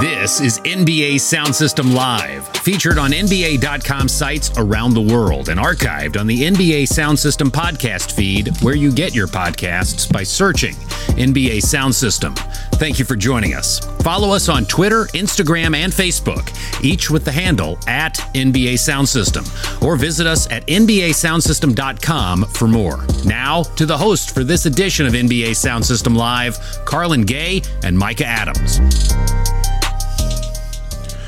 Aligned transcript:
This 0.00 0.42
is 0.42 0.58
NBA 0.58 1.20
Sound 1.20 1.54
System 1.54 1.94
Live, 1.94 2.46
featured 2.48 2.98
on 2.98 3.12
NBA.com 3.12 4.08
sites 4.08 4.50
around 4.58 4.92
the 4.92 5.00
world 5.00 5.48
and 5.48 5.58
archived 5.58 6.20
on 6.20 6.26
the 6.26 6.42
NBA 6.42 6.86
Sound 6.86 7.18
System 7.18 7.50
podcast 7.50 8.12
feed 8.12 8.54
where 8.60 8.74
you 8.76 8.92
get 8.92 9.14
your 9.14 9.26
podcasts 9.26 10.12
by 10.12 10.22
searching 10.22 10.74
NBA 11.14 11.62
Sound 11.62 11.94
System. 11.94 12.34
Thank 12.74 12.98
you 12.98 13.06
for 13.06 13.16
joining 13.16 13.54
us. 13.54 13.80
Follow 14.02 14.34
us 14.34 14.50
on 14.50 14.66
Twitter, 14.66 15.06
Instagram, 15.14 15.74
and 15.74 15.90
Facebook, 15.90 16.52
each 16.84 17.10
with 17.10 17.24
the 17.24 17.32
handle 17.32 17.78
at 17.86 18.16
NBA 18.34 18.78
Sound 18.78 19.08
System, 19.08 19.46
or 19.80 19.96
visit 19.96 20.26
us 20.26 20.46
at 20.50 20.66
NBASoundSystem.com 20.66 22.44
for 22.44 22.68
more. 22.68 23.06
Now, 23.24 23.62
to 23.62 23.86
the 23.86 23.96
host 23.96 24.34
for 24.34 24.44
this 24.44 24.66
edition 24.66 25.06
of 25.06 25.14
NBA 25.14 25.56
Sound 25.56 25.86
System 25.86 26.14
Live, 26.14 26.58
Carlan 26.84 27.22
Gay 27.22 27.62
and 27.82 27.98
Micah 27.98 28.26
Adams. 28.26 28.78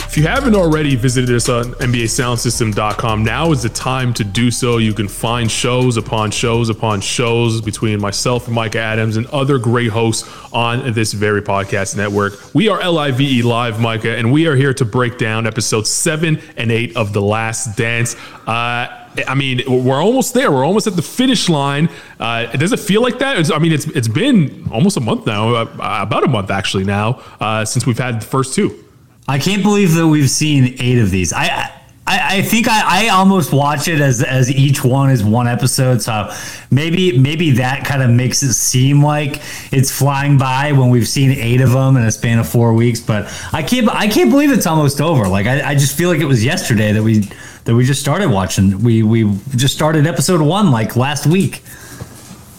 If 0.08 0.16
you 0.16 0.26
haven't 0.26 0.54
already 0.54 0.96
visited 0.96 1.36
us 1.36 1.50
on 1.50 1.74
NBASoundSystem.com, 1.74 3.24
now 3.24 3.52
is 3.52 3.62
the 3.62 3.68
time 3.68 4.14
to 4.14 4.24
do 4.24 4.50
so. 4.50 4.78
You 4.78 4.94
can 4.94 5.06
find 5.06 5.50
shows 5.50 5.98
upon 5.98 6.30
shows 6.30 6.70
upon 6.70 7.02
shows 7.02 7.60
between 7.60 8.00
myself 8.00 8.48
Micah 8.48 8.78
Adams 8.78 9.18
and 9.18 9.26
other 9.26 9.58
great 9.58 9.90
hosts 9.90 10.26
on 10.50 10.94
this 10.94 11.12
very 11.12 11.42
podcast 11.42 11.94
network. 11.94 12.32
We 12.54 12.68
are 12.68 12.90
LIVE 12.90 13.44
Live, 13.44 13.80
Micah, 13.82 14.16
and 14.16 14.32
we 14.32 14.46
are 14.46 14.56
here 14.56 14.72
to 14.74 14.84
break 14.86 15.18
down 15.18 15.46
episodes 15.46 15.90
seven 15.90 16.40
and 16.56 16.72
eight 16.72 16.96
of 16.96 17.12
The 17.12 17.20
Last 17.20 17.76
Dance. 17.76 18.16
Uh, 18.46 18.88
I 19.28 19.34
mean, 19.36 19.60
we're 19.68 20.02
almost 20.02 20.32
there. 20.32 20.50
We're 20.50 20.64
almost 20.64 20.86
at 20.86 20.96
the 20.96 21.02
finish 21.02 21.50
line. 21.50 21.90
Uh, 22.18 22.46
does 22.46 22.72
it 22.72 22.80
feel 22.80 23.02
like 23.02 23.18
that? 23.18 23.38
It's, 23.38 23.50
I 23.50 23.58
mean, 23.58 23.72
it's 23.72 23.86
it's 23.88 24.08
been 24.08 24.68
almost 24.72 24.96
a 24.96 25.00
month 25.00 25.26
now, 25.26 25.54
uh, 25.54 25.68
about 26.00 26.24
a 26.24 26.28
month 26.28 26.50
actually 26.50 26.84
now, 26.84 27.22
uh, 27.40 27.66
since 27.66 27.84
we've 27.84 27.98
had 27.98 28.22
the 28.22 28.26
first 28.26 28.54
two. 28.54 28.86
I 29.28 29.38
can't 29.38 29.62
believe 29.62 29.94
that 29.94 30.08
we've 30.08 30.30
seen 30.30 30.76
eight 30.80 30.98
of 30.98 31.10
these. 31.10 31.32
I 31.32 31.70
I, 32.08 32.38
I 32.38 32.42
think 32.42 32.66
I, 32.68 33.04
I 33.04 33.08
almost 33.10 33.52
watch 33.52 33.86
it 33.86 34.00
as 34.00 34.22
as 34.22 34.50
each 34.50 34.82
one 34.82 35.10
is 35.10 35.22
one 35.22 35.46
episode. 35.46 36.00
So 36.00 36.32
maybe 36.70 37.18
maybe 37.18 37.50
that 37.52 37.84
kind 37.84 38.02
of 38.02 38.08
makes 38.08 38.42
it 38.42 38.54
seem 38.54 39.04
like 39.04 39.42
it's 39.70 39.90
flying 39.90 40.38
by 40.38 40.72
when 40.72 40.88
we've 40.88 41.06
seen 41.06 41.32
eight 41.32 41.60
of 41.60 41.72
them 41.72 41.98
in 41.98 42.04
a 42.04 42.10
span 42.10 42.38
of 42.38 42.48
four 42.48 42.72
weeks. 42.72 43.00
But 43.00 43.30
I 43.52 43.62
can't 43.62 43.90
I 43.90 44.08
can't 44.08 44.30
believe 44.30 44.50
it's 44.50 44.66
almost 44.66 45.02
over. 45.02 45.28
Like 45.28 45.46
I, 45.46 45.70
I 45.70 45.74
just 45.74 45.96
feel 45.98 46.08
like 46.08 46.20
it 46.20 46.24
was 46.24 46.42
yesterday 46.42 46.92
that 46.92 47.02
we 47.02 47.28
that 47.64 47.74
we 47.74 47.84
just 47.84 48.00
started 48.00 48.30
watching. 48.30 48.82
We 48.82 49.02
we 49.02 49.38
just 49.50 49.74
started 49.74 50.06
episode 50.06 50.40
one 50.40 50.70
like 50.70 50.96
last 50.96 51.26
week. 51.26 51.62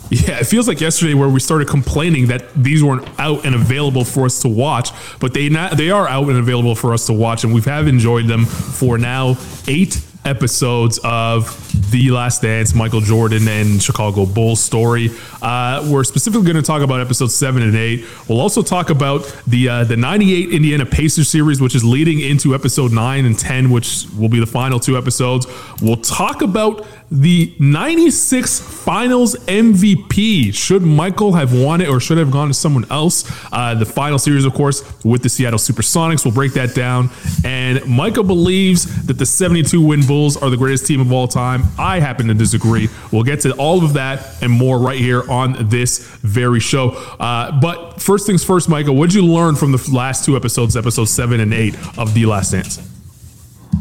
Yeah, 0.09 0.39
it 0.39 0.47
feels 0.47 0.67
like 0.67 0.81
yesterday 0.81 1.13
where 1.13 1.29
we 1.29 1.39
started 1.39 1.67
complaining 1.67 2.27
that 2.27 2.51
these 2.55 2.83
weren't 2.83 3.07
out 3.19 3.45
and 3.45 3.53
available 3.53 4.03
for 4.03 4.25
us 4.25 4.41
to 4.41 4.49
watch, 4.49 4.89
but 5.19 5.35
they 5.35 5.49
not, 5.49 5.77
they 5.77 5.91
are 5.91 6.07
out 6.07 6.29
and 6.29 6.37
available 6.37 6.73
for 6.73 6.93
us 6.93 7.05
to 7.07 7.13
watch, 7.13 7.43
and 7.43 7.53
we 7.53 7.61
have 7.61 7.87
enjoyed 7.87 8.25
them 8.25 8.45
for 8.45 8.97
now 8.97 9.37
eight 9.67 10.01
episodes 10.25 10.99
of 11.03 11.91
The 11.91 12.11
Last 12.11 12.41
Dance, 12.41 12.75
Michael 12.75 13.01
Jordan 13.01 13.47
and 13.47 13.81
Chicago 13.81 14.25
Bulls 14.25 14.61
story. 14.61 15.11
Uh, 15.41 15.87
we're 15.89 16.03
specifically 16.03 16.45
going 16.45 16.55
to 16.55 16.61
talk 16.61 16.81
about 16.81 16.99
episodes 16.99 17.35
seven 17.35 17.63
and 17.63 17.75
eight. 17.75 18.05
We'll 18.27 18.41
also 18.41 18.61
talk 18.61 18.89
about 18.89 19.23
the 19.47 19.69
uh, 19.69 19.83
the 19.85 19.97
'98 19.97 20.49
Indiana 20.51 20.85
Pacers 20.85 21.29
series, 21.29 21.61
which 21.61 21.75
is 21.75 21.83
leading 21.83 22.19
into 22.19 22.53
episode 22.53 22.91
nine 22.91 23.25
and 23.25 23.37
ten, 23.37 23.69
which 23.69 24.05
will 24.17 24.29
be 24.29 24.39
the 24.39 24.45
final 24.45 24.79
two 24.79 24.97
episodes. 24.97 25.47
We'll 25.81 25.97
talk 25.97 26.41
about 26.41 26.85
the 27.11 27.53
96 27.59 28.59
finals 28.59 29.35
MVP. 29.35 30.53
Should 30.53 30.83
Michael 30.83 31.33
have 31.33 31.53
won 31.53 31.81
it 31.81 31.89
or 31.89 31.99
should 31.99 32.17
have 32.17 32.31
gone 32.31 32.47
to 32.47 32.53
someone 32.53 32.89
else? 32.91 33.29
Uh, 33.51 33.75
the 33.75 33.85
final 33.85 34.19
series, 34.19 34.45
of 34.45 34.53
course, 34.53 34.83
with 35.03 35.23
the 35.23 35.29
Seattle 35.29 35.59
Supersonics. 35.59 36.23
We'll 36.23 36.33
break 36.33 36.53
that 36.53 36.75
down. 36.75 37.09
And 37.43 37.85
Michael 37.87 38.23
believes 38.23 39.05
that 39.07 39.17
the 39.17 39.25
72 39.25 39.81
win 39.81 40.05
Bulls 40.05 40.37
are 40.37 40.49
the 40.49 40.57
greatest 40.57 40.87
team 40.87 41.01
of 41.01 41.11
all 41.11 41.27
time. 41.27 41.63
I 41.77 41.99
happen 41.99 42.27
to 42.27 42.33
disagree. 42.33 42.89
We'll 43.11 43.23
get 43.23 43.41
to 43.41 43.53
all 43.53 43.83
of 43.83 43.93
that 43.93 44.41
and 44.41 44.51
more 44.51 44.79
right 44.79 44.99
here 44.99 45.29
on 45.29 45.69
this 45.69 45.99
very 46.21 46.59
show. 46.59 46.89
Uh, 47.19 47.59
but 47.59 48.01
first 48.01 48.25
things 48.25 48.43
first, 48.43 48.69
Michael, 48.69 48.95
what 48.95 49.09
did 49.09 49.15
you 49.15 49.25
learn 49.25 49.55
from 49.55 49.71
the 49.71 49.89
last 49.91 50.25
two 50.25 50.35
episodes, 50.35 50.77
episodes 50.77 51.11
seven 51.11 51.39
and 51.39 51.53
eight 51.53 51.75
of 51.97 52.13
The 52.13 52.25
Last 52.25 52.51
Dance? 52.51 52.88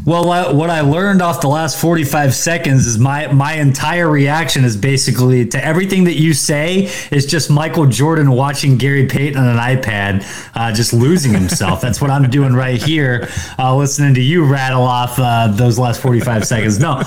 Well, 0.05 0.55
what 0.55 0.69
I 0.69 0.81
learned 0.81 1.21
off 1.21 1.41
the 1.41 1.49
last 1.49 1.79
45 1.79 2.33
seconds 2.33 2.87
is 2.87 2.97
my 2.97 3.27
my 3.31 3.53
entire 3.53 4.09
reaction 4.09 4.63
is 4.63 4.77
basically 4.77 5.45
to 5.47 5.63
everything 5.63 6.05
that 6.05 6.15
you 6.15 6.33
say 6.33 6.89
is 7.11 7.25
just 7.25 7.49
Michael 7.49 7.85
Jordan 7.85 8.31
watching 8.31 8.77
Gary 8.77 9.05
Payton 9.05 9.37
on 9.37 9.47
an 9.47 9.57
iPad, 9.57 10.23
uh, 10.55 10.71
just 10.73 10.93
losing 10.93 11.33
himself. 11.33 11.81
That's 11.81 12.01
what 12.01 12.09
I'm 12.09 12.29
doing 12.29 12.53
right 12.53 12.81
here, 12.81 13.27
uh, 13.57 13.75
listening 13.75 14.13
to 14.15 14.21
you 14.21 14.45
rattle 14.45 14.83
off 14.83 15.19
uh, 15.19 15.47
those 15.47 15.77
last 15.77 16.01
45 16.01 16.45
seconds. 16.45 16.79
No, 16.79 17.01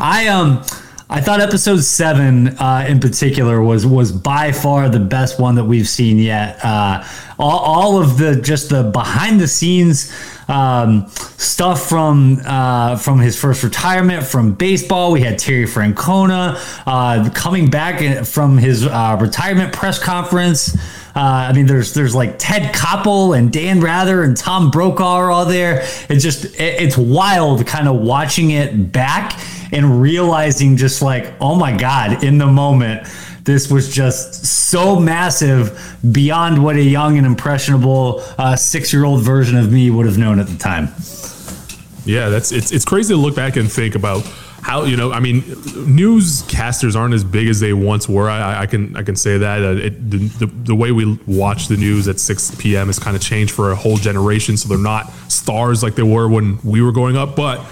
I 0.00 0.28
um. 0.28 0.64
I 1.10 1.22
thought 1.22 1.40
episode 1.40 1.80
seven 1.80 2.48
uh, 2.58 2.84
in 2.86 3.00
particular 3.00 3.62
was 3.62 3.86
was 3.86 4.12
by 4.12 4.52
far 4.52 4.90
the 4.90 5.00
best 5.00 5.40
one 5.40 5.54
that 5.54 5.64
we've 5.64 5.88
seen 5.88 6.18
yet. 6.18 6.62
Uh, 6.62 7.02
all, 7.38 7.58
all 7.58 8.02
of 8.02 8.18
the 8.18 8.40
just 8.40 8.70
the 8.70 8.84
behind 8.84 9.40
the 9.40 9.48
scenes 9.48 10.12
um, 10.48 11.06
stuff 11.08 11.88
from 11.88 12.40
uh, 12.44 12.96
from 12.96 13.20
his 13.20 13.38
first 13.38 13.62
retirement 13.62 14.24
from 14.24 14.54
baseball. 14.54 15.12
We 15.12 15.20
had 15.20 15.38
Terry 15.38 15.64
Francona 15.64 16.56
uh, 16.86 17.30
coming 17.30 17.70
back 17.70 18.24
from 18.24 18.58
his 18.58 18.86
uh, 18.86 19.16
retirement 19.20 19.72
press 19.72 20.02
conference. 20.02 20.74
Uh, 21.14 21.48
I 21.50 21.52
mean, 21.52 21.66
there's 21.66 21.94
there's 21.94 22.14
like 22.14 22.38
Ted 22.38 22.74
Koppel 22.74 23.36
and 23.36 23.52
Dan 23.52 23.80
Rather 23.80 24.22
and 24.22 24.36
Tom 24.36 24.70
Brokaw 24.70 25.16
are 25.16 25.30
all 25.30 25.44
there. 25.44 25.80
It's 26.08 26.22
just 26.22 26.44
it, 26.44 26.80
it's 26.80 26.96
wild, 26.96 27.66
kind 27.66 27.88
of 27.88 28.00
watching 28.00 28.50
it 28.50 28.92
back 28.92 29.38
and 29.70 30.00
realizing 30.00 30.76
just 30.76 31.02
like, 31.02 31.34
oh 31.40 31.54
my 31.54 31.76
god, 31.76 32.24
in 32.24 32.38
the 32.38 32.46
moment 32.46 33.06
this 33.48 33.70
was 33.70 33.92
just 33.92 34.44
so 34.44 35.00
massive 35.00 35.96
beyond 36.12 36.62
what 36.62 36.76
a 36.76 36.82
young 36.82 37.16
and 37.16 37.26
impressionable 37.26 38.22
uh, 38.36 38.54
six 38.54 38.92
year 38.92 39.06
old 39.06 39.22
version 39.22 39.56
of 39.56 39.72
me 39.72 39.90
would 39.90 40.04
have 40.04 40.18
known 40.18 40.38
at 40.38 40.46
the 40.46 40.58
time. 40.58 40.88
Yeah, 42.04 42.28
that's 42.28 42.52
it's 42.52 42.72
it's 42.72 42.84
crazy 42.84 43.14
to 43.14 43.18
look 43.18 43.34
back 43.34 43.56
and 43.56 43.72
think 43.72 43.94
about 43.94 44.22
how 44.60 44.84
you 44.84 44.98
know. 44.98 45.12
I 45.12 45.20
mean, 45.20 45.40
newscasters 45.42 46.94
aren't 46.94 47.14
as 47.14 47.24
big 47.24 47.48
as 47.48 47.58
they 47.58 47.72
once 47.72 48.06
were. 48.06 48.28
I, 48.28 48.60
I 48.62 48.66
can 48.66 48.94
I 48.94 49.02
can 49.02 49.16
say 49.16 49.38
that 49.38 49.62
uh, 49.62 49.86
it, 49.86 50.10
the, 50.10 50.18
the, 50.18 50.46
the 50.46 50.74
way 50.74 50.92
we 50.92 51.18
watch 51.26 51.68
the 51.68 51.76
news 51.78 52.06
at 52.06 52.20
six 52.20 52.54
p.m. 52.54 52.88
has 52.88 52.98
kind 52.98 53.16
of 53.16 53.22
changed 53.22 53.54
for 53.54 53.72
a 53.72 53.76
whole 53.76 53.96
generation. 53.96 54.58
So 54.58 54.68
they're 54.68 54.78
not 54.78 55.10
stars 55.28 55.82
like 55.82 55.94
they 55.94 56.02
were 56.02 56.28
when 56.28 56.58
we 56.62 56.82
were 56.82 56.92
growing 56.92 57.16
up, 57.16 57.34
but 57.34 57.64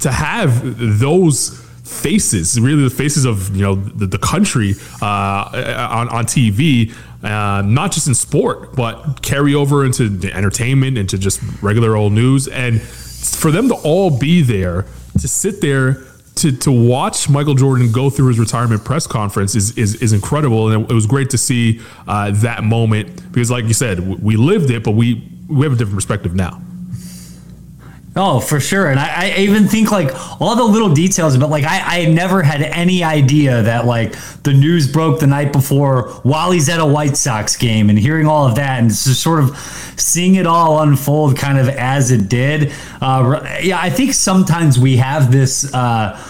to 0.00 0.10
have 0.10 0.98
those 0.98 1.61
faces, 1.92 2.58
really 2.60 2.82
the 2.82 2.90
faces 2.90 3.24
of 3.24 3.54
you 3.54 3.62
know 3.62 3.74
the, 3.74 4.06
the 4.06 4.18
country 4.18 4.74
uh, 5.00 5.88
on 5.90 6.08
on 6.08 6.24
TV. 6.26 6.92
Uh, 7.22 7.62
not 7.62 7.92
just 7.92 8.08
in 8.08 8.14
sport, 8.16 8.74
but 8.74 9.22
carry 9.22 9.54
over 9.54 9.84
into 9.84 10.28
entertainment, 10.34 10.98
into 10.98 11.16
just 11.16 11.40
regular 11.62 11.94
old 11.94 12.12
news, 12.12 12.48
and 12.48 12.82
for 12.82 13.52
them 13.52 13.68
to 13.68 13.74
all 13.74 14.10
be 14.10 14.42
there, 14.42 14.86
to 15.20 15.28
sit 15.28 15.60
there 15.60 16.02
to, 16.36 16.50
to 16.50 16.72
watch 16.72 17.28
Michael 17.28 17.54
Jordan 17.54 17.92
go 17.92 18.10
through 18.10 18.28
his 18.28 18.38
retirement 18.38 18.84
press 18.84 19.06
conference 19.06 19.54
is 19.54 19.76
is, 19.76 19.96
is 19.96 20.12
incredible, 20.12 20.70
and 20.70 20.90
it, 20.90 20.94
was 20.94 21.06
great 21.06 21.30
to 21.30 21.38
see 21.38 21.80
uh, 22.08 22.30
that 22.36 22.64
moment 22.64 23.32
because, 23.32 23.50
like 23.50 23.66
you 23.66 23.74
said, 23.74 24.00
we 24.22 24.36
lived 24.36 24.70
it, 24.70 24.82
but 24.82 24.92
we 24.92 25.28
we 25.48 25.64
have 25.64 25.72
a 25.72 25.76
different 25.76 25.96
perspective 25.96 26.34
now. 26.34 26.60
Oh, 28.14 28.40
for 28.40 28.60
sure. 28.60 28.90
And 28.90 29.00
I, 29.00 29.30
I, 29.30 29.36
even 29.38 29.68
think 29.68 29.90
like 29.90 30.10
all 30.38 30.54
the 30.54 30.64
little 30.64 30.92
details, 30.92 31.38
but 31.38 31.48
like 31.48 31.64
I, 31.64 32.02
I 32.02 32.04
never 32.06 32.42
had 32.42 32.60
any 32.60 33.02
idea 33.02 33.62
that 33.62 33.86
like 33.86 34.14
the 34.42 34.52
news 34.52 34.90
broke 34.90 35.18
the 35.18 35.26
night 35.26 35.50
before 35.50 36.10
while 36.22 36.50
he's 36.50 36.68
at 36.68 36.78
a 36.78 36.84
White 36.84 37.16
Sox 37.16 37.56
game 37.56 37.88
and 37.88 37.98
hearing 37.98 38.26
all 38.26 38.46
of 38.46 38.56
that 38.56 38.80
and 38.80 38.90
just 38.90 39.22
sort 39.22 39.42
of 39.42 39.56
seeing 39.96 40.34
it 40.34 40.46
all 40.46 40.82
unfold 40.82 41.38
kind 41.38 41.56
of 41.56 41.70
as 41.70 42.10
it 42.10 42.28
did. 42.28 42.70
Uh, 43.00 43.40
yeah, 43.62 43.80
I 43.80 43.88
think 43.88 44.12
sometimes 44.12 44.78
we 44.78 44.98
have 44.98 45.32
this, 45.32 45.72
uh, 45.72 46.20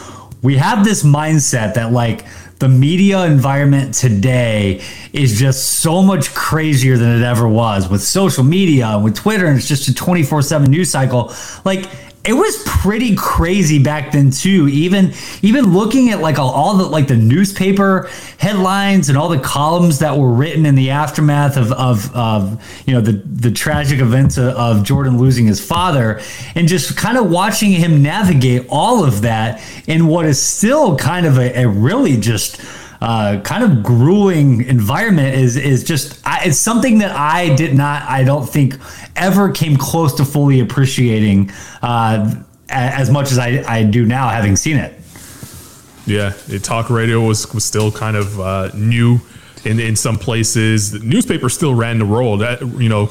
we 0.41 0.59
have 0.59 0.85
this 0.85 1.03
mindset 1.03 1.75
that 1.75 1.91
like, 1.91 2.25
the 2.63 2.69
media 2.69 3.25
environment 3.25 3.93
today 3.93 4.81
is 5.13 5.37
just 5.37 5.81
so 5.81 6.01
much 6.01 6.33
crazier 6.33 6.97
than 6.97 7.21
it 7.21 7.25
ever 7.25 7.49
was 7.49 7.89
with 7.89 8.01
social 8.01 8.45
media 8.45 8.87
and 8.87 9.03
with 9.03 9.17
Twitter, 9.17 9.47
and 9.47 9.59
it's 9.59 9.67
just 9.67 9.89
a 9.89 9.95
24 9.95 10.43
7 10.43 10.71
news 10.71 10.89
cycle. 10.89 11.35
Like, 11.65 11.91
it 12.25 12.35
was 12.35 12.63
pretty 12.65 13.17
crazy 13.17 13.83
back 13.83 14.13
then 14.13 14.31
too. 14.31 14.69
Even 14.69 15.13
even 15.43 15.73
looking 15.73 16.11
at 16.11 16.21
like 16.21 16.39
all 16.39 16.77
the 16.77 16.85
like 16.85 17.09
the 17.09 17.17
newspaper 17.17 18.09
headlines 18.39 19.09
and 19.09 19.19
all 19.19 19.29
the 19.29 19.41
columns 19.41 19.99
that 19.99 20.17
were 20.17 20.31
written 20.31 20.65
in 20.65 20.77
the 20.77 20.91
aftermath 20.91 21.57
of 21.57 21.73
of, 21.73 22.15
of 22.15 22.83
you 22.87 22.95
know 22.95 23.01
the 23.01 23.13
the 23.13 23.51
tragic 23.51 24.01
events 24.01 24.37
of, 24.37 24.55
of 24.55 24.83
jordan 24.85 25.19
losing 25.19 25.47
his 25.47 25.65
father 25.65 26.21
and 26.55 26.69
just 26.69 26.97
kind 26.97 27.19
of 27.19 27.31
watching 27.31 27.71
him 27.73 28.03
navigate 28.03 28.67
all 28.69 29.05
of 29.05 29.23
that 29.23 29.61
in 29.87 30.07
what 30.07 30.27
is 30.27 30.41
still 30.41 30.97
kind 30.97 31.27
of 31.27 31.39
a, 31.39 31.63
a 31.63 31.69
really 31.69 32.17
just 32.17 32.61
uh, 33.03 33.41
kind 33.41 33.65
of 33.65 33.83
grueling 33.83 34.63
environment 34.69 35.35
is 35.35 35.57
is 35.57 35.83
just 35.83 36.25
I, 36.25 36.45
it's 36.45 36.57
something 36.57 36.99
that 36.99 37.11
I 37.11 37.53
did 37.57 37.75
not 37.75 38.03
I 38.03 38.23
don't 38.23 38.49
think 38.49 38.77
ever 39.17 39.51
came 39.51 39.77
close 39.77 40.15
to 40.15 40.25
fully 40.25 40.61
appreciating 40.61 41.51
uh, 41.83 42.33
as 42.69 43.11
much 43.11 43.33
as 43.33 43.39
I, 43.39 43.65
I 43.67 43.83
do 43.83 44.07
now 44.07 44.29
having 44.29 44.55
seen 44.55 44.77
it. 44.77 44.95
Yeah, 46.07 46.33
talk 46.63 46.91
radio 46.91 47.21
was 47.21 47.53
was 47.53 47.65
still 47.65 47.91
kind 47.91 48.17
of 48.17 48.39
uh, 48.39 48.71
new 48.73 49.21
in 49.65 49.81
in 49.81 49.97
some 49.97 50.17
places. 50.17 50.91
The 50.91 50.99
newspaper 51.01 51.49
still 51.49 51.75
ran 51.75 51.99
the 51.99 52.07
world. 52.07 52.41
That, 52.41 52.61
you 52.63 52.89
know, 52.89 53.11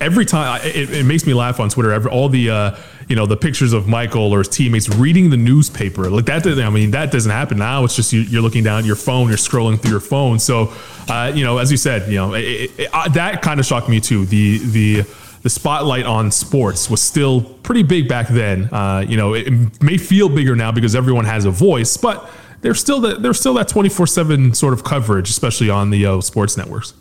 every 0.00 0.24
time 0.24 0.60
it, 0.64 0.90
it, 0.90 1.06
makes 1.06 1.26
me 1.26 1.34
laugh 1.34 1.60
on 1.60 1.68
Twitter. 1.68 1.92
Every, 1.92 2.10
all 2.10 2.28
the 2.28 2.50
uh, 2.50 2.76
you 3.08 3.16
know 3.16 3.26
the 3.26 3.36
pictures 3.36 3.72
of 3.72 3.86
Michael 3.86 4.32
or 4.32 4.38
his 4.38 4.48
teammates 4.48 4.88
reading 4.88 5.30
the 5.30 5.36
newspaper 5.36 6.10
like 6.10 6.26
that. 6.26 6.46
I 6.46 6.70
mean, 6.70 6.90
that 6.92 7.12
doesn't 7.12 7.30
happen 7.30 7.58
now. 7.58 7.84
It's 7.84 7.96
just 7.96 8.12
you, 8.12 8.38
are 8.38 8.42
looking 8.42 8.64
down 8.64 8.80
at 8.80 8.84
your 8.84 8.96
phone, 8.96 9.28
you're 9.28 9.36
scrolling 9.36 9.80
through 9.80 9.92
your 9.92 10.00
phone. 10.00 10.38
So, 10.38 10.72
uh, 11.08 11.32
you 11.34 11.44
know, 11.44 11.58
as 11.58 11.70
you 11.70 11.76
said, 11.76 12.10
you 12.10 12.16
know, 12.16 12.34
it, 12.34 12.70
it, 12.78 12.90
that 13.14 13.42
kind 13.42 13.60
of 13.60 13.66
shocked 13.66 13.88
me 13.88 14.00
too. 14.00 14.26
The 14.26 14.58
the 14.58 15.02
the 15.42 15.50
spotlight 15.50 16.06
on 16.06 16.30
sports 16.30 16.88
was 16.88 17.02
still 17.02 17.40
pretty 17.40 17.82
big 17.82 18.08
back 18.08 18.28
then. 18.28 18.64
Uh, 18.72 19.04
you 19.06 19.16
know, 19.16 19.34
it 19.34 19.82
may 19.82 19.96
feel 19.96 20.28
bigger 20.28 20.54
now 20.54 20.70
because 20.70 20.94
everyone 20.94 21.24
has 21.24 21.44
a 21.44 21.50
voice, 21.50 21.96
but 21.96 22.30
there's 22.62 22.80
still 22.80 23.00
that 23.00 23.22
there's 23.22 23.38
still 23.38 23.54
that 23.54 23.68
24 23.68 24.06
seven 24.06 24.54
sort 24.54 24.72
of 24.72 24.82
coverage, 24.82 25.28
especially 25.28 25.68
on 25.68 25.90
the 25.90 26.06
uh, 26.06 26.20
sports 26.20 26.56
networks. 26.56 26.94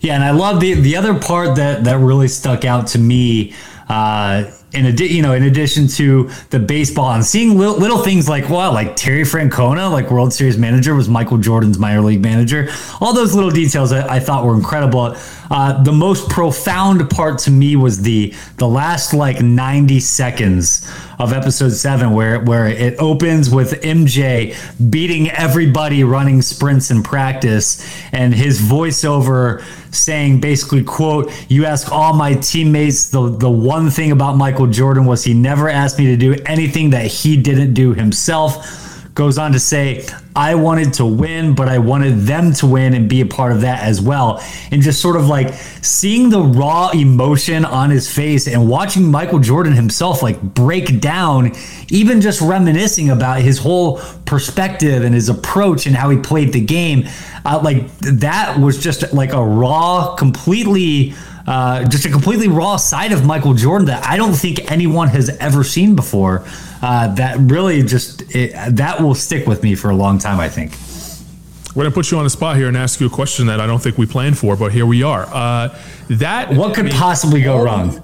Yeah, 0.00 0.14
and 0.14 0.22
I 0.22 0.30
love 0.30 0.60
the 0.60 0.74
the 0.74 0.96
other 0.96 1.18
part 1.18 1.56
that 1.56 1.84
that 1.84 1.98
really 1.98 2.28
stuck 2.28 2.64
out 2.64 2.86
to 2.88 2.98
me. 2.98 3.54
Uh, 3.88 4.52
in 4.74 4.84
addition, 4.84 5.16
you 5.16 5.22
know, 5.22 5.32
in 5.32 5.44
addition 5.44 5.88
to 5.88 6.28
the 6.50 6.58
baseball 6.58 7.10
and 7.12 7.24
seeing 7.24 7.56
little, 7.56 7.76
little 7.76 7.98
things 7.98 8.28
like 8.28 8.50
wow, 8.50 8.70
like 8.70 8.96
Terry 8.96 9.22
Francona, 9.22 9.90
like 9.90 10.10
World 10.10 10.32
Series 10.32 10.58
manager, 10.58 10.94
was 10.94 11.08
Michael 11.08 11.38
Jordan's 11.38 11.78
minor 11.78 12.02
league 12.02 12.20
manager. 12.20 12.68
All 13.00 13.14
those 13.14 13.34
little 13.34 13.50
details 13.50 13.92
I, 13.92 14.16
I 14.16 14.20
thought 14.20 14.44
were 14.44 14.54
incredible. 14.54 15.16
Uh, 15.50 15.82
the 15.82 15.92
most 15.92 16.28
profound 16.28 17.08
part 17.08 17.38
to 17.40 17.50
me 17.50 17.76
was 17.76 18.02
the 18.02 18.34
the 18.58 18.68
last 18.68 19.14
like 19.14 19.40
ninety 19.40 20.00
seconds 20.00 20.86
of 21.18 21.32
episode 21.32 21.72
seven, 21.72 22.12
where 22.12 22.40
where 22.40 22.66
it 22.66 22.96
opens 22.98 23.50
with 23.50 23.80
MJ 23.82 24.54
beating 24.90 25.30
everybody 25.30 26.04
running 26.04 26.42
sprints 26.42 26.90
in 26.90 27.02
practice, 27.02 27.84
and 28.12 28.34
his 28.34 28.60
voiceover 28.60 29.62
saying 29.90 30.38
basically 30.40 30.84
quote 30.84 31.32
you 31.48 31.64
ask 31.64 31.90
all 31.90 32.12
my 32.12 32.34
teammates 32.34 33.08
the 33.08 33.30
the 33.30 33.50
one 33.50 33.88
thing 33.90 34.12
about 34.12 34.36
Michael 34.36 34.66
Jordan 34.66 35.06
was 35.06 35.24
he 35.24 35.32
never 35.32 35.68
asked 35.68 35.98
me 35.98 36.06
to 36.06 36.16
do 36.16 36.36
anything 36.44 36.90
that 36.90 37.06
he 37.06 37.36
didn't 37.36 37.72
do 37.72 37.94
himself 37.94 38.87
goes 39.18 39.36
on 39.36 39.50
to 39.50 39.58
say, 39.58 40.06
I 40.36 40.54
wanted 40.54 40.94
to 40.94 41.04
win, 41.04 41.56
but 41.56 41.68
I 41.68 41.78
wanted 41.78 42.20
them 42.20 42.52
to 42.54 42.66
win 42.68 42.94
and 42.94 43.08
be 43.08 43.20
a 43.20 43.26
part 43.26 43.50
of 43.50 43.62
that 43.62 43.82
as 43.82 44.00
well. 44.00 44.40
And 44.70 44.80
just 44.80 45.02
sort 45.02 45.16
of 45.16 45.26
like 45.26 45.52
seeing 45.82 46.30
the 46.30 46.40
raw 46.40 46.90
emotion 46.90 47.64
on 47.64 47.90
his 47.90 48.08
face 48.08 48.46
and 48.46 48.68
watching 48.70 49.10
Michael 49.10 49.40
Jordan 49.40 49.72
himself 49.72 50.22
like 50.22 50.40
break 50.40 51.00
down, 51.00 51.50
even 51.88 52.20
just 52.20 52.40
reminiscing 52.40 53.10
about 53.10 53.40
his 53.40 53.58
whole 53.58 53.98
perspective 54.24 55.02
and 55.02 55.12
his 55.12 55.28
approach 55.28 55.86
and 55.86 55.96
how 55.96 56.10
he 56.10 56.16
played 56.18 56.52
the 56.52 56.64
game. 56.64 57.08
Uh, 57.44 57.60
like 57.62 57.90
that 57.98 58.60
was 58.60 58.78
just 58.78 59.12
like 59.12 59.32
a 59.32 59.44
raw, 59.44 60.14
completely. 60.14 61.14
Uh, 61.48 61.82
just 61.84 62.04
a 62.04 62.10
completely 62.10 62.46
raw 62.46 62.76
side 62.76 63.10
of 63.10 63.24
Michael 63.24 63.54
Jordan 63.54 63.86
that 63.86 64.06
I 64.06 64.18
don't 64.18 64.34
think 64.34 64.70
anyone 64.70 65.08
has 65.08 65.30
ever 65.38 65.64
seen 65.64 65.96
before 65.96 66.44
uh, 66.82 67.14
that 67.14 67.38
really 67.38 67.82
just 67.82 68.34
it, 68.36 68.52
that 68.76 69.00
will 69.00 69.14
stick 69.14 69.46
with 69.46 69.62
me 69.62 69.74
for 69.74 69.88
a 69.88 69.96
long 69.96 70.18
time. 70.18 70.40
I 70.40 70.50
think. 70.50 70.76
We're 71.74 71.84
gonna 71.84 71.94
put 71.94 72.10
you 72.10 72.18
on 72.18 72.24
the 72.24 72.30
spot 72.30 72.56
here 72.56 72.68
and 72.68 72.76
ask 72.76 73.00
you 73.00 73.06
a 73.06 73.10
question 73.10 73.46
that 73.46 73.60
I 73.60 73.66
don't 73.66 73.82
think 73.82 73.96
we 73.96 74.04
planned 74.04 74.36
for, 74.36 74.56
but 74.56 74.72
here 74.72 74.84
we 74.84 75.02
are. 75.02 75.26
Uh, 75.26 75.78
that 76.10 76.52
what 76.52 76.74
could 76.74 76.84
I 76.84 76.88
mean, 76.90 76.98
possibly 76.98 77.40
go 77.40 77.62
wrong? 77.62 78.02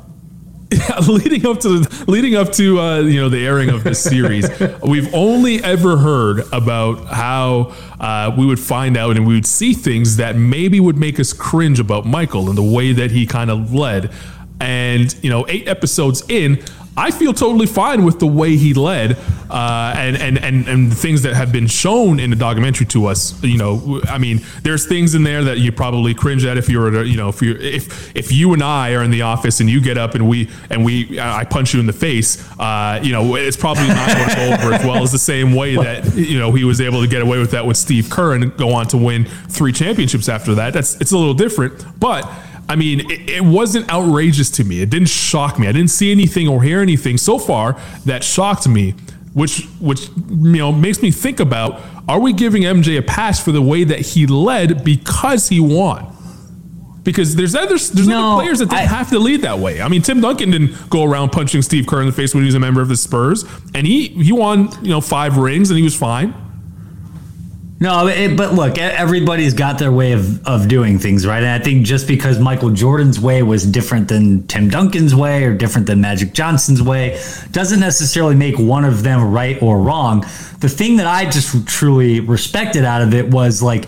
leading 1.09 1.47
up 1.47 1.61
to 1.61 1.87
leading 2.06 2.35
up 2.35 2.53
to 2.53 2.81
uh, 2.81 3.00
you 3.00 3.21
know 3.21 3.29
the 3.29 3.47
airing 3.47 3.71
of 3.71 3.85
this 3.85 4.03
series, 4.03 4.49
we've 4.82 5.12
only 5.15 5.62
ever 5.62 5.97
heard 5.97 6.41
about 6.53 7.06
how 7.06 7.75
uh, 8.00 8.35
we 8.37 8.47
would 8.47 8.61
find 8.61 8.97
out 8.97 9.17
and 9.17 9.26
we 9.26 9.35
would 9.35 9.47
see 9.47 9.73
things 9.73 10.17
that 10.17 10.37
maybe 10.37 10.81
would 10.81 10.97
make 10.97 11.19
us 11.21 11.32
cringe 11.32 11.81
about 11.81 12.05
Michael 12.05 12.49
and 12.49 12.59
the 12.59 12.62
way 12.62 12.93
that 12.93 13.11
he 13.11 13.26
kind 13.26 13.50
of 13.50 13.73
led. 13.73 14.12
And 14.61 15.15
you 15.23 15.31
know, 15.31 15.47
eight 15.49 15.69
episodes 15.69 16.23
in, 16.29 16.62
I 16.96 17.11
feel 17.11 17.32
totally 17.32 17.67
fine 17.67 18.05
with 18.05 18.20
the 18.20 18.26
way 18.26 18.56
he 18.56 18.73
led, 18.73 19.19
uh, 19.50 19.94
and, 19.96 20.17
and 20.17 20.38
and 20.38 20.69
and 20.69 20.93
the 20.93 20.94
things 20.94 21.23
that 21.23 21.35
have 21.35 21.50
been 21.50 21.67
shown 21.67 22.20
in 22.20 22.31
the 22.31 22.37
documentary 22.37 22.87
to 22.87 23.06
us. 23.06 23.43
You 23.43 23.58
know, 23.58 24.00
I 24.08 24.19
mean, 24.19 24.41
there's 24.62 24.87
things 24.87 25.14
in 25.17 25.25
there 25.25 25.43
that 25.44 25.58
you 25.58 25.73
probably 25.73 26.14
cringe 26.14 26.44
at 26.44 26.56
if 26.56 26.69
you 26.69 26.79
were, 26.79 27.02
you 27.02 27.17
know, 27.17 27.29
if 27.29 27.43
you 27.43 27.56
if 27.56 28.14
if 28.17 28.31
you 28.31 28.52
and 28.52 28.62
I 28.62 28.93
are 28.94 29.02
in 29.02 29.11
the 29.11 29.23
office 29.23 29.58
and 29.58 29.69
you 29.69 29.81
get 29.81 29.99
up 29.99 30.14
and 30.14 30.29
we 30.29 30.49
and 30.70 30.85
we 30.85 31.19
I 31.19 31.44
punch 31.44 31.75
you 31.75 31.81
in 31.81 31.87
the 31.87 31.93
face, 31.93 32.49
uh, 32.61 33.00
you 33.02 33.12
know, 33.12 33.35
it's 33.35 33.56
probably 33.56 33.88
not 33.88 34.14
going 34.14 34.29
to 34.29 34.37
go 34.37 34.55
over 34.55 34.75
as 34.75 34.85
well 34.85 35.02
as 35.02 35.11
the 35.11 35.19
same 35.19 35.52
way 35.55 35.75
that 35.85 36.14
you 36.14 36.38
know 36.38 36.52
he 36.52 36.62
was 36.62 36.81
able 36.81 37.02
to 37.02 37.08
get 37.08 37.23
away 37.23 37.38
with 37.40 37.50
that 37.50 37.67
with 37.67 37.76
Steve 37.76 38.08
Kerr 38.08 38.35
and 38.35 38.56
go 38.56 38.73
on 38.73 38.87
to 38.88 38.97
win 38.97 39.25
three 39.49 39.73
championships 39.73 40.29
after 40.29 40.55
that. 40.55 40.73
That's 40.73 41.00
it's 41.00 41.11
a 41.11 41.19
little 41.19 41.35
different, 41.35 41.85
but 41.99 42.31
I 42.69 42.76
mean, 42.76 43.00
it, 43.11 43.31
it, 43.31 43.44
wasn't 43.44 43.90
outrageous 43.93 44.50
to 44.52 44.64
me. 44.64 44.81
It 44.81 44.90
didn't 44.90 45.08
shock 45.08 45.58
me. 45.58 45.69
I 45.69 45.72
didn't 45.72 45.90
see 45.90 46.11
anything 46.11 46.49
or 46.49 46.62
hear 46.62 46.81
anything 46.81 47.19
so 47.19 47.38
far 47.38 47.78
that 48.06 48.25
shocked 48.25 48.66
me, 48.66 48.93
which 49.34 49.66
which 49.81 50.08
you 50.08 50.58
know 50.58 50.72
makes 50.72 51.02
me 51.02 51.11
think 51.11 51.40
about: 51.40 51.81
Are 52.08 52.19
we 52.19 52.32
giving 52.32 52.62
MJ 52.62 52.99
a 52.99 53.02
pass 53.02 53.43
for 53.43 53.52
the 53.52 53.62
way 53.62 53.84
that 53.84 54.00
he 54.00 54.26
led 54.26 54.84
because 54.84 55.49
he 55.49 55.61
won? 55.61 56.11
Because 57.02 57.37
there's 57.37 57.55
other 57.55 57.76
there's 57.76 58.08
no, 58.08 58.32
other 58.32 58.43
players 58.43 58.61
that 58.61 58.70
didn't 58.70 58.81
I, 58.81 58.87
have 58.87 59.11
to 59.11 59.19
lead 59.19 59.43
that 59.43 59.58
way. 59.58 59.82
I 59.82 59.88
mean, 59.88 60.00
Tim 60.00 60.22
Duncan 60.22 60.50
didn't 60.50 60.88
go 60.88 61.05
around 61.05 61.32
punching 61.32 61.61
Steve 61.61 61.87
Kerr 61.87 62.00
in 62.00 62.06
the 62.06 62.12
face 62.12 62.34
when 62.34 62.44
he 62.44 62.46
was 62.46 62.55
a 62.55 62.61
member 62.61 62.81
of 62.81 62.88
the 62.88 62.96
Spurs, 62.96 63.44
and 63.75 63.87
he 63.87 64.08
he 64.08 64.32
won 64.32 64.70
you 64.82 64.88
know 64.88 65.02
five 65.02 65.37
rings 65.37 65.70
and 65.70 65.76
he 65.76 65.84
was 65.84 65.94
fine. 65.94 66.34
No, 67.84 68.06
it, 68.06 68.34
but 68.34 68.54
look, 68.54 68.78
everybody's 68.78 69.52
got 69.52 69.78
their 69.78 69.92
way 69.92 70.12
of, 70.12 70.46
of 70.46 70.69
doing 70.69 70.98
things, 70.98 71.26
right? 71.26 71.42
And 71.42 71.50
I 71.50 71.62
think 71.62 71.84
just 71.84 72.08
because 72.08 72.38
Michael 72.38 72.70
Jordan's 72.70 73.20
way 73.20 73.42
was 73.42 73.66
different 73.66 74.08
than 74.08 74.46
Tim 74.46 74.70
Duncan's 74.70 75.14
way 75.14 75.44
or 75.44 75.54
different 75.54 75.86
than 75.86 76.00
Magic 76.00 76.32
Johnson's 76.32 76.81
way 76.81 77.20
doesn't 77.50 77.81
necessarily 77.81 78.36
make 78.36 78.58
one 78.58 78.86
of 78.86 79.02
them 79.02 79.31
right 79.31 79.60
or 79.60 79.78
wrong. 79.82 80.22
The 80.60 80.69
thing 80.70 80.96
that 80.96 81.06
I 81.06 81.26
just 81.26 81.69
truly 81.69 82.20
respected 82.20 82.86
out 82.86 83.02
of 83.02 83.12
it 83.12 83.28
was 83.28 83.62
like 83.62 83.84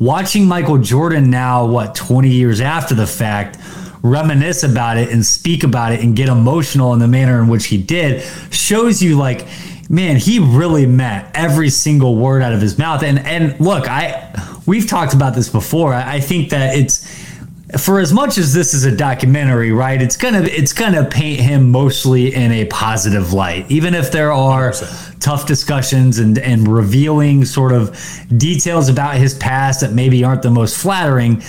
watching 0.00 0.48
Michael 0.48 0.78
Jordan 0.78 1.30
now, 1.30 1.64
what, 1.64 1.94
20 1.94 2.28
years 2.28 2.60
after 2.60 2.96
the 2.96 3.06
fact, 3.06 3.56
reminisce 4.02 4.64
about 4.64 4.96
it 4.96 5.10
and 5.10 5.24
speak 5.24 5.62
about 5.62 5.92
it 5.92 6.00
and 6.00 6.16
get 6.16 6.28
emotional 6.28 6.92
in 6.92 6.98
the 6.98 7.06
manner 7.06 7.40
in 7.40 7.46
which 7.46 7.66
he 7.66 7.78
did 7.78 8.20
shows 8.52 9.00
you 9.00 9.16
like 9.16 9.46
man, 9.88 10.16
he 10.16 10.38
really 10.38 10.86
meant 10.86 11.28
every 11.34 11.70
single 11.70 12.16
word 12.16 12.42
out 12.42 12.52
of 12.52 12.60
his 12.60 12.78
mouth. 12.78 13.02
And 13.02 13.18
and 13.20 13.58
look, 13.60 13.88
I 13.88 14.60
we've 14.66 14.86
talked 14.86 15.14
about 15.14 15.34
this 15.34 15.48
before. 15.48 15.94
I, 15.94 16.16
I 16.16 16.20
think 16.20 16.50
that 16.50 16.76
it's 16.76 17.06
for 17.76 18.00
as 18.00 18.14
much 18.14 18.38
as 18.38 18.54
this 18.54 18.72
is 18.72 18.84
a 18.84 18.94
documentary, 18.94 19.72
right? 19.72 20.00
It's 20.00 20.16
gonna 20.16 20.42
it's 20.42 20.72
gonna 20.72 21.04
paint 21.04 21.40
him 21.40 21.70
mostly 21.70 22.34
in 22.34 22.52
a 22.52 22.64
positive 22.66 23.32
light, 23.32 23.70
even 23.70 23.94
if 23.94 24.10
there 24.10 24.32
are 24.32 24.72
tough 25.20 25.46
discussions 25.46 26.18
and 26.18 26.38
and 26.38 26.66
revealing 26.66 27.44
sort 27.44 27.72
of 27.72 27.98
details 28.36 28.88
about 28.88 29.16
his 29.16 29.34
past 29.34 29.80
that 29.80 29.92
maybe 29.92 30.24
aren't 30.24 30.42
the 30.42 30.50
most 30.50 30.78
flattering. 30.78 31.42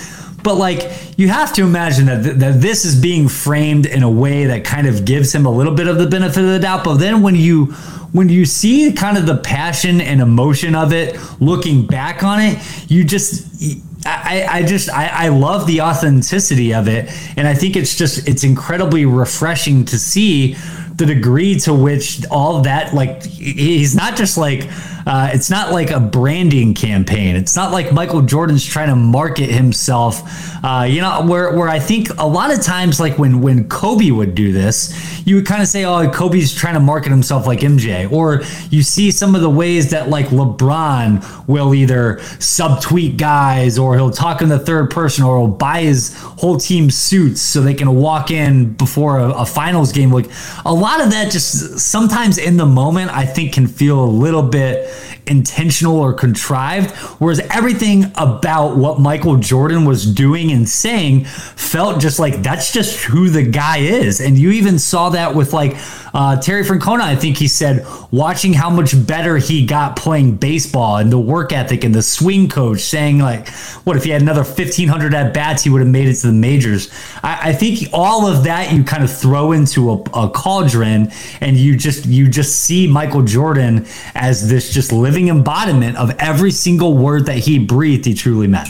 But 0.43 0.55
like 0.55 0.89
you 1.17 1.27
have 1.27 1.53
to 1.53 1.63
imagine 1.63 2.05
that 2.05 2.23
th- 2.23 2.35
that 2.37 2.61
this 2.61 2.85
is 2.85 2.99
being 2.99 3.27
framed 3.27 3.85
in 3.85 4.03
a 4.03 4.09
way 4.09 4.45
that 4.45 4.63
kind 4.63 4.87
of 4.87 5.05
gives 5.05 5.33
him 5.33 5.45
a 5.45 5.51
little 5.51 5.75
bit 5.75 5.87
of 5.87 5.97
the 5.97 6.07
benefit 6.07 6.43
of 6.43 6.49
the 6.49 6.59
doubt. 6.59 6.83
But 6.83 6.95
then 6.95 7.21
when 7.21 7.35
you 7.35 7.67
when 8.11 8.29
you 8.29 8.45
see 8.45 8.91
kind 8.93 9.17
of 9.17 9.25
the 9.25 9.37
passion 9.37 10.01
and 10.01 10.21
emotion 10.21 10.75
of 10.75 10.93
it, 10.93 11.19
looking 11.39 11.85
back 11.85 12.23
on 12.23 12.39
it, 12.39 12.59
you 12.89 13.03
just 13.03 13.75
I, 14.05 14.47
I 14.49 14.63
just 14.63 14.89
I, 14.89 15.07
I 15.07 15.27
love 15.27 15.67
the 15.67 15.81
authenticity 15.81 16.73
of 16.73 16.87
it, 16.87 17.11
and 17.37 17.47
I 17.47 17.53
think 17.53 17.75
it's 17.75 17.95
just 17.95 18.27
it's 18.27 18.43
incredibly 18.43 19.05
refreshing 19.05 19.85
to 19.85 19.99
see 19.99 20.55
the 20.95 21.05
degree 21.05 21.57
to 21.59 21.73
which 21.73 22.25
all 22.27 22.61
that 22.61 22.93
like 22.93 23.23
he's 23.23 23.95
not 23.95 24.17
just 24.17 24.37
like 24.37 24.69
uh, 25.09 25.31
it's 25.33 25.49
not 25.49 25.71
like 25.71 25.89
a 25.89 25.99
branding 25.99 26.75
campaign. 26.75 27.35
It's 27.35 27.55
not 27.55 27.71
like 27.71 27.91
Michael 27.91 28.21
Jordan's 28.21 28.63
trying 28.63 28.89
to 28.89 28.95
market 28.95 29.49
himself. 29.49 30.21
Uh, 30.63 30.85
you 30.87 31.01
know, 31.01 31.25
where 31.25 31.51
where 31.55 31.67
I 31.67 31.79
think 31.79 32.09
a 32.19 32.27
lot 32.27 32.53
of 32.53 32.61
times, 32.61 32.99
like 32.99 33.17
when 33.17 33.41
when 33.41 33.67
Kobe 33.69 34.11
would 34.11 34.35
do 34.35 34.51
this, 34.51 35.25
you 35.25 35.33
would 35.37 35.47
kind 35.47 35.63
of 35.63 35.67
say, 35.67 35.83
"Oh, 35.83 36.07
Kobe's 36.11 36.53
trying 36.53 36.75
to 36.75 36.79
market 36.79 37.09
himself 37.09 37.47
like 37.47 37.61
MJ," 37.61 38.11
or 38.11 38.43
you 38.69 38.83
see 38.83 39.09
some 39.09 39.33
of 39.33 39.41
the 39.41 39.49
ways 39.49 39.89
that 39.89 40.09
like 40.09 40.27
LeBron 40.27 41.47
will 41.47 41.73
either 41.73 42.17
subtweet 42.37 43.17
guys, 43.17 43.79
or 43.79 43.95
he'll 43.95 44.11
talk 44.11 44.43
in 44.43 44.49
the 44.49 44.59
third 44.59 44.91
person, 44.91 45.23
or 45.23 45.39
he'll 45.39 45.47
buy 45.47 45.81
his 45.81 46.15
whole 46.21 46.57
team 46.57 46.91
suits 46.91 47.41
so 47.41 47.61
they 47.61 47.73
can 47.73 47.95
walk 47.95 48.29
in 48.29 48.73
before 48.73 49.17
a, 49.17 49.29
a 49.31 49.45
finals 49.47 49.91
game. 49.91 50.11
Like 50.11 50.29
a 50.65 50.73
lot 50.73 51.01
of 51.01 51.09
that, 51.09 51.31
just 51.31 51.79
sometimes 51.79 52.37
in 52.37 52.57
the 52.57 52.67
moment, 52.67 53.09
I 53.09 53.25
think 53.25 53.53
can 53.53 53.65
feel 53.65 54.03
a 54.03 54.05
little 54.05 54.43
bit 54.43 54.87
intentional 55.29 55.97
or 55.97 56.13
contrived. 56.13 56.91
Whereas 57.19 57.39
everything 57.51 58.05
about 58.15 58.75
what 58.75 58.99
Michael 58.99 59.37
Jordan 59.37 59.85
was 59.85 60.05
doing 60.05 60.51
and 60.51 60.67
saying 60.67 61.25
felt 61.25 62.01
just 62.01 62.19
like 62.19 62.41
that's 62.41 62.71
just 62.71 63.03
who 63.03 63.29
the 63.29 63.43
guy 63.43 63.77
is. 63.77 64.19
And 64.19 64.37
you 64.37 64.51
even 64.51 64.79
saw 64.79 65.09
that 65.09 65.35
with 65.35 65.53
like 65.53 65.75
uh, 66.13 66.39
Terry 66.41 66.63
Francona, 66.63 67.01
I 67.01 67.15
think 67.15 67.37
he 67.37 67.47
said, 67.47 67.85
watching 68.11 68.53
how 68.53 68.69
much 68.69 68.93
better 69.05 69.37
he 69.37 69.65
got 69.65 69.95
playing 69.95 70.37
baseball 70.37 70.97
and 70.97 71.11
the 71.11 71.19
work 71.19 71.53
ethic 71.53 71.83
and 71.83 71.93
the 71.93 72.01
swing 72.01 72.49
coach 72.49 72.81
saying, 72.81 73.19
like, 73.19 73.49
what 73.85 73.95
if 73.95 74.03
he 74.03 74.09
had 74.09 74.21
another 74.21 74.43
1,500 74.43 75.13
at 75.13 75.33
bats, 75.33 75.63
he 75.63 75.69
would 75.69 75.81
have 75.81 75.89
made 75.89 76.07
it 76.07 76.15
to 76.15 76.27
the 76.27 76.33
majors. 76.33 76.91
I, 77.23 77.49
I 77.49 77.53
think 77.53 77.89
all 77.93 78.27
of 78.27 78.43
that 78.45 78.73
you 78.73 78.83
kind 78.83 79.03
of 79.03 79.15
throw 79.15 79.51
into 79.51 79.91
a, 79.91 79.95
a 80.13 80.29
cauldron 80.29 81.11
and 81.41 81.57
you 81.57 81.75
just 81.77 82.05
you 82.05 82.27
just 82.27 82.61
see 82.61 82.87
Michael 82.87 83.21
Jordan 83.21 83.85
as 84.15 84.49
this 84.49 84.73
just 84.73 84.91
living 84.91 85.18
embodiment 85.27 85.97
of 85.97 86.11
every 86.19 86.51
single 86.51 86.95
word 86.95 87.25
that 87.25 87.37
he 87.39 87.59
breathed, 87.59 88.05
he 88.05 88.13
truly 88.13 88.47
meant. 88.47 88.69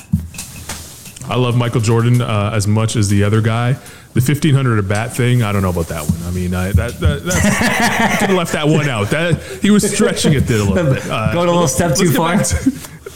I 1.30 1.36
love 1.36 1.56
Michael 1.56 1.82
Jordan 1.82 2.22
uh, 2.22 2.52
as 2.54 2.66
much 2.68 2.96
as 2.96 3.10
the 3.10 3.24
other 3.24 3.42
guy. 3.42 3.78
The 4.14 4.22
fifteen 4.22 4.56
hundred 4.56 4.80
at 4.80 4.88
bat 4.88 5.16
thing, 5.16 5.44
I 5.44 5.52
don't 5.52 5.62
know 5.62 5.70
about 5.70 5.88
that 5.90 6.10
one. 6.10 6.20
I 6.24 6.32
mean, 6.32 6.56
I, 6.56 6.72
that, 6.72 7.00
that 7.00 8.18
could 8.20 8.30
have 8.30 8.32
left 8.38 8.54
that 8.54 8.68
one 8.68 8.90
out. 8.90 9.12
That 9.12 9.40
he 9.62 9.70
was 9.70 9.88
stretching 9.90 10.34
it 10.34 10.42
there 10.42 10.60
a 10.62 10.64
little 10.64 10.94
bit. 10.96 11.06
Uh, 11.06 11.32
Going 11.32 11.48
a 11.48 11.52
little 11.52 11.68
step 11.68 11.96
too 11.96 12.12
far. 12.12 12.34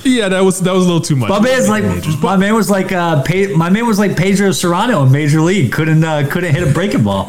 Yeah, 0.05 0.29
that 0.29 0.41
was 0.41 0.59
that 0.59 0.71
was 0.73 0.83
a 0.83 0.85
little 0.85 1.01
too 1.01 1.15
much. 1.15 1.29
My 1.29 1.39
man's 1.39 1.67
like 1.67 1.83
majors, 1.83 2.21
my 2.21 2.37
man 2.37 2.53
was 2.53 2.69
like 2.69 2.91
uh, 2.91 3.23
my 3.55 3.71
man 3.71 3.87
was 3.87 3.97
like 3.97 4.15
Pedro 4.15 4.49
Cerrano 4.49 5.05
in 5.05 5.11
Major 5.11 5.41
League. 5.41 5.71
Couldn't 5.71 6.03
uh, 6.03 6.27
couldn't 6.29 6.53
hit 6.53 6.67
a 6.67 6.71
breaking 6.71 7.03
ball. 7.03 7.27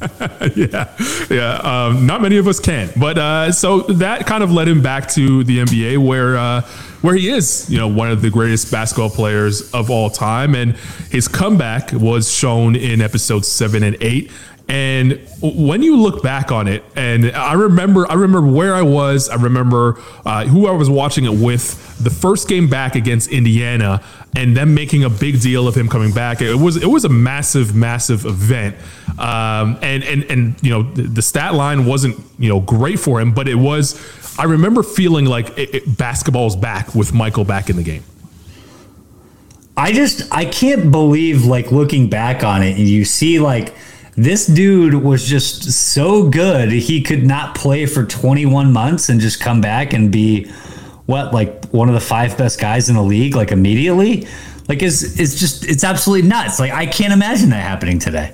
yeah, 0.56 0.94
yeah. 1.30 1.60
Um, 1.62 2.06
not 2.06 2.22
many 2.22 2.38
of 2.38 2.48
us 2.48 2.58
can, 2.58 2.90
but 2.96 3.18
uh, 3.18 3.52
so 3.52 3.80
that 3.80 4.26
kind 4.26 4.42
of 4.42 4.50
led 4.50 4.66
him 4.66 4.82
back 4.82 5.08
to 5.10 5.44
the 5.44 5.58
NBA, 5.58 5.98
where 5.98 6.38
uh, 6.38 6.62
where 7.02 7.14
he 7.14 7.28
is, 7.28 7.68
you 7.68 7.76
know, 7.76 7.88
one 7.88 8.10
of 8.10 8.22
the 8.22 8.30
greatest 8.30 8.70
basketball 8.70 9.10
players 9.10 9.70
of 9.72 9.90
all 9.90 10.08
time, 10.08 10.54
and 10.54 10.76
his 11.10 11.28
comeback 11.28 11.92
was 11.92 12.32
shown 12.32 12.76
in 12.76 13.02
episodes 13.02 13.48
seven 13.48 13.82
and 13.82 13.96
eight. 14.00 14.30
And 14.70 15.20
when 15.42 15.82
you 15.82 15.96
look 15.96 16.22
back 16.22 16.52
on 16.52 16.68
it, 16.68 16.84
and 16.94 17.32
I 17.32 17.54
remember, 17.54 18.08
I 18.08 18.14
remember 18.14 18.40
where 18.40 18.72
I 18.72 18.82
was. 18.82 19.28
I 19.28 19.34
remember 19.34 20.00
uh, 20.24 20.44
who 20.46 20.68
I 20.68 20.70
was 20.70 20.88
watching 20.88 21.24
it 21.24 21.32
with. 21.32 21.98
The 21.98 22.08
first 22.08 22.48
game 22.48 22.70
back 22.70 22.94
against 22.94 23.32
Indiana, 23.32 24.00
and 24.36 24.56
them 24.56 24.72
making 24.72 25.02
a 25.02 25.10
big 25.10 25.40
deal 25.40 25.66
of 25.66 25.74
him 25.74 25.88
coming 25.88 26.12
back. 26.12 26.40
It 26.40 26.54
was 26.54 26.76
it 26.76 26.86
was 26.86 27.04
a 27.04 27.08
massive, 27.08 27.74
massive 27.74 28.24
event. 28.24 28.76
Um, 29.18 29.76
and 29.82 30.04
and 30.04 30.22
and 30.30 30.62
you 30.62 30.70
know 30.70 30.84
the, 30.84 31.02
the, 31.02 31.22
stat 31.22 31.54
line 31.54 31.84
wasn't 31.84 32.20
you 32.38 32.48
know 32.48 32.60
great 32.60 33.00
for 33.00 33.20
him, 33.20 33.34
but 33.34 33.48
it 33.48 33.56
was. 33.56 34.00
I 34.38 34.44
remember 34.44 34.84
feeling 34.84 35.24
like 35.24 35.58
it, 35.58 35.74
it, 35.74 35.98
basketball's 35.98 36.54
back 36.54 36.94
with 36.94 37.12
Michael 37.12 37.44
back 37.44 37.70
in 37.70 37.76
the 37.76 37.82
game. 37.82 38.04
I 39.76 39.90
just 39.92 40.32
I 40.32 40.44
can't 40.44 40.92
believe 40.92 41.44
like 41.44 41.72
looking 41.72 42.08
back 42.08 42.44
on 42.44 42.62
it, 42.62 42.78
and 42.78 42.86
you 42.86 43.04
see 43.04 43.40
like 43.40 43.74
this 44.16 44.46
dude 44.46 44.94
was 44.94 45.26
just 45.26 45.70
so 45.70 46.28
good 46.28 46.70
he 46.70 47.02
could 47.02 47.24
not 47.24 47.54
play 47.54 47.86
for 47.86 48.04
21 48.04 48.72
months 48.72 49.08
and 49.08 49.20
just 49.20 49.40
come 49.40 49.60
back 49.60 49.92
and 49.92 50.10
be 50.10 50.50
what 51.06 51.32
like 51.32 51.66
one 51.66 51.88
of 51.88 51.94
the 51.94 52.00
five 52.00 52.36
best 52.36 52.60
guys 52.60 52.88
in 52.88 52.96
the 52.96 53.02
league 53.02 53.34
like 53.34 53.52
immediately? 53.52 54.26
Like 54.68 54.82
it's 54.82 55.18
it's 55.18 55.38
just 55.38 55.64
it's 55.64 55.84
absolutely 55.84 56.28
nuts. 56.28 56.60
Like 56.60 56.72
i 56.72 56.86
can't 56.86 57.12
imagine 57.12 57.50
that 57.50 57.62
happening 57.62 57.98
today 57.98 58.32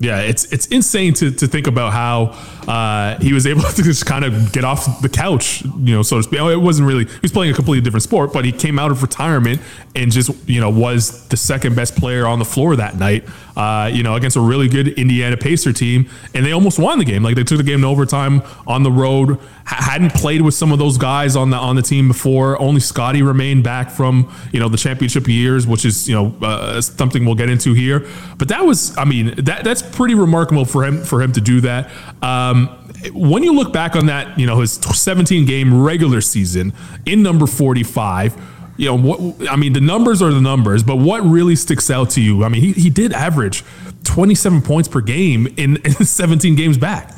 yeah, 0.00 0.20
it's 0.20 0.50
it's 0.50 0.66
insane 0.68 1.12
to, 1.14 1.30
to 1.30 1.46
think 1.46 1.66
about 1.66 1.92
how 1.92 2.34
uh, 2.66 3.18
he 3.20 3.34
was 3.34 3.46
able 3.46 3.60
to 3.76 3.82
just 3.82 4.06
kind 4.06 4.24
of 4.24 4.50
get 4.50 4.64
off 4.64 5.02
the 5.02 5.10
couch, 5.10 5.62
you 5.62 5.94
know, 5.94 6.02
so 6.02 6.16
to 6.16 6.22
speak. 6.22 6.40
Oh, 6.40 6.48
it 6.48 6.60
wasn't 6.60 6.88
really 6.88 7.04
he 7.04 7.20
was 7.20 7.32
playing 7.32 7.52
a 7.52 7.54
completely 7.54 7.82
different 7.82 8.02
sport, 8.02 8.32
but 8.32 8.46
he 8.46 8.50
came 8.50 8.78
out 8.78 8.90
of 8.90 9.02
retirement 9.02 9.60
and 9.94 10.10
just 10.10 10.30
you 10.48 10.58
know 10.58 10.70
was 10.70 11.28
the 11.28 11.36
second 11.36 11.76
best 11.76 11.96
player 11.96 12.26
on 12.26 12.38
the 12.38 12.46
floor 12.46 12.76
that 12.76 12.96
night. 12.96 13.24
Uh, 13.56 13.90
you 13.92 14.02
know, 14.02 14.14
against 14.14 14.38
a 14.38 14.40
really 14.40 14.68
good 14.68 14.88
Indiana 14.88 15.36
Pacer 15.36 15.72
team, 15.72 16.08
and 16.34 16.46
they 16.46 16.52
almost 16.52 16.78
won 16.78 16.98
the 16.98 17.04
game. 17.04 17.22
Like 17.22 17.34
they 17.34 17.44
took 17.44 17.58
the 17.58 17.62
game 17.64 17.82
to 17.82 17.86
overtime 17.86 18.42
on 18.66 18.84
the 18.84 18.90
road. 18.90 19.38
hadn't 19.64 20.14
played 20.14 20.40
with 20.40 20.54
some 20.54 20.72
of 20.72 20.78
those 20.78 20.96
guys 20.96 21.36
on 21.36 21.50
the 21.50 21.58
on 21.58 21.76
the 21.76 21.82
team 21.82 22.08
before. 22.08 22.58
Only 22.58 22.80
Scottie 22.80 23.20
remained 23.20 23.64
back 23.64 23.90
from 23.90 24.32
you 24.50 24.60
know 24.60 24.70
the 24.70 24.78
championship 24.78 25.28
years, 25.28 25.66
which 25.66 25.84
is 25.84 26.08
you 26.08 26.14
know 26.14 26.34
uh, 26.40 26.80
something 26.80 27.26
we'll 27.26 27.34
get 27.34 27.50
into 27.50 27.74
here. 27.74 28.06
But 28.38 28.48
that 28.48 28.64
was, 28.64 28.96
I 28.96 29.04
mean, 29.04 29.34
that 29.44 29.62
that's 29.62 29.82
pretty 29.92 30.14
remarkable 30.14 30.64
for 30.64 30.84
him 30.84 31.04
for 31.04 31.22
him 31.22 31.32
to 31.32 31.40
do 31.40 31.60
that. 31.62 31.90
Um, 32.22 32.68
when 33.12 33.42
you 33.42 33.54
look 33.54 33.72
back 33.72 33.96
on 33.96 34.06
that, 34.06 34.38
you 34.38 34.46
know 34.46 34.60
his 34.60 34.72
17 34.72 35.46
game 35.46 35.82
regular 35.82 36.20
season 36.20 36.72
in 37.06 37.22
number 37.22 37.46
45 37.46 38.36
you 38.80 38.86
know 38.86 38.96
what 38.96 39.50
I 39.50 39.56
mean 39.56 39.74
the 39.74 39.80
numbers 39.82 40.22
are 40.22 40.32
the 40.32 40.40
numbers, 40.40 40.82
but 40.82 40.96
what 40.96 41.22
really 41.22 41.54
sticks 41.54 41.90
out 41.90 42.08
to 42.10 42.22
you? 42.22 42.44
I 42.44 42.48
mean, 42.48 42.62
he, 42.62 42.72
he 42.72 42.88
did 42.88 43.12
average 43.12 43.62
27 44.04 44.62
points 44.62 44.88
per 44.88 45.02
game 45.02 45.46
in, 45.58 45.76
in 45.84 45.92
17 45.92 46.54
games 46.54 46.78
back. 46.78 47.14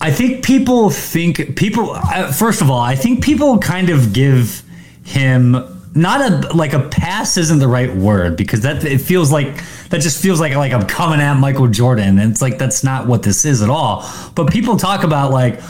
I 0.00 0.12
think 0.12 0.44
people 0.44 0.90
think 0.90 1.56
people 1.56 1.90
uh, 1.90 2.30
first 2.30 2.62
of 2.62 2.70
all, 2.70 2.78
I 2.78 2.94
think 2.94 3.24
people 3.24 3.58
kind 3.58 3.90
of 3.90 4.12
give 4.12 4.62
him 5.02 5.56
not 5.94 6.20
a 6.20 6.56
like 6.56 6.72
a 6.72 6.80
pass 6.88 7.36
isn't 7.36 7.60
the 7.60 7.68
right 7.68 7.94
word 7.94 8.36
because 8.36 8.62
that 8.62 8.84
it 8.84 9.00
feels 9.00 9.30
like 9.30 9.62
that 9.90 10.00
just 10.00 10.20
feels 10.20 10.40
like 10.40 10.54
like 10.54 10.72
I'm 10.72 10.86
coming 10.86 11.20
at 11.20 11.34
Michael 11.34 11.68
Jordan 11.68 12.18
and 12.18 12.32
it's 12.32 12.42
like 12.42 12.58
that's 12.58 12.82
not 12.82 13.06
what 13.06 13.22
this 13.22 13.44
is 13.44 13.62
at 13.62 13.70
all. 13.70 14.08
But 14.34 14.50
people 14.50 14.76
talk 14.76 15.04
about 15.04 15.30
like 15.30 15.60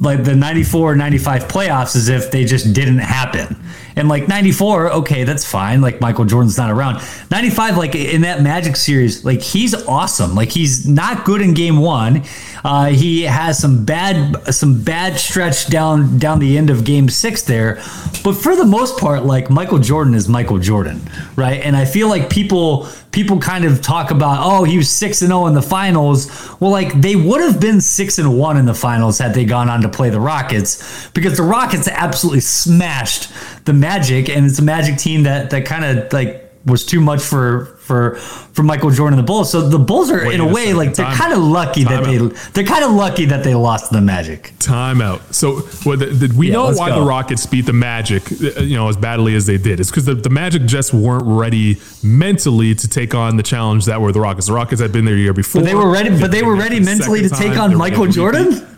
like 0.00 0.24
the 0.24 0.34
94 0.34 0.96
95 0.96 1.44
playoffs 1.44 1.94
as 1.94 2.08
if 2.08 2.30
they 2.30 2.44
just 2.44 2.72
didn't 2.72 2.98
happen. 2.98 3.56
And 3.96 4.08
like 4.08 4.28
94, 4.28 4.92
okay, 4.92 5.24
that's 5.24 5.44
fine. 5.44 5.80
Like 5.80 6.00
Michael 6.00 6.24
Jordan's 6.24 6.56
not 6.56 6.70
around. 6.70 7.02
95, 7.30 7.76
like 7.76 7.94
in 7.94 8.22
that 8.22 8.42
Magic 8.42 8.76
series, 8.76 9.24
like 9.24 9.42
he's 9.42 9.74
awesome. 9.86 10.34
Like 10.34 10.50
he's 10.50 10.86
not 10.86 11.24
good 11.24 11.40
in 11.40 11.54
game 11.54 11.78
one. 11.78 12.22
Uh, 12.64 12.86
he 12.86 13.22
has 13.22 13.58
some 13.58 13.84
bad 13.84 14.54
some 14.54 14.82
bad 14.82 15.18
stretch 15.18 15.68
down 15.68 16.18
down 16.18 16.38
the 16.38 16.56
end 16.56 16.70
of 16.70 16.84
game 16.84 17.08
six 17.08 17.42
there. 17.42 17.76
But 18.22 18.34
for 18.34 18.54
the 18.54 18.64
most 18.64 18.98
part, 18.98 19.24
like 19.24 19.50
Michael 19.50 19.78
Jordan 19.78 20.14
is 20.14 20.28
Michael 20.28 20.58
Jordan, 20.58 21.00
right? 21.36 21.60
And 21.60 21.76
I 21.76 21.84
feel 21.84 22.08
like 22.08 22.30
people 22.30 22.88
people 23.12 23.38
kind 23.38 23.64
of 23.64 23.82
talk 23.82 24.10
about, 24.10 24.38
oh, 24.40 24.64
he 24.64 24.78
was 24.78 24.90
six 24.90 25.22
and 25.22 25.28
zero 25.28 25.42
oh 25.42 25.46
in 25.46 25.54
the 25.54 25.62
finals. 25.62 26.28
Well, 26.60 26.70
like 26.70 27.00
they 27.00 27.14
would 27.14 27.40
have 27.40 27.60
been 27.60 27.80
six 27.80 28.18
and 28.18 28.38
one 28.38 28.56
in 28.56 28.64
the 28.64 28.74
finals 28.74 29.18
had 29.18 29.34
they 29.34 29.44
gone 29.44 29.68
on 29.68 29.82
to 29.82 29.88
play 29.88 30.10
the 30.10 30.20
Rockets, 30.20 31.08
because 31.10 31.36
the 31.36 31.42
Rockets 31.42 31.86
absolutely 31.88 32.40
smashed 32.40 33.30
the 33.64 33.72
Magic, 33.82 34.30
and 34.30 34.46
it's 34.46 34.58
a 34.58 34.62
Magic 34.62 34.96
team 34.96 35.24
that 35.24 35.50
that 35.50 35.66
kind 35.66 35.84
of 35.84 36.12
like 36.12 36.48
was 36.64 36.86
too 36.86 37.00
much 37.00 37.20
for 37.20 37.76
for 37.80 38.14
for 38.16 38.62
Michael 38.62 38.90
Jordan 38.90 39.18
and 39.18 39.26
the 39.26 39.26
Bulls. 39.26 39.50
So 39.50 39.68
the 39.68 39.78
Bulls 39.78 40.10
are 40.10 40.24
Wait 40.24 40.34
in 40.34 40.40
a, 40.40 40.48
a 40.48 40.52
way 40.52 40.72
like 40.72 40.94
they're 40.94 41.12
kind 41.12 41.32
of 41.32 41.40
lucky 41.40 41.82
that 41.84 42.04
they 42.04 42.18
they're 42.52 42.64
kind 42.64 42.84
of 42.84 42.92
lucky 42.92 43.24
that 43.26 43.42
they 43.42 43.54
lost 43.54 43.90
the 43.90 44.00
Magic. 44.00 44.52
Timeout. 44.58 45.34
So 45.34 45.68
well, 45.84 45.98
the, 45.98 46.06
the, 46.06 46.34
we 46.36 46.48
yeah, 46.48 46.54
know 46.54 46.72
why 46.72 46.90
go. 46.90 47.00
the 47.00 47.06
Rockets 47.06 47.44
beat 47.46 47.66
the 47.66 47.72
Magic, 47.72 48.22
uh, 48.30 48.60
you 48.60 48.76
know, 48.76 48.88
as 48.88 48.96
badly 48.96 49.34
as 49.34 49.46
they 49.46 49.58
did. 49.58 49.80
It's 49.80 49.90
because 49.90 50.04
the, 50.04 50.14
the 50.14 50.30
Magic 50.30 50.64
just 50.64 50.94
weren't 50.94 51.24
ready 51.26 51.80
mentally 52.02 52.74
to 52.76 52.88
take 52.88 53.14
on 53.14 53.36
the 53.36 53.42
challenge 53.42 53.86
that 53.86 54.00
were 54.00 54.12
the 54.12 54.20
Rockets. 54.20 54.46
The 54.46 54.52
Rockets 54.52 54.80
had 54.80 54.92
been 54.92 55.04
there 55.04 55.16
a 55.16 55.18
year 55.18 55.34
before. 55.34 55.62
But 55.62 55.66
they 55.66 55.74
were 55.74 55.90
ready. 55.90 56.10
But 56.10 56.30
they 56.30 56.42
were 56.42 56.56
ready 56.56 56.78
mentally 56.78 57.22
to 57.22 57.28
take 57.28 57.58
on 57.58 57.76
Michael 57.76 58.06
Jordan. 58.06 58.71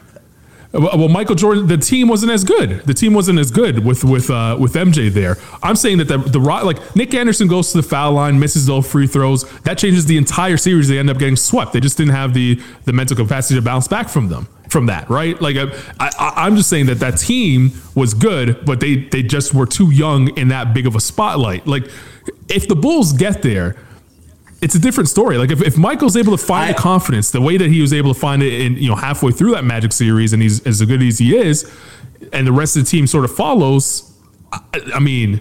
Well, 0.75 1.09
Michael 1.09 1.37
Jordan, 1.37 1.69
the 1.69 1.79
team 1.79 2.09
wasn't 2.09 2.33
as 2.33 2.43
good. 2.43 2.81
The 2.81 2.95
team 2.95 3.15
wasn't 3.15 3.39
as 3.39 3.53
good 3.53 3.85
with 3.85 4.03
with 4.03 4.29
uh, 4.29 4.57
with 4.59 4.75
MJ 4.75 5.09
there. 5.09 5.37
I'm 5.63 5.77
saying 5.77 5.99
that 5.99 6.09
the 6.09 6.19
the 6.19 6.41
like 6.41 6.97
Nick 6.97 7.15
Anderson 7.15 7.47
goes 7.47 7.71
to 7.71 7.77
the 7.81 7.85
foul 7.85 8.13
line, 8.13 8.41
misses 8.41 8.67
those 8.67 8.91
free 8.91 9.07
throws. 9.07 9.49
That 9.61 9.79
changes 9.79 10.07
the 10.07 10.17
entire 10.17 10.57
series. 10.57 10.89
They 10.89 10.99
end 10.99 11.11
up 11.11 11.19
getting 11.19 11.37
swept. 11.37 11.75
They 11.75 11.81
just 11.81 11.97
didn't 11.97 12.15
have 12.15 12.35
the 12.35 12.61
the 12.87 12.93
mental 12.93 13.17
capacity 13.17 13.55
to 13.55 13.63
bounce 13.63 13.87
back 13.87 14.09
from 14.09 14.29
them 14.29 14.49
from 14.69 14.87
that, 14.87 15.09
right? 15.09 15.41
Like 15.41 15.57
I, 15.57 15.71
I, 16.01 16.33
I'm 16.45 16.57
just 16.57 16.69
saying 16.69 16.87
that 16.87 16.99
that 16.99 17.19
team 17.19 17.71
was 17.95 18.13
good, 18.13 18.65
but 18.65 18.81
they 18.81 18.97
they 18.97 19.23
just 19.23 19.55
were 19.55 19.67
too 19.67 19.93
young 19.93 20.37
in 20.37 20.49
that 20.49 20.75
big 20.75 20.89
of 20.89 20.97
a 20.97 21.01
spotlight. 21.01 21.69
Like 21.69 21.85
if 22.49 22.67
the 22.67 22.75
Bulls 22.75 23.13
get 23.13 23.43
there 23.43 23.77
it's 24.61 24.75
a 24.75 24.79
different 24.79 25.09
story. 25.09 25.39
Like 25.39 25.51
if, 25.51 25.63
if 25.63 25.77
Michael's 25.77 26.17
able 26.17 26.37
to 26.37 26.43
find 26.43 26.71
I, 26.71 26.73
the 26.73 26.79
confidence 26.79 27.31
the 27.31 27.41
way 27.41 27.57
that 27.57 27.71
he 27.71 27.81
was 27.81 27.93
able 27.93 28.15
to 28.15 28.19
find 28.19 28.43
it 28.43 28.61
in 28.61 28.77
you 28.77 28.89
know 28.89 28.97
halfway 28.97 29.33
through 29.33 29.53
that 29.53 29.65
Magic 29.65 29.93
series, 29.93 30.33
and 30.33 30.43
he's 30.43 30.65
as 30.67 30.83
good 30.83 31.03
as 31.03 31.19
he 31.19 31.37
is, 31.37 31.71
and 32.33 32.47
the 32.47 32.53
rest 32.53 32.77
of 32.77 32.85
the 32.85 32.91
team 32.91 33.07
sort 33.07 33.25
of 33.25 33.35
follows. 33.35 34.11
I, 34.53 34.61
I 34.95 35.01
mean, 35.01 35.41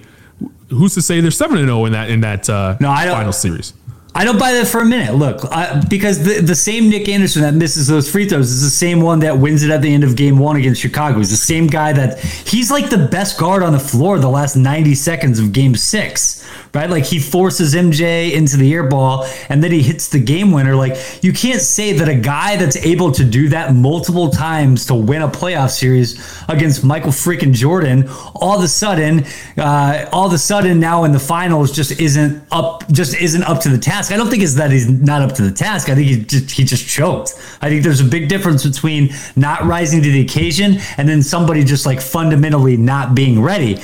who's 0.70 0.94
to 0.96 1.02
say 1.02 1.22
they're 1.22 1.32
seven 1.32 1.58
and 1.58 1.68
zero 1.68 1.82
oh 1.82 1.86
in 1.86 1.94
that 1.94 2.10
in 2.10 2.22
that 2.22 2.50
uh, 2.50 2.78
no, 2.80 2.90
I 2.90 3.06
don't, 3.06 3.16
final 3.16 3.34
series? 3.34 3.74
I 4.16 4.26
don't 4.26 4.38
buy 4.38 4.52
that 4.54 4.68
for 4.68 4.82
a 4.82 4.86
minute. 4.86 5.16
Look, 5.16 5.42
because 5.90 6.24
the, 6.24 6.42
the 6.42 6.56
same 6.56 6.90
Nick 6.90 7.10
Anderson 7.10 7.42
that 7.42 7.56
misses 7.56 7.88
those 7.88 8.10
free 8.10 8.30
throws 8.30 8.52
is 8.52 8.62
the 8.62 8.70
same 8.70 9.02
one 9.02 9.20
that 9.20 9.40
wins 9.40 9.64
it 9.64 9.72
at 9.72 9.82
the 9.82 9.92
end 9.92 10.04
of 10.04 10.16
game 10.16 10.38
one 10.38 10.56
against 10.56 10.82
Chicago. 10.82 11.18
He's 11.18 11.32
the 11.32 11.36
same 11.36 11.66
guy 11.66 11.94
that 11.94 12.20
he's 12.20 12.70
like 12.70 12.92
the 12.92 13.08
best 13.08 13.40
guard 13.40 13.64
on 13.64 13.74
the 13.74 13.80
floor 13.80 14.20
the 14.20 14.30
last 14.30 14.56
90 14.56 14.94
seconds 14.94 15.40
of 15.40 15.52
game 15.52 15.76
six, 15.76 16.43
right? 16.74 16.90
Like 16.90 17.06
he 17.06 17.20
forces 17.20 17.76
MJ 17.76 18.32
into 18.32 18.58
the 18.58 18.74
air 18.74 18.84
ball 18.84 19.28
and 19.50 19.64
then 19.64 19.72
he 19.72 19.82
hits 19.82 20.10
the 20.10 20.20
game 20.20 20.52
winner. 20.52 20.76
Like 20.76 20.98
you 21.24 21.32
can't 21.32 21.62
say 21.62 21.94
that 21.94 22.10
a 22.10 22.16
guy 22.16 22.58
that's 22.58 22.76
able 22.78 23.12
to 23.12 23.24
do 23.24 23.50
that 23.50 23.76
multiple 23.76 24.30
times 24.30 24.86
to 24.88 24.96
win 24.96 25.22
a 25.22 25.28
playoff 25.28 25.70
series 25.70 26.20
against 26.50 26.84
Michael 26.84 27.12
freaking 27.12 27.54
Jordan, 27.54 28.08
all 28.36 28.58
of 28.58 28.64
a 28.64 28.68
sudden, 28.68 29.26
uh, 29.58 30.10
all 30.12 30.28
of 30.28 30.34
a 30.34 30.38
sudden 30.38 30.80
now 30.80 31.04
in 31.04 31.12
the 31.12 31.20
finals 31.20 31.72
just 31.72 32.00
isn't 32.00 32.44
up, 32.52 32.90
just 32.92 33.16
isn't 33.16 33.44
up 33.44 33.62
to 33.62 33.70
the 33.70 33.78
task. 33.78 34.12
I 34.12 34.18
don't 34.18 34.30
think 34.30 34.44
it's 34.44 34.56
that 34.56 34.72
he's 34.72 34.90
not 34.90 35.22
up 35.22 35.36
to 35.36 35.44
the 35.44 35.52
task. 35.52 35.90
I 35.90 35.96
think 35.96 36.08
he 36.08 36.24
just 36.24 36.52
he 36.52 36.64
just 36.64 36.88
choked. 36.88 37.36
I 37.62 37.70
think 37.70 37.84
there's 37.84 38.02
a 38.02 38.06
big 38.06 38.30
difference 38.30 38.66
between 38.66 39.14
not 39.36 39.64
rising 39.64 40.02
to 40.02 40.10
the 40.10 40.22
occasion 40.22 40.78
and 40.98 41.08
then 41.08 41.22
somebody 41.22 41.64
just 41.64 41.86
like 41.86 42.02
fundamentally 42.02 42.78
not 42.78 43.14
being 43.14 43.42
ready. 43.42 43.80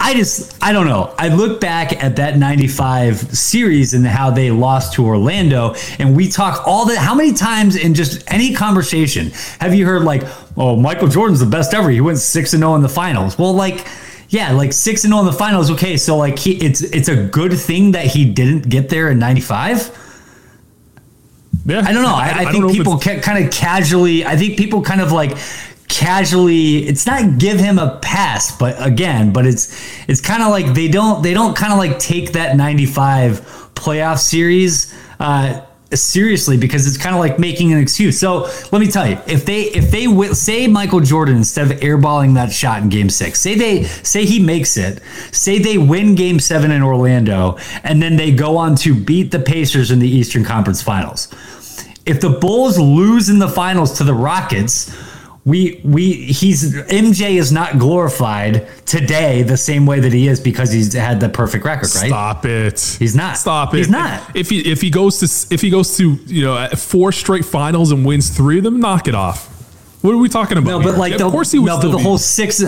I 0.00 0.14
just, 0.14 0.56
I 0.62 0.72
don't 0.72 0.86
know. 0.86 1.12
I 1.18 1.28
look 1.28 1.60
back 1.60 2.02
at 2.02 2.16
that 2.16 2.38
95 2.38 3.36
series 3.36 3.94
and 3.94 4.06
how 4.06 4.30
they 4.30 4.50
lost 4.50 4.94
to 4.94 5.04
Orlando, 5.04 5.74
and 5.98 6.16
we 6.16 6.28
talk 6.28 6.66
all 6.66 6.86
the, 6.86 6.98
how 6.98 7.14
many 7.14 7.32
times 7.32 7.74
in 7.74 7.94
just 7.94 8.22
any 8.32 8.54
conversation 8.54 9.30
have 9.58 9.74
you 9.74 9.86
heard 9.86 10.04
like, 10.04 10.22
oh, 10.56 10.76
Michael 10.76 11.08
Jordan's 11.08 11.40
the 11.40 11.46
best 11.46 11.74
ever. 11.74 11.90
He 11.90 12.00
went 12.00 12.18
6 12.18 12.52
and 12.52 12.60
0 12.60 12.76
in 12.76 12.82
the 12.82 12.88
finals. 12.88 13.36
Well, 13.38 13.52
like, 13.52 13.86
yeah, 14.28 14.52
like 14.52 14.72
6 14.72 15.04
and 15.04 15.12
0 15.12 15.20
in 15.20 15.26
the 15.26 15.32
finals. 15.32 15.70
Okay, 15.72 15.96
so 15.96 16.16
like 16.16 16.38
he, 16.38 16.52
it's, 16.64 16.80
it's 16.80 17.08
a 17.08 17.24
good 17.24 17.58
thing 17.58 17.92
that 17.92 18.06
he 18.06 18.24
didn't 18.24 18.68
get 18.68 18.88
there 18.90 19.10
in 19.10 19.18
95. 19.18 20.06
Yeah, 21.66 21.80
I 21.80 21.92
don't 21.92 22.02
know. 22.02 22.14
I, 22.14 22.28
I, 22.28 22.44
I 22.48 22.52
think 22.52 22.70
people 22.72 22.98
ca- 22.98 23.20
kind 23.20 23.44
of 23.44 23.52
casually. 23.52 24.24
I 24.24 24.36
think 24.36 24.56
people 24.56 24.80
kind 24.80 25.02
of 25.02 25.12
like 25.12 25.36
casually 25.88 26.78
it's 26.86 27.06
not 27.06 27.38
give 27.38 27.58
him 27.58 27.78
a 27.78 27.98
pass 28.02 28.56
but 28.56 28.76
again 28.84 29.32
but 29.32 29.46
it's 29.46 29.74
it's 30.06 30.20
kind 30.20 30.42
of 30.42 30.50
like 30.50 30.74
they 30.74 30.88
don't 30.88 31.22
they 31.22 31.32
don't 31.32 31.56
kind 31.56 31.72
of 31.72 31.78
like 31.78 31.98
take 31.98 32.32
that 32.32 32.56
95 32.56 33.40
playoff 33.74 34.18
series 34.18 34.94
uh 35.18 35.60
seriously 35.96 36.56
because 36.56 36.86
it's 36.86 36.98
kind 36.98 37.14
of 37.14 37.20
like 37.20 37.38
making 37.38 37.72
an 37.72 37.78
excuse. 37.78 38.18
So 38.18 38.42
let 38.72 38.80
me 38.80 38.88
tell 38.88 39.06
you, 39.08 39.18
if 39.26 39.44
they 39.44 39.62
if 39.62 39.90
they 39.90 40.06
w- 40.06 40.34
say 40.34 40.66
Michael 40.66 41.00
Jordan 41.00 41.36
instead 41.36 41.70
of 41.70 41.78
airballing 41.78 42.34
that 42.34 42.52
shot 42.52 42.82
in 42.82 42.88
Game 42.88 43.08
Six, 43.08 43.40
say 43.40 43.54
they 43.54 43.84
say 43.84 44.24
he 44.24 44.38
makes 44.38 44.76
it, 44.76 45.02
say 45.32 45.58
they 45.58 45.78
win 45.78 46.14
Game 46.14 46.40
Seven 46.40 46.70
in 46.70 46.82
Orlando, 46.82 47.56
and 47.82 48.02
then 48.02 48.16
they 48.16 48.32
go 48.32 48.56
on 48.56 48.76
to 48.76 48.94
beat 48.94 49.30
the 49.30 49.38
Pacers 49.38 49.90
in 49.90 49.98
the 49.98 50.08
Eastern 50.08 50.44
Conference 50.44 50.82
Finals. 50.82 51.28
If 52.04 52.20
the 52.20 52.30
Bulls 52.30 52.78
lose 52.78 53.28
in 53.28 53.38
the 53.38 53.48
finals 53.48 53.98
to 53.98 54.04
the 54.04 54.14
Rockets, 54.14 54.94
we 55.48 55.80
we 55.82 56.12
he's 56.12 56.74
MJ 56.74 57.38
is 57.38 57.50
not 57.50 57.78
glorified 57.78 58.68
today 58.84 59.42
the 59.42 59.56
same 59.56 59.86
way 59.86 59.98
that 59.98 60.12
he 60.12 60.28
is 60.28 60.40
because 60.40 60.70
he's 60.70 60.92
had 60.92 61.20
the 61.20 61.28
perfect 61.30 61.64
record, 61.64 61.88
right? 61.94 62.08
Stop 62.08 62.44
it. 62.44 62.96
He's 62.98 63.16
not. 63.16 63.38
Stop 63.38 63.72
it. 63.72 63.78
He's 63.78 63.88
not. 63.88 64.36
If 64.36 64.50
he 64.50 64.60
if 64.70 64.82
he 64.82 64.90
goes 64.90 65.18
to 65.20 65.54
if 65.54 65.62
he 65.62 65.70
goes 65.70 65.96
to 65.96 66.12
you 66.26 66.44
know 66.44 66.68
four 66.76 67.12
straight 67.12 67.46
finals 67.46 67.92
and 67.92 68.04
wins 68.04 68.28
three 68.28 68.58
of 68.58 68.64
them, 68.64 68.78
knock 68.78 69.08
it 69.08 69.14
off. 69.14 69.46
What 70.02 70.12
are 70.12 70.18
we 70.18 70.28
talking 70.28 70.58
about? 70.58 70.70
No, 70.70 70.82
but 70.82 70.98
like 70.98 71.12
yeah, 71.12 71.18
the, 71.18 71.26
of 71.26 71.32
course 71.32 71.50
he 71.50 71.58
was 71.58 71.68
no, 71.68 71.80
but 71.80 71.96
the 71.96 72.02
whole 72.02 72.18
six. 72.18 72.62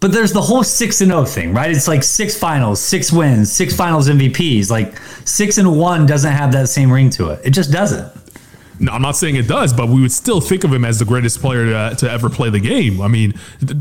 But 0.00 0.12
there's 0.12 0.32
the 0.32 0.40
whole 0.40 0.62
six 0.62 1.00
and 1.00 1.10
zero 1.10 1.22
oh 1.22 1.24
thing, 1.24 1.52
right? 1.52 1.72
It's 1.72 1.88
like 1.88 2.04
six 2.04 2.38
finals, 2.38 2.80
six 2.80 3.12
wins, 3.12 3.50
six 3.50 3.74
finals 3.74 4.08
MVPs. 4.08 4.70
Like 4.70 4.96
six 5.24 5.58
and 5.58 5.76
one 5.76 6.06
doesn't 6.06 6.30
have 6.30 6.52
that 6.52 6.68
same 6.68 6.92
ring 6.92 7.10
to 7.10 7.30
it. 7.30 7.40
It 7.44 7.50
just 7.50 7.72
doesn't. 7.72 8.12
No, 8.80 8.92
I'm 8.92 9.02
not 9.02 9.16
saying 9.16 9.36
it 9.36 9.48
does, 9.48 9.72
but 9.72 9.88
we 9.88 10.00
would 10.00 10.12
still 10.12 10.40
think 10.40 10.64
of 10.64 10.72
him 10.72 10.84
as 10.84 10.98
the 10.98 11.04
greatest 11.04 11.40
player 11.40 11.66
to, 11.90 11.96
to 11.96 12.10
ever 12.10 12.30
play 12.30 12.48
the 12.50 12.60
game. 12.60 13.00
I 13.00 13.08
mean, 13.08 13.34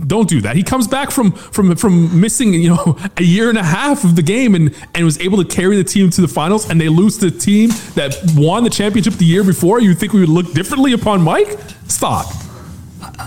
don't 0.08 0.28
do 0.28 0.42
that. 0.42 0.56
He 0.56 0.64
comes 0.64 0.88
back 0.88 1.12
from 1.12 1.32
from 1.32 1.76
from 1.76 2.20
missing, 2.20 2.54
you 2.54 2.70
know, 2.70 2.98
a 3.18 3.24
year 3.24 3.50
and 3.50 3.58
a 3.58 3.64
half 3.64 4.04
of 4.04 4.16
the 4.16 4.24
game 4.24 4.56
and 4.56 4.74
and 4.96 5.06
was 5.06 5.20
able 5.20 5.44
to 5.44 5.46
carry 5.46 5.76
the 5.78 5.84
team 5.84 6.10
to 6.12 6.22
the 6.22 6.28
finals 6.28 6.70
and 6.70 6.82
they 6.82 6.90
lose 6.90 7.18
to 7.20 7.30
the 7.30 7.40
team 7.40 7.70
that 7.96 8.16
won 8.36 8.64
the 8.64 8.70
championship 8.70 9.14
the 9.14 9.26
year 9.26 9.44
before. 9.44 9.80
You 9.80 9.94
think 9.94 10.14
we 10.14 10.22
would 10.22 10.30
look 10.30 10.54
differently 10.54 10.94
upon 10.94 11.22
Mike? 11.22 11.60
Stop. 11.88 12.28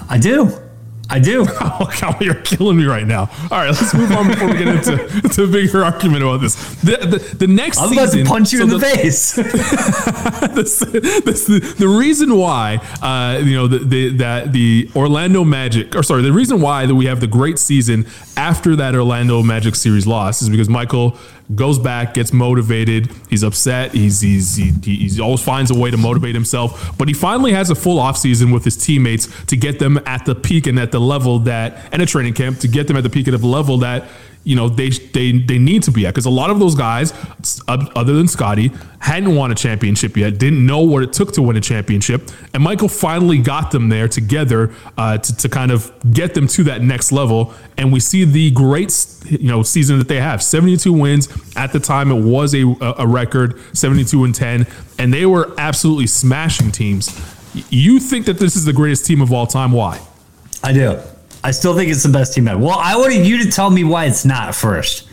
I 0.09 0.19
do. 0.19 0.70
I 1.11 1.19
do. 1.19 1.47
Oh, 1.83 1.91
God, 1.99 2.21
you're 2.21 2.35
killing 2.35 2.77
me 2.77 2.85
right 2.85 3.07
now. 3.07 3.31
All 3.51 3.59
right, 3.59 3.69
let's 3.69 3.95
move 3.95 4.11
on 4.13 4.29
before 4.29 4.49
we 4.49 4.59
get 4.59 4.69
into, 4.69 5.03
into 5.25 5.45
a 5.45 5.47
bigger 5.47 5.83
argument 5.83 6.23
about 6.23 6.43
this. 6.43 6.57
The, 6.83 6.97
the, 6.97 7.37
the 7.37 7.47
next 7.47 7.79
I'm 7.79 7.89
season, 7.89 8.03
about 8.03 8.13
to 8.13 8.25
punch 8.25 8.53
you 8.53 8.59
so 8.59 8.65
in 8.65 8.71
the, 8.71 8.79
the 8.79 8.87
face. 8.87 9.33
this, 10.55 10.81
this, 10.81 11.47
the, 11.47 11.75
the 11.79 11.89
reason 11.89 12.37
why, 12.37 12.77
uh, 13.01 13.41
you 13.43 13.55
know, 13.55 13.67
the, 13.67 13.79
the, 13.79 14.17
that 14.19 14.53
the 14.53 14.91
Orlando 14.95 15.43
Magic, 15.43 15.95
or 15.97 16.03
sorry, 16.03 16.23
the 16.23 16.33
reason 16.33 16.61
why 16.61 16.85
that 16.85 16.95
we 16.95 17.07
have 17.07 17.21
the 17.21 17.27
great 17.27 17.59
season 17.59 18.07
after 18.37 18.77
that 18.77 18.95
Orlando 18.95 19.43
Magic 19.43 19.75
series 19.75 20.07
loss 20.07 20.43
is 20.43 20.51
because 20.51 20.69
Michael 20.69 21.17
goes 21.55 21.79
back, 21.79 22.15
gets 22.15 22.33
motivated. 22.33 23.11
He's 23.29 23.43
upset. 23.43 23.93
He's 23.93 24.21
he's 24.21 24.57
he, 24.57 24.71
he 24.83 25.21
always 25.21 25.43
finds 25.43 25.71
a 25.71 25.75
way 25.75 25.91
to 25.91 25.97
motivate 25.97 26.35
himself. 26.35 26.97
But 26.97 27.09
he 27.09 27.15
finally 27.15 27.53
has 27.53 27.71
a 27.71 27.75
full 27.75 27.99
offseason 27.99 28.53
with 28.53 28.65
his 28.65 28.77
teammates 28.77 29.29
to 29.47 29.57
get 29.57 29.79
them 29.79 30.01
at 30.07 30.25
the 30.25 30.35
peak 30.35 30.67
and 30.67 30.79
at 30.79 30.93
the 30.93 31.01
level 31.01 31.41
that 31.41 31.89
and 31.93 32.03
a 32.03 32.07
training 32.07 32.35
camp 32.35 32.59
to 32.61 32.69
get 32.69 32.87
them 32.87 32.97
at 32.97 33.03
the 33.03 33.11
peak 33.11 33.29
at 33.29 33.39
the 33.39 33.47
level 33.47 33.79
that 33.79 34.05
you 34.45 34.57
know 34.57 34.69
they 34.69 34.91
they 34.91 35.33
they 35.33 35.59
need 35.59 35.83
to 35.85 35.91
be 35.91 36.07
at. 36.07 36.15
Because 36.15 36.27
a 36.27 36.31
lot 36.31 36.51
of 36.51 36.59
those 36.59 36.75
guys 36.75 37.13
other 37.69 38.15
than 38.15 38.29
Scottie 38.29 38.71
hadn't 39.01 39.35
won 39.35 39.51
a 39.51 39.55
championship 39.55 40.17
yet 40.17 40.39
didn't 40.39 40.65
know 40.65 40.81
what 40.81 41.03
it 41.03 41.13
took 41.13 41.33
to 41.33 41.43
win 41.43 41.57
a 41.57 41.61
championship 41.61 42.31
and 42.53 42.63
Michael 42.63 42.89
finally 42.89 43.39
got 43.39 43.71
them 43.71 43.89
there 43.89 44.09
together 44.09 44.71
uh, 44.99 45.17
to, 45.17 45.37
to 45.37 45.49
kind 45.49 45.71
of 45.71 45.91
get 46.13 46.35
them 46.35 46.47
to 46.47 46.65
that 46.65 46.83
next 46.83 47.11
level 47.11 47.55
and 47.79 47.93
we 47.93 48.01
see 48.01 48.25
the 48.25 48.51
great 48.51 48.95
you 49.27 49.49
know 49.49 49.63
season 49.63 49.99
that 49.99 50.09
they 50.09 50.21
have. 50.21 50.43
72 50.43 50.93
wins 50.93 51.29
at 51.57 51.73
the 51.73 51.81
time 51.81 52.11
it 52.11 52.23
was 52.23 52.55
a, 52.55 52.65
a 52.99 53.07
record 53.07 53.59
72 53.77 54.25
and 54.25 54.35
10 54.35 54.67
and 54.99 55.13
they 55.13 55.27
were 55.27 55.53
absolutely 55.59 56.07
smashing 56.07 56.71
teams. 56.71 57.09
You 57.71 57.99
think 57.99 58.27
that 58.27 58.39
this 58.39 58.55
is 58.55 58.65
the 58.65 58.73
greatest 58.73 59.07
team 59.07 59.21
of 59.21 59.33
all 59.33 59.47
time? 59.47 59.73
Why? 59.73 60.01
I 60.63 60.73
do 60.73 60.99
I 61.43 61.53
still 61.53 61.75
think 61.75 61.91
it's 61.91 62.03
the 62.03 62.11
best 62.11 62.35
team 62.35 62.49
ever. 62.49 62.61
Well, 62.61 62.79
I 62.79 62.97
wanted 62.97 63.27
you 63.27 63.43
to 63.45 63.51
tell 63.51 63.71
me 63.71 63.85
why 63.85 64.05
it's 64.07 64.25
not 64.25 64.55
first. 64.55 65.07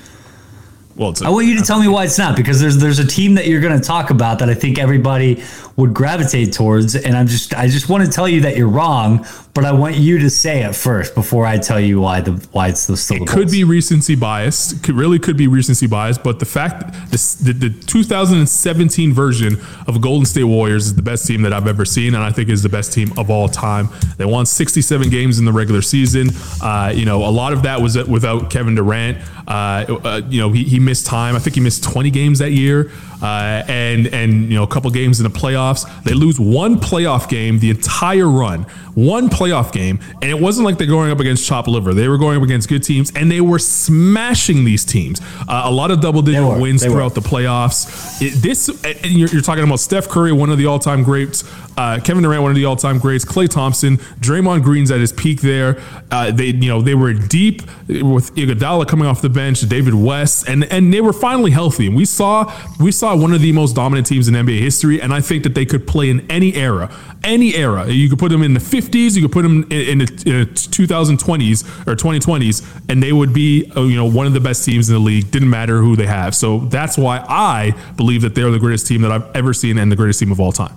Well, 0.98 1.14
I 1.24 1.30
want 1.30 1.46
you 1.46 1.56
to 1.60 1.64
tell 1.64 1.80
me 1.80 1.88
why 1.88 2.06
it's 2.06 2.18
not 2.18 2.36
because 2.36 2.60
there's 2.60 2.78
there's 2.78 2.98
a 2.98 3.06
team 3.06 3.36
that 3.36 3.46
you're 3.46 3.62
going 3.62 3.80
to 3.80 3.86
talk 3.86 4.10
about 4.10 4.40
that 4.40 4.50
I 4.50 4.56
think 4.56 4.80
everybody 4.80 5.44
would 5.76 5.94
gravitate 5.94 6.54
towards, 6.54 6.96
and 6.96 7.16
I'm 7.16 7.28
just 7.28 7.54
I 7.54 7.68
just 7.68 7.88
want 7.88 8.04
to 8.04 8.10
tell 8.10 8.28
you 8.28 8.42
that 8.42 8.58
you're 8.58 8.68
wrong, 8.68 9.24
but 9.54 9.64
I 9.64 9.74
want 9.74 9.96
you 9.96 10.18
to 10.18 10.30
say 10.32 10.64
it 10.64 10.76
first 10.76 11.14
before 11.14 11.46
I 11.46 11.60
tell 11.60 11.80
you 11.80 12.02
why 12.02 12.22
the 12.22 12.32
why 12.52 12.70
it's 12.70 12.88
the 12.88 12.98
still. 12.98 13.22
It 13.22 13.28
could 13.28 13.52
be 13.52 13.64
recency 13.64 14.16
bias. 14.16 14.74
Could, 14.82 14.96
really 14.96 15.20
could 15.20 15.38
be 15.38 15.48
recency 15.48 15.86
bias, 15.86 16.18
but 16.18 16.40
the 16.40 16.48
fact 16.48 17.12
this, 17.12 17.36
the 17.36 17.54
the 17.54 17.70
2017 17.70 19.14
version 19.14 19.62
of 19.86 20.02
Golden 20.02 20.26
State 20.26 20.46
Warriors 20.46 20.88
is 20.88 20.96
the 20.96 21.04
best 21.04 21.28
team 21.28 21.44
that 21.44 21.54
I've 21.54 21.68
ever 21.68 21.86
seen, 21.86 22.16
and 22.16 22.24
I 22.24 22.32
think 22.32 22.50
is 22.50 22.64
the 22.64 22.70
best 22.70 22.92
team 22.92 23.14
of 23.16 23.30
all 23.30 23.48
time. 23.48 23.90
They 24.18 24.26
won 24.26 24.48
67 24.48 25.12
games 25.12 25.38
in 25.38 25.46
the 25.46 25.54
regular 25.54 25.84
season. 25.84 26.30
Uh, 26.60 26.92
you 26.96 27.06
know, 27.06 27.24
a 27.24 27.30
lot 27.30 27.54
of 27.54 27.62
that 27.64 27.82
was 27.82 28.04
without 28.08 28.50
Kevin 28.50 28.74
Durant. 28.74 29.20
Uh, 29.48 29.86
uh, 30.04 30.22
you 30.28 30.42
know, 30.42 30.52
he, 30.52 30.66
he 30.66 30.80
missed 30.88 31.06
time. 31.06 31.36
I 31.36 31.40
think 31.40 31.56
he 31.56 31.62
missed 31.62 31.84
20 31.84 32.10
games 32.10 32.40
that 32.40 32.52
year, 32.52 32.92
uh, 33.22 33.64
and 33.68 34.08
and 34.08 34.50
you 34.50 34.56
know 34.56 34.64
a 34.64 34.68
couple 34.68 34.90
games 34.92 35.20
in 35.20 35.24
the 35.24 35.40
playoffs. 35.40 35.86
They 36.04 36.14
lose 36.14 36.40
one 36.40 36.80
playoff 36.80 37.30
game 37.30 37.60
the 37.60 37.70
entire 37.70 38.28
run, 38.28 38.64
one 38.94 39.30
playoff 39.30 39.72
game, 39.72 40.00
and 40.22 40.30
it 40.32 40.40
wasn't 40.40 40.66
like 40.66 40.78
they're 40.78 40.88
going 40.88 41.12
up 41.12 41.20
against 41.20 41.46
chop 41.46 41.68
liver. 41.68 41.94
They 41.94 42.08
were 42.08 42.18
going 42.18 42.38
up 42.38 42.44
against 42.44 42.70
good 42.70 42.84
teams, 42.84 43.12
and 43.16 43.32
they 43.32 43.42
were 43.42 43.60
smashing 43.60 44.66
these 44.66 44.86
teams. 44.86 45.22
Uh, 45.48 45.64
a 45.66 45.72
lot 45.72 45.92
of 45.92 46.02
double 46.02 46.22
digit 46.22 46.60
wins 46.60 46.84
throughout 46.84 47.16
were. 47.16 47.22
the 47.22 47.28
playoffs. 47.28 48.22
It, 48.22 48.42
this 48.42 48.68
you're, 49.04 49.30
you're, 49.30 49.42
talking 49.42 49.64
about 49.64 49.80
Steph 49.80 50.10
Curry, 50.10 50.32
one 50.32 50.50
of 50.50 50.58
the 50.58 50.66
all 50.66 50.80
time 50.80 51.04
greats. 51.04 51.44
Uh, 51.78 52.00
Kevin 52.04 52.24
Durant, 52.24 52.42
one 52.42 52.52
of 52.52 52.56
the 52.56 52.66
all 52.66 52.76
time 52.76 52.98
greats. 52.98 53.24
Klay 53.24 53.48
Thompson, 53.48 53.98
Draymond 54.20 54.64
Green's 54.64 54.90
at 54.90 55.00
his 55.00 55.14
peak 55.14 55.42
there. 55.42 55.80
Uh, 56.10 56.32
they 56.32 56.48
you 56.48 56.70
know 56.70 56.82
they 56.82 56.96
were 56.96 57.14
deep 57.14 57.62
with 57.88 58.34
Iguodala 58.36 58.88
coming 58.88 59.08
off 59.08 59.22
the 59.22 59.30
bench, 59.30 59.62
David 59.62 59.94
West, 59.94 60.48
and 60.50 60.64
and 60.66 60.94
they 60.94 61.02
were 61.02 61.14
finally 61.14 61.52
healthy. 61.52 61.88
And 61.88 61.96
we 61.96 62.06
saw 62.06 62.52
we 62.80 62.92
saw 62.92 63.07
one 63.16 63.34
of 63.34 63.42
the 63.42 63.52
most 63.52 63.76
dominant 63.76 64.08
teams 64.08 64.28
in 64.28 64.34
NBA 64.34 64.60
history, 64.60 65.02
and 65.02 65.14
I 65.14 65.22
think 65.22 65.44
that 65.44 65.56
they 65.56 65.66
could 65.66 65.88
play 65.88 66.10
in 66.10 66.30
any 66.30 66.56
era, 66.56 66.94
any 67.24 67.56
era. 67.56 67.88
You 67.88 68.10
could 68.10 68.20
put 68.20 68.30
them 68.30 68.44
in 68.44 68.54
the 68.54 68.60
50s, 68.60 69.16
you 69.16 69.22
could 69.22 69.32
put 69.32 69.44
them 69.44 69.64
in, 69.70 69.90
in 69.90 69.98
the 70.00 70.06
2020s 70.06 71.88
or 71.88 71.96
2020s, 71.96 72.82
and 72.90 73.02
they 73.02 73.14
would 73.14 73.34
be 73.34 73.72
uh, 73.76 73.82
you 73.82 73.96
know 73.96 74.06
one 74.06 74.28
of 74.28 74.34
the 74.34 74.40
best 74.40 74.66
teams 74.66 74.90
in 74.90 74.96
the 74.96 75.00
league. 75.00 75.32
Didn't 75.32 75.50
matter 75.50 75.82
who 75.82 75.96
they 75.96 76.08
have. 76.08 76.36
So 76.36 76.60
that's 76.60 76.98
why 76.98 77.26
I 77.28 77.74
believe 77.96 78.22
that 78.22 78.36
they're 78.36 78.52
the 78.52 78.60
greatest 78.60 78.88
team 78.88 79.02
that 79.02 79.12
I've 79.12 79.36
ever 79.36 79.54
seen 79.54 79.78
and 79.78 79.92
the 79.92 79.96
greatest 79.96 80.20
team 80.20 80.32
of 80.32 80.40
all 80.40 80.52
time. 80.52 80.76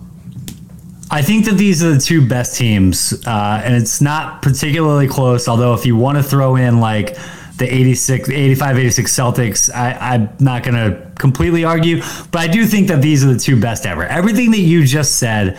I 1.12 1.22
think 1.22 1.44
that 1.46 1.54
these 1.54 1.82
are 1.82 1.94
the 1.94 2.00
two 2.00 2.26
best 2.26 2.56
teams, 2.56 3.12
uh, 3.26 3.62
and 3.64 3.74
it's 3.74 4.00
not 4.00 4.42
particularly 4.42 5.08
close. 5.08 5.48
Although, 5.48 5.74
if 5.74 5.84
you 5.84 5.96
want 5.96 6.18
to 6.18 6.22
throw 6.22 6.54
in 6.54 6.78
like 6.78 7.16
the 7.60 7.72
86, 7.72 8.28
85, 8.28 8.78
86 8.78 9.12
Celtics, 9.16 9.72
I, 9.72 9.92
I'm 9.92 10.30
not 10.40 10.64
going 10.64 10.74
to 10.74 11.10
completely 11.16 11.62
argue, 11.62 12.02
but 12.32 12.40
I 12.40 12.48
do 12.48 12.66
think 12.66 12.88
that 12.88 13.00
these 13.00 13.22
are 13.24 13.32
the 13.32 13.38
two 13.38 13.60
best 13.60 13.86
ever. 13.86 14.04
Everything 14.04 14.50
that 14.50 14.60
you 14.60 14.84
just 14.84 15.18
said, 15.18 15.58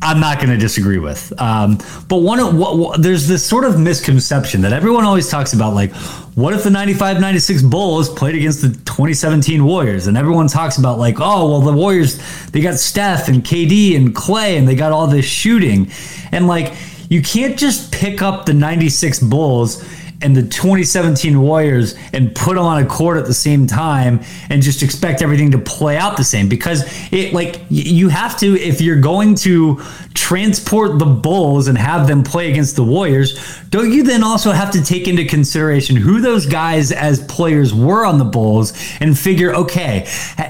I'm 0.00 0.18
not 0.18 0.38
going 0.38 0.48
to 0.48 0.56
disagree 0.56 0.98
with. 0.98 1.32
Um, 1.40 1.78
but 2.08 2.16
one 2.16 2.58
what, 2.58 2.76
what, 2.76 3.02
there's 3.02 3.28
this 3.28 3.46
sort 3.46 3.64
of 3.64 3.78
misconception 3.78 4.62
that 4.62 4.72
everyone 4.72 5.04
always 5.04 5.30
talks 5.30 5.52
about, 5.52 5.74
like, 5.74 5.94
what 6.34 6.54
if 6.54 6.64
the 6.64 6.70
95 6.70 7.20
96 7.20 7.62
Bulls 7.62 8.08
played 8.08 8.34
against 8.34 8.62
the 8.62 8.68
2017 8.68 9.64
Warriors? 9.64 10.08
And 10.08 10.16
everyone 10.16 10.48
talks 10.48 10.78
about, 10.78 10.98
like, 10.98 11.16
oh, 11.20 11.50
well, 11.50 11.60
the 11.60 11.72
Warriors, 11.72 12.18
they 12.50 12.62
got 12.62 12.74
Steph 12.74 13.28
and 13.28 13.44
KD 13.44 13.94
and 13.94 14.14
Clay 14.14 14.56
and 14.56 14.66
they 14.66 14.74
got 14.74 14.90
all 14.90 15.06
this 15.06 15.26
shooting. 15.26 15.92
And, 16.32 16.48
like, 16.48 16.74
you 17.10 17.22
can't 17.22 17.58
just 17.58 17.92
pick 17.92 18.22
up 18.22 18.46
the 18.46 18.54
96 18.54 19.20
Bulls 19.20 19.84
and 20.22 20.36
the 20.36 20.42
2017 20.42 21.40
Warriors 21.40 21.94
and 22.12 22.34
put 22.34 22.54
them 22.54 22.64
on 22.64 22.82
a 22.82 22.86
court 22.86 23.16
at 23.16 23.26
the 23.26 23.34
same 23.34 23.66
time 23.66 24.20
and 24.50 24.62
just 24.62 24.82
expect 24.82 25.22
everything 25.22 25.50
to 25.50 25.58
play 25.58 25.96
out 25.96 26.16
the 26.16 26.24
same 26.24 26.48
because 26.48 26.84
it 27.12 27.32
like 27.32 27.60
you 27.68 28.08
have 28.08 28.38
to 28.38 28.58
if 28.60 28.80
you're 28.80 29.00
going 29.00 29.34
to 29.34 29.80
transport 30.14 30.98
the 30.98 31.06
Bulls 31.06 31.68
and 31.68 31.76
have 31.78 32.06
them 32.06 32.22
play 32.22 32.50
against 32.50 32.76
the 32.76 32.84
Warriors, 32.84 33.60
don't 33.70 33.90
you 33.90 34.02
then 34.02 34.22
also 34.22 34.50
have 34.52 34.70
to 34.72 34.82
take 34.82 35.08
into 35.08 35.24
consideration 35.24 35.96
who 35.96 36.20
those 36.20 36.46
guys 36.46 36.92
as 36.92 37.24
players 37.26 37.74
were 37.74 38.04
on 38.04 38.18
the 38.18 38.24
Bulls 38.24 38.72
and 39.00 39.18
figure 39.18 39.54
okay, 39.54 40.04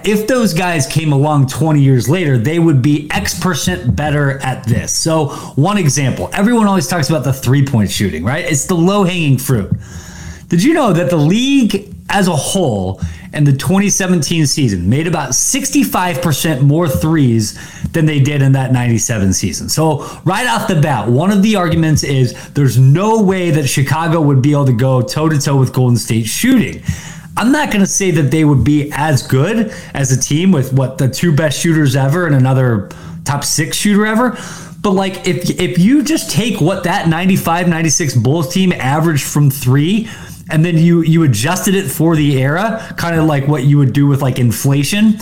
if 0.04 0.26
those 0.26 0.54
guys 0.54 0.86
came 0.86 1.12
along 1.12 1.46
20 1.46 1.80
years 1.80 2.08
later, 2.08 2.38
they 2.38 2.58
would 2.58 2.82
be 2.82 3.08
X 3.10 3.38
percent 3.38 3.94
better 3.94 4.38
at 4.38 4.64
this. 4.64 4.92
So, 4.92 5.28
one 5.54 5.78
example, 5.78 6.30
everyone 6.32 6.66
always 6.66 6.86
talks 6.86 7.08
about 7.08 7.24
the 7.24 7.32
three-point 7.32 7.90
shooting, 7.90 8.24
right? 8.24 8.44
It's 8.44 8.66
the 8.66 8.74
low-hanging 8.74 9.38
fruit 9.38 9.61
did 10.48 10.62
you 10.62 10.74
know 10.74 10.92
that 10.92 11.10
the 11.10 11.16
league 11.16 11.94
as 12.08 12.28
a 12.28 12.36
whole 12.36 13.00
in 13.32 13.44
the 13.44 13.52
2017 13.52 14.46
season 14.46 14.88
made 14.88 15.06
about 15.06 15.30
65% 15.30 16.60
more 16.60 16.88
threes 16.88 17.58
than 17.92 18.06
they 18.06 18.20
did 18.20 18.42
in 18.42 18.52
that 18.52 18.72
97 18.72 19.32
season. 19.32 19.68
So, 19.68 20.04
right 20.24 20.46
off 20.46 20.68
the 20.68 20.80
bat, 20.80 21.08
one 21.08 21.30
of 21.30 21.42
the 21.42 21.56
arguments 21.56 22.02
is 22.02 22.34
there's 22.50 22.78
no 22.78 23.22
way 23.22 23.50
that 23.50 23.66
Chicago 23.66 24.20
would 24.20 24.42
be 24.42 24.52
able 24.52 24.66
to 24.66 24.72
go 24.72 25.02
toe 25.02 25.28
to 25.28 25.38
toe 25.38 25.56
with 25.56 25.72
Golden 25.72 25.96
State 25.96 26.26
shooting. 26.26 26.82
I'm 27.36 27.50
not 27.50 27.68
going 27.70 27.80
to 27.80 27.86
say 27.86 28.10
that 28.12 28.30
they 28.30 28.44
would 28.44 28.64
be 28.64 28.92
as 28.92 29.26
good 29.26 29.72
as 29.94 30.12
a 30.12 30.20
team 30.20 30.52
with 30.52 30.72
what 30.72 30.98
the 30.98 31.08
two 31.08 31.34
best 31.34 31.58
shooters 31.58 31.96
ever 31.96 32.26
and 32.26 32.34
another 32.34 32.90
top 33.24 33.44
six 33.44 33.76
shooter 33.76 34.04
ever. 34.04 34.36
But 34.82 34.92
like 34.92 35.28
if 35.28 35.48
if 35.60 35.78
you 35.78 36.02
just 36.02 36.30
take 36.30 36.60
what 36.60 36.84
that 36.84 37.08
95 37.08 37.68
96 37.68 38.16
Bulls 38.16 38.52
team 38.52 38.72
averaged 38.72 39.24
from 39.24 39.50
3 39.50 40.08
and 40.50 40.64
then 40.64 40.76
you 40.76 41.02
you 41.02 41.22
adjusted 41.22 41.74
it 41.76 41.88
for 41.88 42.16
the 42.16 42.42
era, 42.42 42.92
kind 42.96 43.16
of 43.16 43.26
like 43.26 43.46
what 43.46 43.62
you 43.62 43.78
would 43.78 43.92
do 43.92 44.08
with 44.08 44.20
like 44.20 44.40
inflation, 44.40 45.18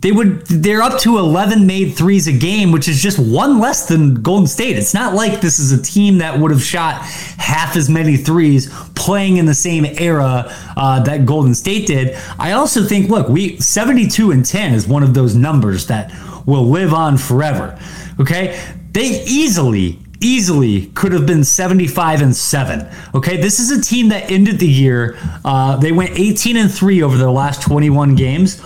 they 0.00 0.12
would 0.12 0.44
they're 0.48 0.82
up 0.82 1.00
to 1.00 1.16
11 1.16 1.66
made 1.66 1.94
threes 1.94 2.26
a 2.26 2.32
game, 2.32 2.72
which 2.72 2.86
is 2.86 3.00
just 3.00 3.18
one 3.18 3.58
less 3.58 3.88
than 3.88 4.16
Golden 4.16 4.46
State. 4.46 4.76
It's 4.76 4.92
not 4.92 5.14
like 5.14 5.40
this 5.40 5.58
is 5.58 5.72
a 5.72 5.82
team 5.82 6.18
that 6.18 6.38
would 6.38 6.50
have 6.50 6.62
shot 6.62 7.00
half 7.38 7.74
as 7.76 7.88
many 7.88 8.18
threes 8.18 8.70
playing 8.94 9.38
in 9.38 9.46
the 9.46 9.54
same 9.54 9.86
era 9.98 10.44
uh, 10.76 11.02
that 11.04 11.24
Golden 11.24 11.54
State 11.54 11.86
did. 11.86 12.18
I 12.38 12.52
also 12.52 12.84
think, 12.84 13.08
look, 13.08 13.30
we 13.30 13.56
72 13.56 14.30
and 14.30 14.44
10 14.44 14.74
is 14.74 14.86
one 14.86 15.02
of 15.02 15.14
those 15.14 15.34
numbers 15.34 15.86
that 15.86 16.12
will 16.44 16.68
live 16.68 16.92
on 16.92 17.16
forever. 17.16 17.78
Okay. 18.20 18.60
They 18.92 19.22
easily, 19.26 19.98
easily 20.20 20.86
could 20.94 21.12
have 21.12 21.26
been 21.26 21.44
75 21.44 22.22
and 22.22 22.34
7. 22.34 22.88
Okay. 23.14 23.36
This 23.40 23.60
is 23.60 23.70
a 23.70 23.80
team 23.80 24.08
that 24.08 24.30
ended 24.30 24.58
the 24.58 24.68
year. 24.68 25.18
Uh, 25.44 25.76
they 25.76 25.92
went 25.92 26.18
18 26.18 26.56
and 26.56 26.72
3 26.72 27.02
over 27.02 27.16
their 27.16 27.30
last 27.30 27.62
21 27.62 28.14
games. 28.14 28.62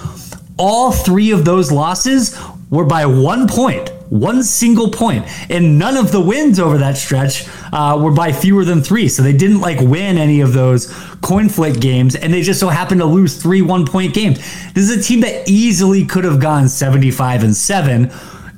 All 0.58 0.90
three 0.90 1.30
of 1.30 1.44
those 1.44 1.70
losses 1.70 2.38
were 2.70 2.84
by 2.84 3.06
one 3.06 3.46
point 3.46 3.92
one 4.10 4.42
single 4.42 4.90
point, 4.90 5.26
and 5.50 5.78
none 5.78 5.96
of 5.96 6.12
the 6.12 6.20
wins 6.20 6.58
over 6.58 6.78
that 6.78 6.96
stretch 6.96 7.46
uh, 7.72 7.98
were 8.00 8.12
by 8.12 8.32
fewer 8.32 8.64
than 8.64 8.82
three. 8.82 9.08
So 9.08 9.22
they 9.22 9.32
didn't 9.32 9.60
like 9.60 9.80
win 9.80 10.16
any 10.18 10.40
of 10.40 10.52
those 10.52 10.92
coin 11.20 11.48
flip 11.48 11.80
games, 11.80 12.14
and 12.14 12.32
they 12.32 12.42
just 12.42 12.60
so 12.60 12.68
happened 12.68 13.00
to 13.00 13.06
lose 13.06 13.40
three 13.40 13.62
one 13.62 13.86
point 13.86 14.14
games. 14.14 14.38
This 14.72 14.88
is 14.88 14.96
a 14.96 15.02
team 15.02 15.20
that 15.20 15.48
easily 15.48 16.04
could 16.04 16.24
have 16.24 16.40
gone 16.40 16.68
seventy 16.68 17.10
five 17.10 17.42
and 17.42 17.54
seven 17.54 18.10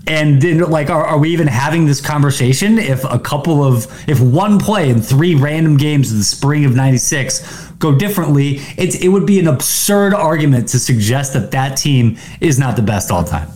and 0.07 0.41
then, 0.41 0.59
like, 0.59 0.91
are, 0.91 1.05
are, 1.05 1.19
we 1.19 1.31
even 1.31 1.47
having 1.47 1.87
this 1.87 2.01
conversation 2.01 2.79
if 2.79 3.05
a 3.05 3.19
couple 3.19 3.63
of, 3.63 3.87
if 4.09 4.19
one 4.21 4.59
play 4.59 4.89
in 4.89 5.03
three 5.03 5.35
random 5.35 5.77
games 5.77 6.11
in 6.11 6.19
the 6.19 6.25
spring 6.25 6.65
of 6.65 6.75
96 6.75 7.71
go 7.79 7.95
differently, 7.95 8.61
it's, 8.77 8.97
it 8.97 9.09
would 9.09 9.27
be 9.27 9.39
an 9.39 9.47
absurd 9.47 10.15
argument 10.15 10.69
to 10.69 10.79
suggest 10.79 11.35
that 11.35 11.51
that 11.51 11.77
team 11.77 12.17
is 12.41 12.59
not 12.59 12.77
the 12.77 12.83
best 12.83 13.11
all 13.11 13.25
time. 13.25 13.49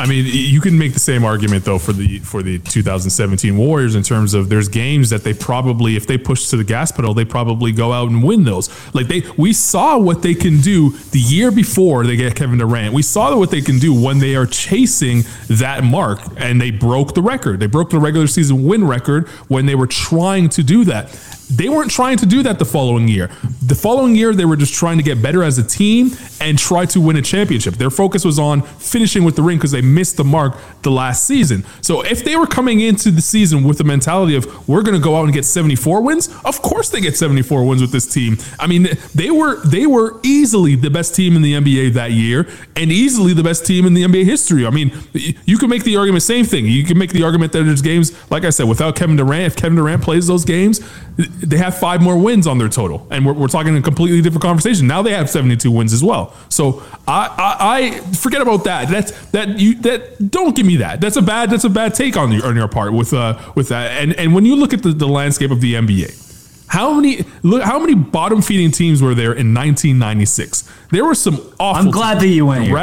I 0.00 0.06
mean, 0.06 0.24
you 0.26 0.62
can 0.62 0.78
make 0.78 0.94
the 0.94 0.98
same 0.98 1.24
argument 1.24 1.66
though 1.66 1.78
for 1.78 1.92
the 1.92 2.20
for 2.20 2.42
the 2.42 2.58
2017 2.58 3.54
Warriors 3.54 3.94
in 3.94 4.02
terms 4.02 4.32
of 4.32 4.48
there's 4.48 4.66
games 4.66 5.10
that 5.10 5.24
they 5.24 5.34
probably, 5.34 5.94
if 5.94 6.06
they 6.06 6.16
push 6.16 6.48
to 6.48 6.56
the 6.56 6.64
gas 6.64 6.90
pedal, 6.90 7.12
they 7.12 7.26
probably 7.26 7.70
go 7.70 7.92
out 7.92 8.08
and 8.08 8.22
win 8.22 8.44
those. 8.44 8.70
Like 8.94 9.08
they, 9.08 9.24
we 9.36 9.52
saw 9.52 9.98
what 9.98 10.22
they 10.22 10.34
can 10.34 10.62
do 10.62 10.92
the 11.10 11.18
year 11.18 11.50
before 11.50 12.06
they 12.06 12.16
get 12.16 12.34
Kevin 12.34 12.58
Durant. 12.58 12.94
We 12.94 13.02
saw 13.02 13.36
what 13.36 13.50
they 13.50 13.60
can 13.60 13.78
do 13.78 13.92
when 13.92 14.20
they 14.20 14.36
are 14.36 14.46
chasing 14.46 15.24
that 15.50 15.84
mark, 15.84 16.20
and 16.38 16.58
they 16.58 16.70
broke 16.70 17.12
the 17.12 17.22
record. 17.22 17.60
They 17.60 17.66
broke 17.66 17.90
the 17.90 17.98
regular 17.98 18.26
season 18.26 18.64
win 18.64 18.86
record 18.86 19.28
when 19.48 19.66
they 19.66 19.74
were 19.74 19.86
trying 19.86 20.48
to 20.50 20.62
do 20.62 20.86
that. 20.86 21.10
They 21.50 21.68
weren't 21.68 21.90
trying 21.90 22.16
to 22.18 22.26
do 22.26 22.42
that 22.42 22.58
the 22.58 22.64
following 22.64 23.08
year. 23.08 23.30
The 23.62 23.74
following 23.74 24.14
year, 24.14 24.34
they 24.34 24.44
were 24.44 24.56
just 24.56 24.74
trying 24.74 24.98
to 24.98 25.02
get 25.02 25.22
better 25.22 25.42
as 25.42 25.58
a 25.58 25.62
team 25.62 26.10
and 26.40 26.58
try 26.58 26.86
to 26.86 27.00
win 27.00 27.16
a 27.16 27.22
championship. 27.22 27.74
Their 27.74 27.90
focus 27.90 28.24
was 28.24 28.38
on 28.38 28.62
finishing 28.62 29.24
with 29.24 29.36
the 29.36 29.42
ring 29.42 29.58
because 29.58 29.72
they 29.72 29.82
missed 29.82 30.16
the 30.16 30.24
mark 30.24 30.56
the 30.82 30.90
last 30.90 31.26
season. 31.26 31.64
So 31.82 32.02
if 32.02 32.24
they 32.24 32.36
were 32.36 32.46
coming 32.46 32.80
into 32.80 33.10
the 33.10 33.20
season 33.20 33.64
with 33.64 33.78
the 33.78 33.84
mentality 33.84 34.36
of 34.36 34.68
we're 34.68 34.82
going 34.82 34.96
to 34.96 35.02
go 35.02 35.16
out 35.16 35.24
and 35.24 35.32
get 35.32 35.44
74 35.44 36.02
wins, 36.02 36.28
of 36.44 36.62
course 36.62 36.88
they 36.90 37.00
get 37.00 37.16
74 37.16 37.66
wins 37.66 37.80
with 37.82 37.92
this 37.92 38.12
team. 38.12 38.38
I 38.58 38.66
mean, 38.66 38.88
they 39.14 39.30
were 39.30 39.60
they 39.66 39.86
were 39.86 40.20
easily 40.22 40.74
the 40.76 40.90
best 40.90 41.14
team 41.14 41.36
in 41.36 41.42
the 41.42 41.54
NBA 41.54 41.94
that 41.94 42.12
year 42.12 42.48
and 42.76 42.90
easily 42.90 43.34
the 43.34 43.42
best 43.42 43.66
team 43.66 43.86
in 43.86 43.94
the 43.94 44.02
NBA 44.02 44.24
history. 44.24 44.66
I 44.66 44.70
mean, 44.70 44.92
you 45.12 45.58
can 45.58 45.68
make 45.68 45.84
the 45.84 45.96
argument 45.96 46.22
same 46.22 46.44
thing. 46.44 46.66
You 46.66 46.84
can 46.84 46.96
make 46.96 47.10
the 47.10 47.22
argument 47.22 47.52
that 47.52 47.64
there's 47.64 47.82
games 47.82 48.12
like 48.30 48.44
I 48.44 48.50
said 48.50 48.68
without 48.68 48.96
Kevin 48.96 49.16
Durant, 49.16 49.44
if 49.44 49.56
Kevin 49.56 49.76
Durant 49.76 50.02
plays 50.02 50.26
those 50.26 50.44
games, 50.44 50.80
they 51.16 51.56
have 51.56 51.76
five 51.76 52.00
more 52.00 52.16
wins 52.16 52.46
on 52.46 52.58
their 52.58 52.68
total, 52.68 53.06
and 53.10 53.26
we're, 53.26 53.32
we're 53.32 53.48
talking 53.48 53.76
a 53.76 53.82
completely 53.82 54.22
different 54.22 54.42
conversation. 54.42 54.86
Now 54.86 55.02
they 55.02 55.12
have 55.12 55.28
72 55.28 55.70
wins 55.70 55.92
as 55.92 56.02
well. 56.02 56.34
So 56.48 56.82
I, 57.06 57.26
I, 57.26 57.78
I 57.78 58.00
forget 58.14 58.40
about 58.40 58.64
that. 58.64 58.88
That's 58.88 59.12
that 59.28 59.58
you 59.58 59.74
that 59.76 60.30
don't 60.30 60.54
give 60.54 60.66
me 60.66 60.76
that. 60.76 61.00
That's 61.00 61.16
a 61.16 61.22
bad 61.22 61.50
that's 61.50 61.64
a 61.64 61.70
bad 61.70 61.94
take 61.94 62.16
on 62.16 62.32
your 62.32 62.46
on 62.46 62.56
your 62.56 62.68
part 62.68 62.92
with 62.92 63.12
uh 63.12 63.38
with 63.54 63.68
that. 63.68 64.02
And 64.02 64.14
and 64.14 64.34
when 64.34 64.44
you 64.44 64.56
look 64.56 64.72
at 64.72 64.82
the, 64.82 64.92
the 64.92 65.08
landscape 65.08 65.50
of 65.50 65.60
the 65.60 65.74
NBA. 65.74 66.28
How 66.68 66.92
many 66.92 67.24
look? 67.42 67.62
How 67.62 67.80
many 67.80 67.96
bottom 67.96 68.42
feeding 68.42 68.70
teams 68.70 69.02
were 69.02 69.12
there 69.12 69.32
in 69.32 69.52
1996? 69.52 70.70
There 70.92 71.04
were 71.04 71.16
some 71.16 71.34
awful. 71.58 71.86
I'm 71.86 71.90
glad 71.90 72.12
teams. 72.12 72.22
that 72.22 72.28
you 72.28 72.46
went 72.46 72.64
here. 72.64 72.76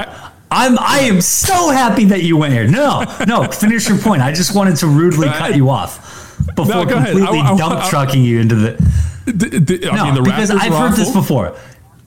I'm 0.51 0.77
I 0.77 0.99
am 1.03 1.21
so 1.21 1.71
happy 1.71 2.03
that 2.05 2.21
you 2.21 2.35
went 2.35 2.53
here. 2.53 2.67
No, 2.67 3.05
no, 3.25 3.49
finish 3.49 3.87
your 3.87 3.97
point. 3.97 4.21
I 4.21 4.33
just 4.33 4.53
wanted 4.53 4.75
to 4.77 4.87
rudely 4.87 5.29
cut 5.29 5.55
you 5.55 5.69
off 5.69 6.16
before 6.55 6.85
no, 6.85 6.85
completely 6.85 7.39
I, 7.39 7.53
I, 7.53 7.57
dump 7.57 7.75
I, 7.75 7.89
trucking 7.89 8.23
you 8.23 8.39
into 8.39 8.55
the. 8.55 8.71
the, 9.25 9.59
the 9.59 9.91
no, 9.91 10.13
mean, 10.13 10.23
because 10.23 10.51
I've 10.51 10.73
heard 10.73 10.93
this 10.93 11.11
before. 11.11 11.57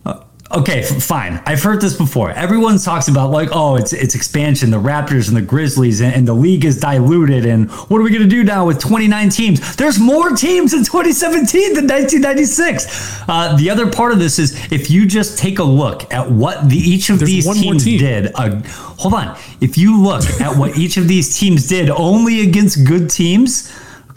Uh, 0.07 0.25
okay, 0.53 0.83
fine. 0.83 1.43
I've 1.45 1.63
heard 1.63 1.81
this 1.81 1.97
before. 1.97 2.31
Everyone 2.31 2.79
talks 2.79 3.09
about 3.09 3.31
like, 3.31 3.51
oh, 3.53 3.77
it's 3.77 3.93
it's 3.93 4.15
expansion, 4.15 4.71
the 4.71 4.81
Raptors 4.81 5.29
and 5.29 5.37
the 5.37 5.43
Grizzlies, 5.43 6.01
and, 6.01 6.15
and 6.15 6.27
the 6.27 6.33
league 6.33 6.65
is 6.65 6.81
diluted. 6.81 7.45
And 7.45 7.71
what 7.71 8.01
are 8.01 8.03
we 8.03 8.11
going 8.11 8.23
to 8.23 8.29
do 8.29 8.43
now 8.43 8.67
with 8.67 8.81
29 8.81 9.29
teams? 9.29 9.77
There's 9.77 9.99
more 9.99 10.31
teams 10.31 10.73
in 10.73 10.85
2017 10.85 11.75
than 11.75 11.87
1996. 11.87 13.23
Uh, 13.29 13.57
the 13.57 13.69
other 13.69 13.91
part 13.91 14.13
of 14.13 14.19
this 14.19 14.39
is 14.39 14.55
if 14.73 14.91
you 14.91 15.07
just 15.07 15.39
take 15.39 15.59
a 15.59 15.65
look 15.65 16.13
at 16.13 16.31
what 16.31 16.69
the, 16.69 16.77
each 16.77 17.11
of 17.11 17.19
There's 17.19 17.31
these 17.31 17.61
teams 17.61 17.85
team. 17.85 17.99
did. 17.99 18.33
Uh, 18.35 18.63
hold 18.97 19.15
on. 19.15 19.39
If 19.61 19.77
you 19.77 20.03
look 20.03 20.25
at 20.41 20.57
what 20.57 20.79
each 20.79 20.97
of 20.97 21.07
these 21.07 21.39
teams 21.39 21.69
did 21.69 21.91
only 21.91 22.41
against 22.41 22.87
good 22.87 23.11
teams 23.11 23.71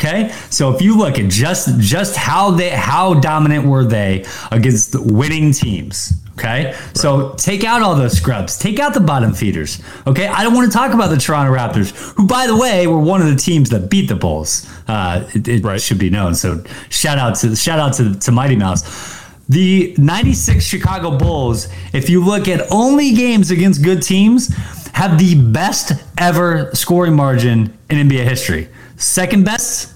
Okay, 0.04 0.34
so 0.50 0.76
if 0.76 0.82
you 0.82 0.98
look 0.98 1.18
at 1.18 1.30
just 1.30 1.80
just 1.80 2.18
how 2.18 2.52
they 2.52 2.72
how 2.72 3.13
dominant 3.13 3.66
were 3.66 3.86
they 3.86 4.26
against 4.52 5.00
winning 5.00 5.54
teams? 5.54 6.22
Okay, 6.34 6.66
right. 6.66 6.76
so 6.94 7.34
take 7.36 7.63
out 7.63 7.82
all 7.82 7.96
those 7.96 8.18
scrubs, 8.18 8.58
take 8.58 8.80
out 8.80 8.94
the 8.94 9.00
bottom 9.00 9.34
feeders. 9.34 9.82
Okay, 10.06 10.28
I 10.28 10.44
don't 10.44 10.54
want 10.54 10.70
to 10.70 10.78
talk 10.78 10.94
about 10.94 11.08
the 11.08 11.16
Toronto 11.16 11.54
Raptors, 11.54 11.92
who, 12.16 12.28
by 12.28 12.48
the 12.48 12.58
way, 12.58 12.86
were 12.86 13.00
one 13.00 13.22
of 13.22 13.28
the 13.28 13.36
teams 13.38 13.70
that 13.70 13.89
beat 13.89 14.10
the 14.10 14.16
Bulls. 14.16 14.70
Uh, 14.89 15.30
it, 15.34 15.48
it 15.48 15.63
right. 15.63 15.80
should 15.80 16.00
be 16.00 16.10
known. 16.10 16.36
So 16.36 16.62
shout 16.89 17.18
out 17.18 17.36
to 17.38 17.56
shout 17.56 17.80
out 17.80 17.94
to, 17.94 18.20
to 18.20 18.32
Mighty 18.34 18.58
Mouse. 18.58 19.22
The 19.48 19.96
96 19.98 20.66
Chicago 20.66 21.18
Bulls, 21.18 21.70
if 21.94 22.10
you 22.10 22.26
look 22.26 22.50
at 22.50 22.70
only 22.72 23.13
games 23.13 23.52
against 23.52 23.84
good 23.84 24.02
teams, 24.02 24.54
have 24.94 25.18
the 25.18 25.36
best 25.36 25.94
ever 26.18 26.72
scoring 26.74 27.13
margin 27.13 27.78
in 27.89 28.10
NBA 28.10 28.24
history. 28.24 28.68
Second 28.96 29.44
best, 29.46 29.92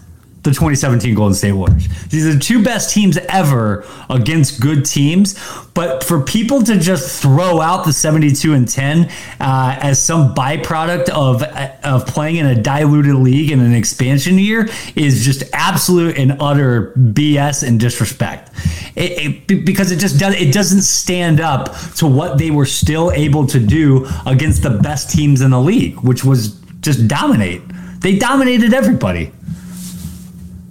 the 0.48 0.54
2017 0.54 1.14
Golden 1.14 1.34
State 1.34 1.52
Warriors. 1.52 1.88
These 2.08 2.26
are 2.26 2.34
the 2.34 2.40
two 2.40 2.64
best 2.64 2.94
teams 2.94 3.18
ever 3.18 3.86
against 4.10 4.62
good 4.62 4.86
teams. 4.86 5.36
But 5.74 6.04
for 6.04 6.22
people 6.22 6.64
to 6.64 6.80
just 6.80 7.22
throw 7.22 7.60
out 7.60 7.86
the 7.86 7.94
72 7.94 8.54
and 8.54 8.68
10 8.68 9.12
uh, 9.40 9.78
as 9.80 10.02
some 10.02 10.34
byproduct 10.34 11.10
of 11.10 11.44
of 11.84 12.08
playing 12.08 12.38
in 12.38 12.46
a 12.46 12.56
diluted 12.56 13.16
league 13.16 13.52
in 13.52 13.60
an 13.60 13.74
expansion 13.74 14.40
year 14.40 14.70
is 14.96 15.24
just 15.24 15.44
absolute 15.54 16.18
and 16.18 16.38
utter 16.40 16.94
BS 16.98 17.68
and 17.68 17.80
disrespect. 17.80 18.52
It, 18.96 19.44
it, 19.52 19.66
because 19.66 19.92
it 19.92 20.00
just 20.00 20.18
does 20.18 20.34
it 20.36 20.54
doesn't 20.54 20.82
stand 20.82 21.40
up 21.40 21.76
to 21.98 22.08
what 22.08 22.38
they 22.38 22.52
were 22.52 22.66
still 22.66 23.12
able 23.12 23.46
to 23.48 23.60
do 23.60 24.08
against 24.26 24.64
the 24.64 24.72
best 24.72 25.12
teams 25.12 25.42
in 25.42 25.52
the 25.52 25.62
league, 25.62 26.00
which 26.00 26.24
was 26.24 26.60
just 26.80 27.08
dominate. 27.08 27.62
They 28.00 28.18
dominated 28.18 28.74
everybody. 28.74 29.32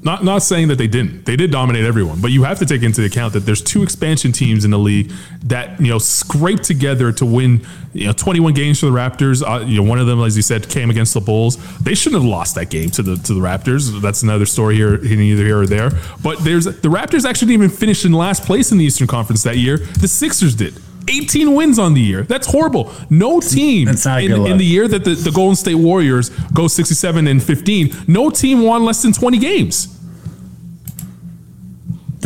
Not 0.07 0.23
not 0.23 0.45
saying 0.45 0.69
that 0.69 0.79
they 0.79 0.87
didn't. 0.87 1.25
They 1.25 1.35
did 1.35 1.51
dominate 1.51 1.85
everyone, 1.85 2.21
but 2.21 2.31
you 2.31 2.45
have 2.45 2.61
to 2.61 2.65
take 2.65 2.85
into 2.85 3.05
account 3.05 3.33
that 3.33 3.41
there's 3.41 3.61
two 3.61 3.83
expansion 3.83 4.31
teams 4.31 4.65
in 4.65 4.71
the 4.71 4.79
league 4.79 5.11
that 5.43 5.81
you 5.81 5.89
know 5.89 5.99
scraped 5.99 6.63
together 6.63 7.11
to 7.11 7.27
win 7.27 7.67
you 7.93 8.07
know 8.07 8.13
21 8.13 8.55
games 8.55 8.79
for 8.79 8.87
the 8.87 8.93
Raptors. 8.93 9.43
Uh, 9.43 9.65
you 9.67 9.79
know 9.79 9.83
one 9.83 9.99
of 9.99 10.07
them, 10.07 10.23
as 10.23 10.37
you 10.37 10.43
said, 10.43 10.69
came 10.69 10.91
against 10.91 11.13
the 11.13 11.21
Bulls. 11.21 11.57
They 11.79 11.97
shouldn't 11.97 12.23
have 12.23 12.31
lost 12.31 12.55
that 12.55 12.71
game 12.71 12.89
to 12.91 13.03
the 13.03 13.17
to 13.17 13.35
the 13.35 13.41
Raptors. 13.41 14.01
That's 14.01 14.23
another 14.23 14.47
story 14.47 14.77
here, 14.77 14.95
either 14.95 15.45
here 15.45 15.59
or 15.59 15.67
there. 15.67 15.91
But 16.23 16.39
there's 16.45 16.67
the 16.67 16.89
Raptors 16.89 17.29
actually 17.29 17.49
didn't 17.49 17.65
even 17.65 17.77
finish 17.77 18.05
in 18.05 18.13
last 18.13 18.45
place 18.45 18.71
in 18.71 18.79
the 18.79 18.85
Eastern 18.85 19.09
Conference 19.09 19.43
that 19.43 19.57
year. 19.59 19.79
The 19.79 20.07
Sixers 20.07 20.55
did. 20.55 20.81
18 21.09 21.55
wins 21.55 21.81
on 21.81 21.95
the 21.95 22.01
year. 22.01 22.23
That's 22.23 22.47
horrible. 22.47 22.93
No 23.11 23.41
team 23.41 23.89
in, 23.89 23.97
in, 24.53 24.59
the 24.59 24.65
year 24.65 24.89
that 24.89 25.05
the, 25.05 25.15
the 25.15 25.31
Golden 25.31 25.55
State 25.55 25.77
Warriors 25.77 26.31
go 26.53 26.67
67 26.67 27.29
and 27.29 27.41
15, 27.41 27.95
no 28.09 28.29
team 28.29 28.63
won 28.63 28.85
less 28.85 29.03
than 29.03 29.13
20 29.13 29.39
games 29.39 29.96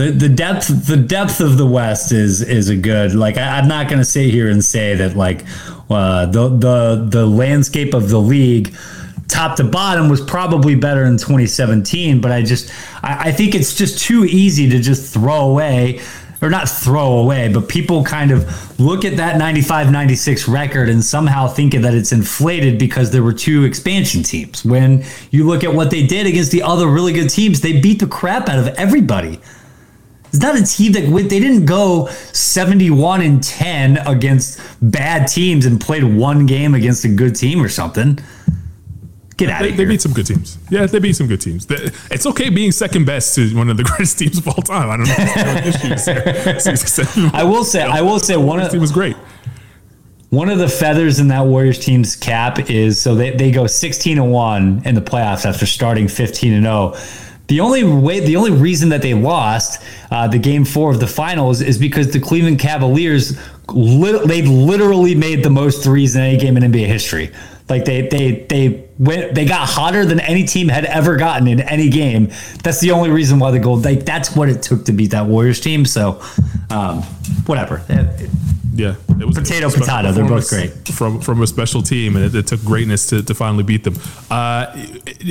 the 0.01 0.11
the 0.13 0.29
depth 0.29 0.87
the 0.87 0.97
depth 0.97 1.41
of 1.41 1.59
the 1.59 1.67
West 1.67 2.11
is 2.11 2.41
is 2.41 2.71
a 2.71 2.77
good 2.77 3.15
like 3.15 3.37
I, 3.37 3.59
am 3.59 3.69
not 3.69 3.89
to 3.91 4.05
sit 4.05 4.31
here 4.31 4.49
and 4.49 4.65
say 4.65 4.95
that 4.95 5.15
like 5.15 5.45
uh, 5.91 6.27
the 6.27 6.49
the 6.49 7.07
the 7.07 7.27
landscape 7.27 7.93
of 7.93 8.09
the 8.09 8.21
league 8.21 8.75
top 9.29 9.57
to 9.57 9.65
bottom 9.65 10.09
was 10.09 10.21
probably 10.23 10.75
better 10.75 11.05
in 11.05 11.19
2017 11.19 12.21
but 12.21 12.33
I 12.33 12.43
just 12.43 12.73
I, 13.03 13.29
I 13.29 13.33
think 13.33 13.55
it's 13.55 13.77
just 13.77 14.01
too 14.01 14.25
easy 14.25 14.71
to 14.71 14.81
just 14.81 15.13
throw 15.13 15.51
away 15.51 16.01
or 16.43 16.49
not 16.49 16.71
throw 16.71 17.19
away, 17.19 17.53
but 17.53 17.69
people 17.69 18.03
kind 18.03 18.31
of 18.31 18.81
look 18.81 19.05
at 19.05 19.19
that 19.19 19.37
95 19.37 19.93
96 19.93 20.49
record 20.49 20.89
and 20.89 21.05
somehow 21.05 21.47
think 21.47 21.75
that 21.75 21.93
it's 21.93 22.13
inflated 22.13 22.79
because 22.79 23.11
there 23.11 23.23
were 23.23 23.35
two 23.35 23.65
expansion 23.65 24.23
teams. 24.23 24.65
When 24.65 25.05
you 25.31 25.47
look 25.47 25.63
at 25.65 25.75
what 25.75 25.91
they 25.91 26.07
did 26.07 26.27
against 26.27 26.51
the 26.51 26.63
other 26.63 26.89
really 26.89 27.13
good 27.13 27.29
teams, 27.29 27.61
they 27.61 27.79
beat 27.79 27.99
the 27.99 28.07
crap 28.07 28.49
out 28.49 28.59
of 28.59 28.69
everybody. 28.69 29.39
It's 30.33 30.41
not 30.41 30.57
a 30.57 30.65
team 30.65 30.93
that 30.93 31.09
went, 31.09 31.29
they 31.29 31.41
didn't 31.41 31.67
go 31.67 32.07
71 32.09 33.21
and 33.21 33.43
10 33.43 33.99
against 34.07 34.61
bad 34.81 35.27
teams 35.27 35.67
and 35.67 35.81
played 35.81 36.05
one 36.05 36.47
game 36.47 36.75
against 36.75 37.05
a 37.05 37.09
good 37.09 37.35
team 37.35 37.61
or 37.61 37.69
something. 37.69 38.19
Get 39.37 39.51
out 39.51 39.63
they, 39.63 39.71
of 39.71 39.75
here. 39.75 39.87
They 39.87 39.91
beat 39.91 40.03
some 40.03 40.13
good 40.13 40.27
teams. 40.27 40.59
Yeah, 40.71 40.87
they 40.87 41.01
beat 41.01 41.17
some 41.17 41.27
good 41.27 41.41
teams. 41.41 41.67
It's 41.69 42.27
okay 42.27 42.49
being 42.51 42.71
second 42.73 43.07
best 43.07 43.35
to 43.35 43.57
one 43.57 43.71
of 43.71 43.77
the 43.77 43.83
greatest 43.91 44.19
teams 44.19 44.39
of 44.39 44.47
all 44.47 44.55
time. 44.55 44.89
I 44.89 44.97
don't 44.99 45.09
know. 45.09 45.15
I 47.39 47.43
will 47.43 47.65
say, 47.65 47.83
I 47.83 48.03
will 48.03 48.21
say 48.21 48.37
one 48.37 48.61
of 48.61 48.71
team 48.71 48.81
was 48.81 48.93
great. 48.93 49.17
One 50.29 50.49
of 50.49 50.59
the 50.59 50.69
feathers 50.69 51.19
in 51.19 51.27
that 51.29 51.47
Warriors 51.47 51.79
team's 51.79 52.15
cap 52.15 52.71
is 52.71 53.01
so 53.01 53.17
they, 53.17 53.31
they 53.31 53.51
go 53.51 53.67
16 53.67 54.17
and 54.17 54.31
1 54.31 54.83
in 54.85 54.95
the 54.95 55.01
playoffs 55.01 55.45
after 55.45 55.67
starting 55.67 56.07
15 56.07 56.53
and 56.53 56.65
0 56.65 56.95
the 57.51 57.59
only 57.59 57.83
way, 57.83 58.21
the 58.21 58.37
only 58.37 58.53
reason 58.53 58.91
that 58.91 59.03
they 59.03 59.13
lost 59.13 59.83
uh, 60.13 60.29
the 60.29 60.39
game 60.39 60.65
four 60.65 60.93
of 60.93 61.01
the 61.01 61.07
finals 61.09 61.61
is 61.61 61.79
because 61.79 62.13
the 62.13 62.21
Cleveland 62.21 62.61
Cavaliers, 62.61 63.37
lit- 63.69 64.29
they 64.29 64.43
literally 64.43 65.17
made 65.17 65.43
the 65.43 65.51
most 65.51 65.83
threes 65.83 66.15
in 66.15 66.23
any 66.23 66.39
game 66.39 66.57
in 66.57 66.63
NBA 66.63 66.87
history. 66.87 67.33
Like 67.69 67.85
they 67.85 68.07
they 68.07 68.47
they 68.49 68.89
went 68.99 69.35
they 69.35 69.47
got 69.47 69.69
hotter 69.69 70.05
than 70.05 70.21
any 70.21 70.45
team 70.45 70.69
had 70.69 70.85
ever 70.85 71.17
gotten 71.17 71.49
in 71.49 71.61
any 71.61 71.89
game. 71.89 72.31
That's 72.63 72.81
the 72.81 72.93
only 72.93 73.11
reason 73.11 73.41
why 73.41 73.51
the 73.51 73.59
gold 73.59 73.85
like 73.85 74.05
that's 74.05 74.37
what 74.37 74.49
it 74.49 74.63
took 74.63 74.85
to 74.85 74.93
beat 74.93 75.11
that 75.11 75.27
Warriors 75.27 75.61
team. 75.61 75.85
So 75.85 76.23
um, 76.71 77.03
whatever. 77.47 77.83
Yeah, 78.73 78.95
it 79.09 79.27
was 79.27 79.37
potato 79.37 79.69
potato. 79.69 80.13
They're 80.13 80.25
both 80.25 80.49
great 80.49 80.71
from 80.89 81.21
from 81.21 81.43
a 81.43 81.47
special 81.47 81.83
team, 81.83 82.15
and 82.15 82.25
it, 82.25 82.35
it 82.35 82.47
took 82.47 82.65
greatness 82.65 83.07
to, 83.09 83.23
to 83.23 83.35
finally 83.35 83.65
beat 83.65 83.83
them. 83.85 83.95
Uh, 84.31 84.67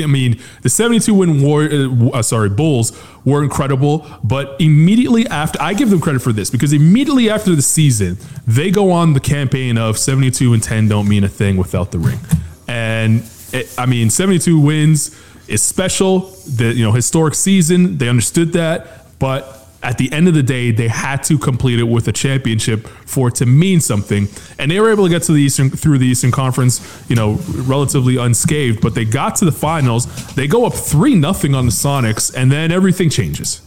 I 0.04 0.06
mean, 0.08 0.40
the 0.62 0.70
seventy 0.70 1.00
two 1.00 1.14
win 1.14 1.42
war, 1.42 1.64
uh, 1.64 2.10
uh, 2.10 2.22
sorry, 2.22 2.50
Bulls 2.50 2.92
were 3.24 3.42
incredible, 3.44 4.06
but 4.24 4.60
immediately 4.60 5.26
after, 5.28 5.62
I 5.62 5.74
give 5.74 5.90
them 5.90 6.02
credit 6.02 6.22
for 6.22 6.34
this 6.34 6.50
because 6.50 6.74
immediately 6.74 7.30
after 7.30 7.56
the 7.56 7.62
season, 7.62 8.18
they 8.46 8.72
go 8.72 8.92
on 8.92 9.14
the 9.14 9.22
campaign 9.22 9.78
of 9.78 9.98
seventy 9.98 10.32
two 10.32 10.54
and 10.54 10.62
ten 10.62 10.90
don't 10.90 11.08
mean 11.08 11.24
a 11.24 11.30
thing 11.30 11.56
without 11.56 11.92
the 11.92 12.00
ring, 12.00 12.20
and 12.68 13.24
it, 13.54 13.74
I 13.78 13.86
mean 13.86 14.10
seventy 14.10 14.40
two 14.40 14.60
wins 14.60 15.18
is 15.48 15.62
special. 15.62 16.32
The 16.46 16.74
you 16.74 16.84
know 16.84 16.92
historic 16.92 17.36
season, 17.36 17.98
they 18.00 18.10
understood 18.10 18.52
that, 18.54 19.18
but 19.18 19.59
at 19.82 19.98
the 19.98 20.12
end 20.12 20.28
of 20.28 20.34
the 20.34 20.44
day, 20.44 20.72
they 20.72 20.90
had 20.90 21.24
to 21.24 21.38
complete 21.38 21.80
it 21.80 21.84
with 21.84 22.08
a 22.08 22.12
championship 22.12 22.88
for 22.88 23.30
it 23.30 23.36
to 23.36 23.46
mean 23.46 23.80
something. 23.80 24.28
And 24.58 24.70
they 24.70 24.80
were 24.80 24.92
able 24.92 25.06
to 25.06 25.10
get 25.10 25.24
to 25.24 25.32
the 25.32 25.42
Eastern 25.42 25.70
through 25.70 26.00
the 26.00 26.08
Eastern 26.08 26.32
Conference, 26.32 27.06
you 27.08 27.16
know, 27.16 27.40
relatively 27.50 28.18
unscathed. 28.18 28.82
But 28.82 28.96
they 28.96 29.06
got 29.06 29.36
to 29.38 29.46
the 29.46 29.52
finals. 29.52 30.06
They 30.36 30.48
go 30.48 30.66
up 30.66 30.74
three 30.74 31.16
nothing 31.16 31.56
on 31.56 31.66
the 31.66 31.72
Sonics, 31.72 32.34
and 32.36 32.52
then 32.52 32.72
everything 32.72 33.10
changes. 33.10 33.62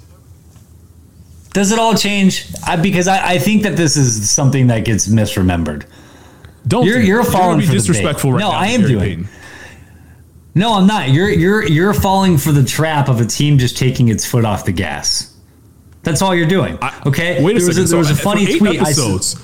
Does 1.55 1.73
it 1.73 1.79
all 1.79 1.95
change? 1.95 2.47
I, 2.67 2.77
because 2.77 3.09
I, 3.09 3.33
I, 3.33 3.39
think 3.39 3.63
that 3.65 3.77
this 3.77 3.97
is 3.97 4.31
something 4.31 4.69
that 4.69 4.87
gets 4.87 5.07
misremembered. 5.07 5.85
Don't 6.67 6.87
you're 6.87 7.01
you're 7.01 7.25
falling 7.25 7.59
you're 7.59 7.69
for 7.69 7.73
disrespectful 7.75 8.33
right 8.33 8.41
no, 8.41 8.51
now. 8.51 8.57
I 8.57 8.69
am 8.69 8.83
doing. 8.83 9.01
Payton. 9.01 9.29
No, 10.55 10.75
I'm 10.75 10.87
not. 10.87 11.11
You're 11.11 11.31
you're 11.31 11.67
you're 11.67 11.95
falling 11.95 12.39
for 12.39 12.53
the 12.53 12.65
trap 12.65 13.09
of 13.09 13.21
a 13.21 13.27
team 13.27 13.59
just 13.59 13.77
taking 13.77 14.09
its 14.09 14.25
foot 14.25 14.45
off 14.45 14.65
the 14.65 14.73
gas. 14.73 15.32
That's 16.03 16.23
all 16.23 16.35
you're 16.35 16.49
doing. 16.49 16.79
Okay. 17.07 17.39
I, 17.39 17.43
wait 17.43 17.57
a 17.57 17.61
there 17.61 17.73
second. 17.73 17.83
Was 17.83 17.91
a, 17.91 17.95
there 17.95 17.99
was 17.99 18.11
a 18.11 18.17
funny 18.17 18.59
tweet. 18.59 18.81
Episodes, 18.81 19.41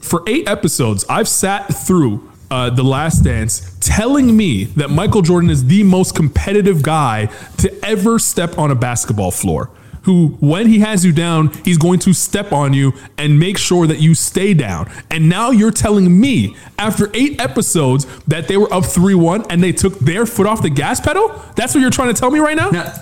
for 0.00 0.22
eight 0.26 0.48
episodes, 0.48 1.04
I've 1.08 1.28
sat 1.28 1.66
through 1.74 2.30
uh, 2.50 2.70
The 2.70 2.84
Last 2.84 3.24
Dance 3.24 3.76
telling 3.80 4.36
me 4.36 4.64
that 4.64 4.90
Michael 4.90 5.22
Jordan 5.22 5.50
is 5.50 5.66
the 5.66 5.82
most 5.82 6.14
competitive 6.14 6.82
guy 6.82 7.26
to 7.58 7.84
ever 7.84 8.18
step 8.18 8.58
on 8.58 8.70
a 8.70 8.74
basketball 8.74 9.30
floor. 9.30 9.70
Who, 10.02 10.36
when 10.38 10.68
he 10.68 10.78
has 10.78 11.04
you 11.04 11.10
down, 11.10 11.48
he's 11.64 11.78
going 11.78 11.98
to 12.00 12.12
step 12.12 12.52
on 12.52 12.72
you 12.72 12.92
and 13.18 13.40
make 13.40 13.58
sure 13.58 13.88
that 13.88 13.98
you 13.98 14.14
stay 14.14 14.54
down. 14.54 14.88
And 15.10 15.28
now 15.28 15.50
you're 15.50 15.72
telling 15.72 16.20
me, 16.20 16.54
after 16.78 17.10
eight 17.12 17.40
episodes, 17.40 18.06
that 18.28 18.46
they 18.46 18.56
were 18.56 18.72
up 18.72 18.84
3 18.84 19.16
1 19.16 19.46
and 19.50 19.60
they 19.60 19.72
took 19.72 19.98
their 19.98 20.24
foot 20.24 20.46
off 20.46 20.62
the 20.62 20.70
gas 20.70 21.00
pedal? 21.00 21.30
That's 21.56 21.74
what 21.74 21.80
you're 21.80 21.90
trying 21.90 22.14
to 22.14 22.20
tell 22.20 22.30
me 22.30 22.38
right 22.38 22.56
now? 22.56 22.70
now 22.70 22.94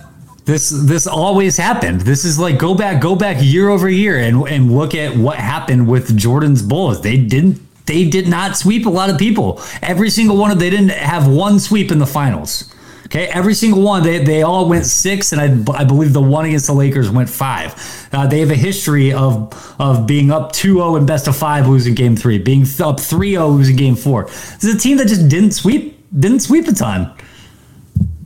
this 0.45 0.69
this 0.71 1.07
always 1.07 1.57
happened. 1.57 2.03
This 2.03 2.25
is 2.25 2.39
like 2.39 2.59
go 2.59 2.75
back 2.75 3.01
go 3.01 3.17
back 3.17 3.39
year 3.41 3.69
over 3.71 3.89
year 3.89 4.19
and 4.19 4.47
and 4.49 4.75
look 4.75 4.95
at 4.95 5.17
what 5.17 5.39
happened 5.39 5.89
with 5.89 6.17
Jordan's 6.17 6.63
Bulls. 6.63 7.01
They 7.01 7.17
didn't 7.17 7.61
they 7.87 8.09
did 8.09 8.29
not 8.29 8.57
sweep 8.57 8.87
a 8.87 8.91
lot 8.91 9.11
of 9.11 9.19
people. 9.19 9.61
Every 9.83 10.11
single 10.11 10.37
one 10.37 10.51
of 10.51 10.59
they 10.59 10.71
didn't 10.71 10.91
have 10.91 11.27
one 11.27 11.59
sweep 11.59 11.91
in 11.91 11.99
the 11.99 12.07
finals. 12.07 12.71
Okay, 13.07 13.27
every 13.27 13.55
single 13.55 13.83
one 13.83 14.03
they, 14.03 14.25
they 14.25 14.43
all 14.43 14.69
went 14.69 14.87
six, 14.87 15.33
and 15.33 15.41
I, 15.41 15.79
I 15.79 15.85
believe 15.85 16.13
the 16.15 16.23
one 16.23 16.47
against 16.47 16.67
the 16.67 16.73
Lakers 16.73 17.11
went 17.11 17.29
five. 17.29 18.09
Uh, 18.13 18.27
they 18.27 18.41
have 18.41 18.51
a 18.51 18.57
history 18.57 19.13
of 19.13 19.53
of 19.79 20.07
being 20.07 20.31
up 20.31 20.53
2-0 20.53 20.99
in 20.99 21.07
best 21.07 21.29
of 21.29 21.37
five, 21.37 21.69
losing 21.69 21.95
game 21.95 22.17
three, 22.17 22.39
being 22.39 22.63
up 22.63 22.97
3-0, 22.97 23.57
losing 23.57 23.77
game 23.77 23.95
four. 23.95 24.25
This 24.25 24.65
is 24.65 24.75
a 24.75 24.79
team 24.79 24.97
that 24.97 25.09
just 25.09 25.29
didn't 25.29 25.53
sweep 25.53 26.01
didn't 26.19 26.41
sweep 26.41 26.67
a 26.67 26.73
ton. 26.73 27.15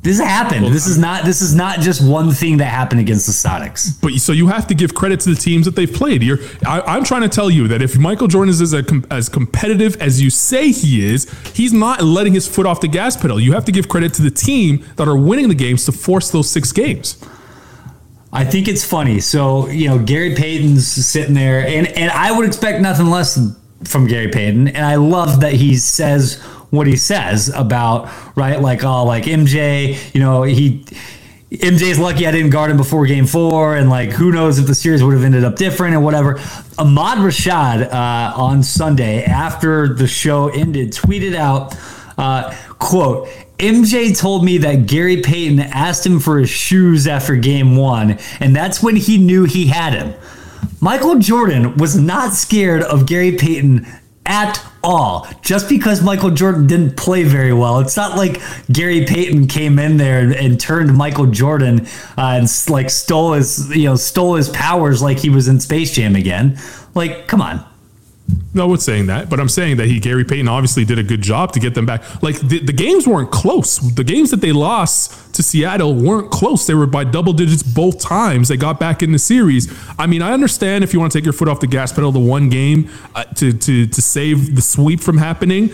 This 0.09 0.21
happened. 0.21 0.63
Well, 0.63 0.73
this 0.73 0.87
is 0.87 0.97
not. 0.97 1.27
This 1.27 1.43
is 1.43 1.55
not 1.55 1.81
just 1.81 2.03
one 2.03 2.31
thing 2.31 2.57
that 2.57 2.65
happened 2.65 2.99
against 3.03 3.27
the 3.27 3.33
Sonics. 3.33 4.01
But 4.01 4.15
so 4.15 4.33
you 4.33 4.47
have 4.47 4.67
to 4.69 4.75
give 4.75 4.95
credit 4.95 5.21
to 5.21 5.35
the 5.35 5.39
teams 5.39 5.67
that 5.67 5.77
they've 5.77 5.93
played. 5.93 6.23
You're, 6.23 6.39
I, 6.67 6.97
am 6.97 7.05
trying 7.05 7.21
to 7.21 7.29
tell 7.29 7.51
you 7.51 7.69
that 7.69 7.83
if 7.83 7.99
Michael 7.99 8.27
Jordan 8.27 8.49
is 8.49 8.63
as, 8.63 8.73
a, 8.73 8.83
as 9.11 9.29
competitive 9.29 10.01
as 10.01 10.23
you 10.23 10.31
say 10.31 10.73
he 10.73 11.05
is, 11.05 11.31
he's 11.53 11.75
not 11.75 12.01
letting 12.01 12.33
his 12.33 12.49
foot 12.49 12.65
off 12.65 12.81
the 12.81 12.89
gas 12.89 13.19
pedal. 13.19 13.39
You 13.39 13.53
have 13.53 13.67
to 13.67 13.73
give 13.73 13.91
credit 13.91 14.15
to 14.15 14.23
the 14.23 14.31
team 14.31 14.83
that 14.97 15.09
are 15.09 15.17
winning 15.17 15.51
the 15.51 15.55
games 15.55 15.85
to 15.85 15.93
force 15.93 16.31
those 16.31 16.49
six 16.49 16.73
games. 16.73 17.23
I 18.33 18.47
think 18.47 18.67
it's 18.67 18.87
funny. 18.87 19.21
So 19.21 19.69
you 19.69 19.89
know, 19.89 19.99
Gary 19.99 20.35
Payton's 20.35 20.87
sitting 20.87 21.35
there, 21.35 21.67
and 21.67 21.87
and 21.87 22.11
I 22.13 22.33
would 22.33 22.47
expect 22.47 22.81
nothing 22.81 23.09
less 23.09 23.39
from 23.85 24.07
Gary 24.07 24.29
Payton, 24.29 24.69
and 24.69 24.87
I 24.87 24.95
love 24.95 25.41
that 25.41 25.53
he 25.53 25.77
says 25.77 26.43
what 26.71 26.87
he 26.87 26.97
says 26.97 27.49
about 27.55 28.11
right, 28.37 28.61
like 28.61 28.85
oh, 28.85 29.05
like 29.05 29.25
MJ, 29.25 30.15
you 30.15 30.21
know, 30.21 30.43
he 30.43 30.85
MJ's 31.51 31.99
lucky 31.99 32.27
I 32.27 32.31
didn't 32.31 32.51
guard 32.51 32.71
him 32.71 32.77
before 32.77 33.07
game 33.07 33.27
four, 33.27 33.77
and 33.77 33.89
like 33.89 34.11
who 34.11 34.33
knows 34.33 34.59
if 34.59 34.67
the 34.67 34.75
series 34.75 35.03
would 35.03 35.15
have 35.15 35.25
ended 35.25 35.45
up 35.45 35.57
different 35.57 35.95
and 35.95 36.05
whatever. 36.05 36.39
Ahmad 36.79 37.19
Rashad 37.19 37.91
uh, 37.91 38.37
on 38.37 38.63
Sunday 38.63 39.25
after 39.25 39.95
the 39.95 40.07
show 40.07 40.49
ended 40.49 40.93
tweeted 40.93 41.35
out, 41.35 41.75
uh, 42.19 42.55
quote, 42.79 43.29
MJ 43.59 44.17
told 44.17 44.45
me 44.45 44.59
that 44.59 44.87
Gary 44.87 45.23
Payton 45.23 45.59
asked 45.61 46.05
him 46.05 46.21
for 46.21 46.39
his 46.39 46.51
shoes 46.51 47.07
after 47.07 47.35
game 47.35 47.77
one, 47.77 48.19
and 48.41 48.55
that's 48.55 48.83
when 48.83 48.97
he 48.97 49.17
knew 49.17 49.45
he 49.45 49.67
had 49.67 49.95
him. 49.95 50.15
Michael 50.81 51.19
Jordan 51.19 51.77
was 51.77 51.97
not 51.97 52.35
scared 52.35 52.83
of 52.83 53.07
Gary 53.07 53.33
Payton 53.33 53.87
at 54.29 54.65
all. 54.85 55.27
Just 55.43 55.69
because 55.69 56.03
Michael 56.03 56.31
Jordan 56.31 56.67
didn't 56.67 56.97
play 56.97 57.25
very 57.25 57.53
well, 57.53 57.81
it's 57.81 57.97
not 57.97 58.17
like 58.17 58.41
Gary 58.71 59.05
Payton 59.05 59.49
came 59.49 59.79
in 59.79 59.97
there 59.97 60.21
and, 60.21 60.35
and 60.35 60.61
turned 60.61 60.95
Michael 60.97 61.27
Jordan 61.27 61.87
uh, 62.17 62.39
and 62.39 62.49
like 62.69 62.91
stole 62.91 63.33
his 63.33 63.75
you 63.75 63.87
know 63.87 63.97
stole 63.97 64.35
his 64.35 64.49
powers 64.51 65.03
like 65.03 65.19
he 65.19 65.31
was 65.31 65.49
in 65.49 65.59
Space 65.59 65.95
Jam 65.95 66.15
again. 66.15 66.59
Like, 66.95 67.27
come 67.27 67.41
on. 67.41 67.68
No 68.55 68.67
one's 68.67 68.85
saying 68.85 69.07
that, 69.07 69.31
but 69.31 69.41
I'm 69.41 69.49
saying 69.49 69.77
that 69.77 69.87
he 69.87 70.01
Gary 70.01 70.25
Payton 70.25 70.49
obviously 70.49 70.85
did 70.85 70.99
a 70.99 71.03
good 71.03 71.23
job 71.23 71.53
to 71.53 71.61
get 71.61 71.75
them 71.75 71.87
back. 71.87 72.23
Like 72.23 72.41
the, 72.41 72.59
the 72.59 72.73
games 72.73 73.07
weren't 73.07 73.31
close. 73.31 73.79
The 73.79 74.05
games 74.05 74.31
that 74.31 74.41
they 74.41 74.53
lost 74.53 75.35
to 75.35 75.43
Seattle 75.43 75.95
weren't 75.95 76.31
close. 76.31 76.67
They 76.67 76.75
were 76.75 76.87
by 76.87 77.05
double 77.05 77.33
digits 77.33 77.63
both 77.63 78.01
times. 78.01 78.49
They 78.49 78.57
got 78.57 78.81
back 78.81 79.03
in 79.03 79.13
the 79.13 79.19
series. 79.19 79.73
I 79.99 80.07
mean, 80.07 80.23
I 80.23 80.33
understand 80.33 80.83
if 80.83 80.93
you 80.93 80.99
want 81.01 81.13
to 81.13 81.19
take 81.19 81.25
your 81.25 81.33
foot 81.33 81.49
off 81.49 81.61
the 81.61 81.67
gas 81.67 81.93
pedal 81.93 82.11
the 82.11 82.19
one 82.19 82.49
game 82.49 82.91
uh, 83.15 83.25
to 83.25 83.53
to 83.53 83.87
to 83.87 84.03
save 84.03 84.57
the 84.57 84.63
sweep 84.63 85.01
from 85.01 85.19
happening. 85.19 85.71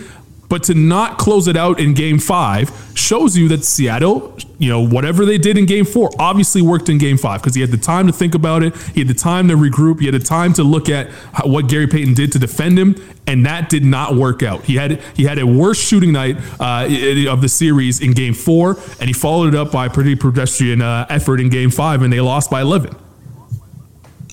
But 0.49 0.63
to 0.63 0.73
not 0.73 1.17
close 1.17 1.47
it 1.47 1.57
out 1.57 1.79
in 1.79 1.93
game 1.93 2.19
five 2.19 2.71
shows 2.93 3.37
you 3.37 3.47
that 3.49 3.63
Seattle, 3.63 4.37
you 4.59 4.69
know, 4.69 4.85
whatever 4.85 5.25
they 5.25 5.37
did 5.37 5.57
in 5.57 5.65
game 5.65 5.85
four 5.85 6.09
obviously 6.19 6.61
worked 6.61 6.89
in 6.89 6.97
game 6.97 7.17
five 7.17 7.41
because 7.41 7.55
he 7.55 7.61
had 7.61 7.71
the 7.71 7.77
time 7.77 8.07
to 8.07 8.13
think 8.13 8.35
about 8.35 8.63
it. 8.63 8.75
He 8.93 9.01
had 9.01 9.07
the 9.07 9.13
time 9.13 9.47
to 9.47 9.55
regroup. 9.55 9.99
He 9.99 10.05
had 10.05 10.15
the 10.15 10.19
time 10.19 10.53
to 10.53 10.63
look 10.63 10.89
at 10.89 11.09
what 11.43 11.67
Gary 11.67 11.87
Payton 11.87 12.13
did 12.13 12.31
to 12.33 12.39
defend 12.39 12.77
him. 12.77 12.95
And 13.27 13.45
that 13.45 13.69
did 13.69 13.83
not 13.83 14.15
work 14.15 14.43
out. 14.43 14.65
He 14.65 14.75
had 14.75 15.01
he 15.15 15.23
had 15.23 15.39
a 15.39 15.47
worse 15.47 15.79
shooting 15.79 16.11
night 16.11 16.37
uh, 16.59 16.87
of 17.27 17.41
the 17.41 17.49
series 17.49 17.99
in 17.99 18.11
game 18.11 18.35
four, 18.35 18.77
and 18.99 19.07
he 19.07 19.13
followed 19.13 19.47
it 19.47 19.55
up 19.55 19.71
by 19.71 19.87
a 19.87 19.89
pretty 19.89 20.15
pedestrian 20.15 20.83
uh, 20.83 21.07
effort 21.09 21.39
in 21.39 21.49
game 21.49 21.71
five, 21.71 22.03
and 22.03 22.13
they 22.13 22.21
lost 22.21 22.51
by 22.51 22.61
11. 22.61 22.95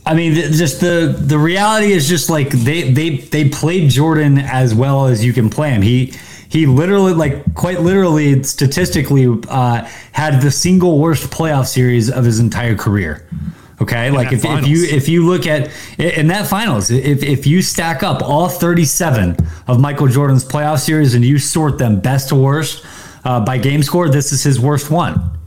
I 0.05 0.15
mean, 0.15 0.35
just 0.35 0.81
the 0.81 1.15
the 1.17 1.39
reality 1.39 1.93
is 1.93 2.09
just 2.09 2.29
like 2.29 2.51
they 2.51 2.91
they 2.91 3.19
they 3.19 3.49
played 3.49 3.91
Jordan 3.91 4.39
as 4.39 4.75
well 4.75 5.07
as 5.07 5.25
you 5.25 5.33
can 5.33 5.49
play 5.49 5.71
him. 5.71 5.83
He 5.83 6.13
he 6.53 6.67
literally, 6.67 7.15
like 7.15 7.55
quite 7.55 7.81
literally, 7.81 8.43
statistically, 8.43 9.27
uh, 9.49 9.89
had 10.13 10.43
the 10.43 10.51
single 10.51 10.99
worst 10.99 11.31
playoff 11.31 11.67
series 11.67 12.11
of 12.11 12.27
his 12.27 12.41
entire 12.41 12.75
career. 12.75 13.27
Okay, 13.81 14.09
in 14.09 14.15
like 14.15 14.33
if, 14.33 14.45
if 14.45 14.67
you 14.67 14.85
if 14.85 15.09
you 15.09 15.25
look 15.27 15.47
at 15.47 15.71
in 15.99 16.27
that 16.27 16.47
finals, 16.47 16.91
if 16.91 17.23
if 17.23 17.47
you 17.47 17.63
stack 17.63 18.03
up 18.03 18.23
all 18.23 18.49
37 18.49 19.37
of 19.67 19.81
Michael 19.81 20.09
Jordan's 20.09 20.45
playoff 20.45 20.81
series 20.81 21.15
and 21.15 21.25
you 21.25 21.39
sort 21.39 21.79
them 21.79 22.01
best 22.01 22.29
to 22.29 22.35
worst 22.35 22.85
uh, 23.25 23.41
by 23.41 23.57
game 23.57 23.83
score, 23.83 24.09
this 24.11 24.31
is 24.31 24.43
his 24.43 24.61
worst 24.61 24.91
one. 24.91 25.39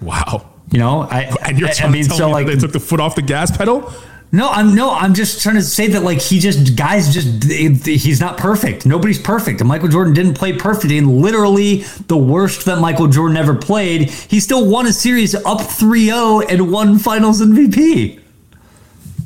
Wow. 0.00 0.53
You 0.74 0.80
know, 0.80 1.02
I, 1.02 1.28
oh, 1.30 1.36
and 1.42 1.56
you're 1.56 1.68
I, 1.68 1.84
I 1.84 1.88
mean, 1.88 2.02
so 2.02 2.28
like 2.28 2.48
they 2.48 2.56
took 2.56 2.72
the 2.72 2.80
foot 2.80 2.98
off 2.98 3.14
the 3.14 3.22
gas 3.22 3.56
pedal. 3.56 3.92
No, 4.32 4.48
I'm 4.48 4.74
no, 4.74 4.90
I'm 4.90 5.14
just 5.14 5.40
trying 5.40 5.54
to 5.54 5.62
say 5.62 5.86
that 5.86 6.02
like 6.02 6.20
he 6.20 6.40
just 6.40 6.76
guys 6.76 7.14
just 7.14 7.44
he's 7.44 8.18
not 8.18 8.38
perfect. 8.38 8.84
Nobody's 8.84 9.20
perfect. 9.20 9.60
And 9.60 9.68
Michael 9.68 9.86
Jordan 9.86 10.14
didn't 10.14 10.34
play 10.34 10.52
perfect 10.52 10.92
in 10.92 11.22
literally 11.22 11.84
the 12.08 12.16
worst 12.16 12.64
that 12.64 12.80
Michael 12.80 13.06
Jordan 13.06 13.36
ever 13.36 13.54
played. 13.54 14.10
He 14.10 14.40
still 14.40 14.68
won 14.68 14.86
a 14.86 14.92
series 14.92 15.36
up 15.36 15.58
3-0 15.58 16.46
and 16.50 16.72
won 16.72 16.98
Finals 16.98 17.40
MVP. 17.40 18.20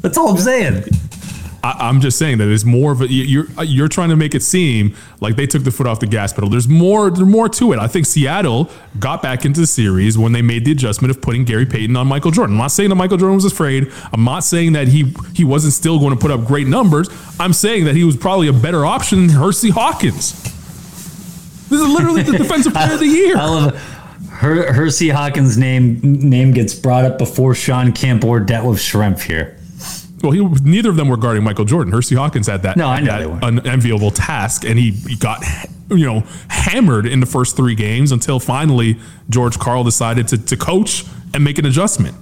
That's 0.02 0.18
all 0.18 0.28
I'm 0.28 0.36
saying. 0.36 0.84
I, 1.78 1.88
am 1.88 2.00
just 2.00 2.18
saying 2.18 2.38
that 2.38 2.48
it's 2.48 2.64
more 2.64 2.92
of 2.92 3.02
a 3.02 3.08
you're 3.08 3.46
uh, 3.58 3.62
you're 3.62 3.88
trying 3.88 4.08
to 4.10 4.16
make 4.16 4.34
it 4.34 4.42
seem 4.42 4.94
like 5.20 5.36
they 5.36 5.46
took 5.46 5.64
the 5.64 5.70
foot 5.70 5.86
off 5.86 6.00
the 6.00 6.06
gas 6.06 6.32
pedal. 6.32 6.48
There's 6.48 6.68
more 6.68 7.10
there's 7.10 7.28
more 7.28 7.48
to 7.50 7.72
it. 7.72 7.78
I 7.78 7.88
think 7.88 8.06
Seattle 8.06 8.70
got 8.98 9.22
back 9.22 9.44
into 9.44 9.60
the 9.60 9.66
series 9.66 10.16
when 10.16 10.32
they 10.32 10.42
made 10.42 10.64
the 10.64 10.72
adjustment 10.72 11.10
of 11.10 11.20
putting 11.20 11.44
Gary 11.44 11.66
Payton 11.66 11.96
on 11.96 12.06
Michael 12.06 12.30
Jordan. 12.30 12.54
I'm 12.54 12.58
not 12.58 12.68
saying 12.68 12.88
that 12.88 12.96
Michael 12.96 13.18
Jordan 13.18 13.34
was 13.34 13.44
afraid. 13.44 13.92
I'm 14.12 14.24
not 14.24 14.40
saying 14.40 14.72
that 14.72 14.88
he 14.88 15.14
he 15.34 15.44
wasn't 15.44 15.74
still 15.74 15.98
going 15.98 16.14
to 16.14 16.20
put 16.20 16.30
up 16.30 16.46
great 16.46 16.66
numbers. 16.66 17.08
I'm 17.38 17.52
saying 17.52 17.84
that 17.84 17.94
he 17.94 18.04
was 18.04 18.16
probably 18.16 18.48
a 18.48 18.52
better 18.52 18.86
option 18.86 19.26
than 19.26 19.36
Hersey 19.36 19.70
Hawkins. 19.70 20.32
This 21.68 21.80
is 21.82 21.88
literally 21.88 22.22
the 22.22 22.38
defensive 22.38 22.72
player 22.72 22.94
of 22.94 23.00
the 23.00 23.06
year. 23.06 23.36
I 23.36 23.44
love 23.44 23.74
it. 23.74 23.80
Her, 24.30 24.72
Hersey 24.72 25.10
Hawkins' 25.10 25.58
name 25.58 26.00
name 26.02 26.52
gets 26.52 26.72
brought 26.72 27.04
up 27.04 27.18
before 27.18 27.54
Shawn 27.54 27.92
Kemp 27.92 28.24
or 28.24 28.40
Detlef 28.40 28.76
Schrempf 28.76 29.22
here. 29.22 29.57
Well, 30.22 30.32
he, 30.32 30.44
neither 30.62 30.90
of 30.90 30.96
them 30.96 31.08
were 31.08 31.16
guarding 31.16 31.44
Michael 31.44 31.64
Jordan. 31.64 31.92
Hersey 31.92 32.14
Hawkins 32.14 32.46
had 32.46 32.62
that, 32.62 32.76
no, 32.76 32.88
I 32.88 33.00
know 33.00 33.38
that 33.38 33.44
unenviable 33.44 34.10
task, 34.10 34.64
and 34.64 34.78
he, 34.78 34.90
he 34.90 35.16
got 35.16 35.44
you 35.90 36.04
know 36.04 36.24
hammered 36.48 37.06
in 37.06 37.20
the 37.20 37.26
first 37.26 37.56
three 37.56 37.74
games 37.74 38.12
until 38.12 38.38
finally 38.40 38.98
George 39.30 39.58
Karl 39.58 39.84
decided 39.84 40.28
to, 40.28 40.38
to 40.38 40.56
coach 40.56 41.04
and 41.34 41.44
make 41.44 41.58
an 41.58 41.66
adjustment. 41.66 42.16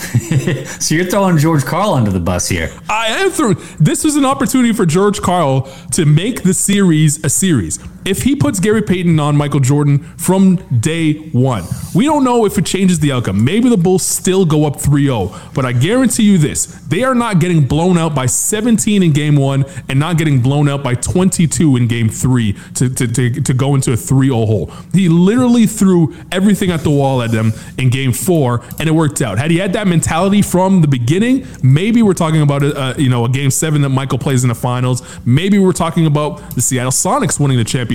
so 0.80 0.94
you're 0.94 1.04
throwing 1.04 1.36
George 1.36 1.64
Karl 1.64 1.92
under 1.92 2.10
the 2.10 2.20
bus 2.20 2.48
here. 2.48 2.70
I 2.88 3.08
am 3.08 3.30
throwing. 3.30 3.58
This 3.78 4.02
was 4.02 4.16
an 4.16 4.24
opportunity 4.24 4.72
for 4.72 4.86
George 4.86 5.20
Karl 5.20 5.62
to 5.92 6.06
make 6.06 6.42
the 6.42 6.54
series 6.54 7.22
a 7.22 7.28
series. 7.28 7.78
If 8.04 8.22
he 8.22 8.34
puts 8.34 8.60
Gary 8.60 8.80
Payton 8.80 9.20
on 9.20 9.36
Michael 9.36 9.60
Jordan 9.60 9.98
from 10.16 10.56
day 10.80 11.12
one, 11.30 11.64
we 11.94 12.06
don't 12.06 12.24
know 12.24 12.46
if 12.46 12.56
it 12.56 12.64
changes 12.64 12.98
the 12.98 13.12
outcome. 13.12 13.44
Maybe 13.44 13.68
the 13.68 13.76
Bulls 13.76 14.02
still 14.04 14.46
go 14.46 14.64
up 14.64 14.80
3 14.80 15.04
0, 15.04 15.34
but 15.54 15.66
I 15.66 15.72
guarantee 15.72 16.22
you 16.22 16.38
this 16.38 16.66
they 16.88 17.04
are 17.04 17.14
not 17.14 17.40
getting 17.40 17.66
blown 17.66 17.98
out 17.98 18.14
by 18.14 18.26
17 18.26 19.02
in 19.02 19.12
game 19.12 19.36
one 19.36 19.66
and 19.88 19.98
not 19.98 20.16
getting 20.16 20.40
blown 20.40 20.68
out 20.68 20.82
by 20.82 20.94
22 20.94 21.76
in 21.76 21.88
game 21.88 22.08
three 22.08 22.54
to, 22.74 22.88
to, 22.88 23.06
to, 23.06 23.42
to 23.42 23.54
go 23.54 23.74
into 23.74 23.92
a 23.92 23.96
3 23.96 24.28
0 24.28 24.46
hole. 24.46 24.72
He 24.94 25.10
literally 25.10 25.66
threw 25.66 26.16
everything 26.32 26.70
at 26.70 26.80
the 26.80 26.90
wall 26.90 27.20
at 27.20 27.30
them 27.30 27.52
in 27.76 27.90
game 27.90 28.12
four, 28.12 28.62
and 28.78 28.88
it 28.88 28.92
worked 28.92 29.20
out. 29.20 29.38
Had 29.38 29.50
he 29.50 29.58
had 29.58 29.74
that 29.74 29.86
mentality 29.86 30.40
from 30.40 30.80
the 30.80 30.88
beginning, 30.88 31.46
maybe 31.62 32.02
we're 32.02 32.14
talking 32.14 32.40
about 32.40 32.62
a, 32.62 32.98
a 32.98 33.00
you 33.00 33.10
know 33.10 33.26
a 33.26 33.28
game 33.28 33.50
seven 33.50 33.82
that 33.82 33.90
Michael 33.90 34.18
plays 34.18 34.42
in 34.42 34.48
the 34.48 34.54
finals. 34.54 35.02
Maybe 35.26 35.58
we're 35.58 35.72
talking 35.72 36.06
about 36.06 36.54
the 36.54 36.62
Seattle 36.62 36.92
Sonics 36.92 37.38
winning 37.38 37.58
the 37.58 37.64
championship. 37.64 37.89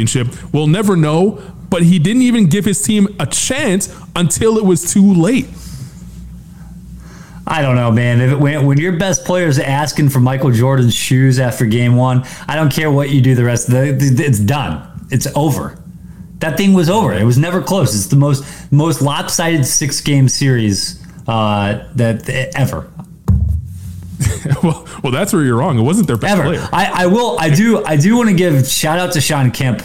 We'll 0.51 0.67
never 0.67 0.95
know. 0.95 1.41
But 1.69 1.83
he 1.83 1.99
didn't 1.99 2.21
even 2.21 2.47
give 2.47 2.65
his 2.65 2.81
team 2.81 3.15
a 3.19 3.25
chance 3.25 3.93
until 4.15 4.57
it 4.57 4.65
was 4.65 4.93
too 4.93 5.13
late. 5.13 5.47
I 7.47 7.61
don't 7.61 7.75
know, 7.75 7.91
man. 7.91 8.21
If 8.21 8.31
it, 8.31 8.39
when, 8.39 8.65
when 8.65 8.77
your 8.77 8.97
best 8.97 9.25
player 9.25 9.47
is 9.47 9.59
asking 9.59 10.09
for 10.09 10.19
Michael 10.19 10.51
Jordan's 10.51 10.95
shoes 10.95 11.39
after 11.39 11.65
game 11.65 11.95
one, 11.95 12.23
I 12.47 12.55
don't 12.55 12.71
care 12.71 12.91
what 12.91 13.09
you 13.11 13.21
do 13.21 13.35
the 13.35 13.43
rest 13.43 13.67
of 13.67 13.73
the. 13.73 14.23
It's 14.25 14.39
done. 14.39 15.07
It's 15.11 15.27
over. 15.35 15.77
That 16.39 16.57
thing 16.57 16.73
was 16.73 16.89
over. 16.89 17.13
It 17.13 17.23
was 17.23 17.37
never 17.37 17.61
close. 17.61 17.95
It's 17.95 18.07
the 18.07 18.15
most 18.15 18.71
most 18.71 19.01
lopsided 19.01 19.65
six 19.65 20.01
game 20.01 20.27
series 20.27 21.03
uh, 21.27 21.87
that 21.95 22.27
ever. 22.55 22.89
well, 24.63 24.87
well, 25.03 25.11
that's 25.11 25.33
where 25.33 25.43
you're 25.43 25.57
wrong. 25.57 25.79
It 25.79 25.81
wasn't 25.81 26.07
their 26.07 26.17
best 26.17 26.33
Ever. 26.33 26.43
player. 26.43 26.69
I, 26.71 27.03
I 27.03 27.05
will. 27.07 27.37
I 27.39 27.49
do. 27.49 27.83
I 27.83 27.95
do 27.95 28.15
want 28.17 28.29
to 28.29 28.35
give 28.35 28.67
shout 28.67 28.99
out 28.99 29.13
to 29.13 29.21
Shawn 29.21 29.51
Kemp. 29.51 29.81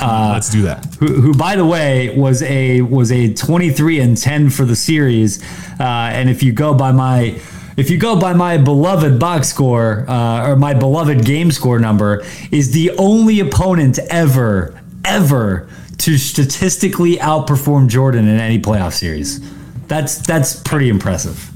Uh, 0.00 0.30
Let's 0.34 0.50
do 0.50 0.62
that. 0.62 0.84
Who, 0.96 1.06
who, 1.06 1.34
by 1.34 1.56
the 1.56 1.64
way, 1.64 2.16
was 2.16 2.42
a 2.42 2.82
was 2.82 3.10
a 3.12 3.32
23 3.32 4.00
and 4.00 4.16
10 4.16 4.50
for 4.50 4.64
the 4.64 4.76
series. 4.76 5.42
Uh, 5.80 6.10
and 6.12 6.28
if 6.28 6.42
you 6.42 6.52
go 6.52 6.74
by 6.74 6.92
my 6.92 7.40
if 7.76 7.90
you 7.90 7.98
go 7.98 8.18
by 8.18 8.34
my 8.34 8.58
beloved 8.58 9.18
box 9.18 9.48
score 9.48 10.04
uh, 10.08 10.48
or 10.48 10.56
my 10.56 10.74
beloved 10.74 11.24
game 11.24 11.50
score 11.50 11.78
number, 11.78 12.24
is 12.50 12.72
the 12.72 12.90
only 12.98 13.40
opponent 13.40 13.98
ever 14.10 14.80
ever 15.04 15.68
to 15.98 16.18
statistically 16.18 17.16
outperform 17.16 17.88
Jordan 17.88 18.26
in 18.26 18.38
any 18.38 18.58
playoff 18.58 18.92
series. 18.92 19.40
That's 19.86 20.18
that's 20.18 20.56
pretty 20.56 20.88
impressive 20.88 21.53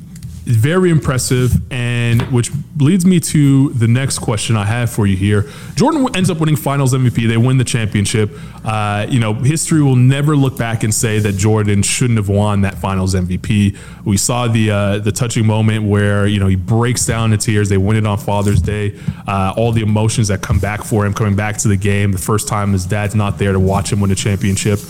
very 0.57 0.91
impressive, 0.91 1.53
and 1.71 2.23
which 2.33 2.51
leads 2.79 3.05
me 3.05 3.21
to 3.21 3.71
the 3.71 3.87
next 3.87 4.21
question 4.21 4.57
I 4.57 4.65
have 4.65 4.91
for 4.91 5.07
you 5.07 5.17
here. 5.17 5.45
Jordan 5.75 6.09
ends 6.17 6.31
up 6.31 6.39
winning 6.39 6.57
Finals 6.57 6.95
MVP. 6.95 7.29
They 7.29 7.37
win 7.37 7.59
the 7.59 7.65
championship. 7.65 8.31
Uh, 8.65 9.07
you 9.09 9.21
know, 9.21 9.35
history 9.35 9.83
will 9.83 9.97
never 9.97 10.35
look 10.35 10.57
back 10.57 10.85
and 10.85 10.95
say 10.95 11.19
that 11.19 11.35
Jordan 11.35 11.83
shouldn't 11.83 12.17
have 12.17 12.31
won 12.31 12.63
that 12.63 12.75
Finals 12.79 13.15
MVP. 13.15 13.77
We 14.05 14.17
saw 14.17 14.49
the 14.49 14.71
uh, 14.71 14.99
the 14.99 15.13
touching 15.13 15.47
moment 15.47 15.85
where 15.85 16.27
you 16.27 16.41
know 16.41 16.47
he 16.47 16.57
breaks 16.57 17.05
down 17.05 17.33
in 17.33 17.39
tears. 17.39 17.69
They 17.69 17.77
win 17.77 17.97
it 17.97 18.07
on 18.07 18.17
Father's 18.17 18.63
Day. 18.63 18.99
Uh, 19.27 19.53
all 19.57 19.73
the 19.73 19.83
emotions 19.83 20.29
that 20.29 20.41
come 20.41 20.59
back 20.59 20.83
for 20.83 21.05
him 21.05 21.13
coming 21.13 21.37
back 21.37 21.59
to 21.59 21.69
the 21.69 21.77
game. 21.77 22.13
The 22.13 22.19
first 22.19 22.49
time 22.49 22.73
his 22.73 22.87
dad's 22.87 23.15
not 23.15 23.39
there 23.39 23.53
to 23.53 23.61
watch 23.61 23.93
him 23.93 24.01
win 24.01 24.11
a 24.11 24.15
championship. 24.15 24.81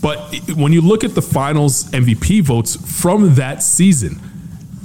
But 0.00 0.18
when 0.54 0.72
you 0.72 0.80
look 0.80 1.02
at 1.02 1.14
the 1.14 1.22
finals 1.22 1.84
MVP 1.90 2.42
votes 2.42 2.76
from 3.00 3.34
that 3.34 3.62
season, 3.62 4.20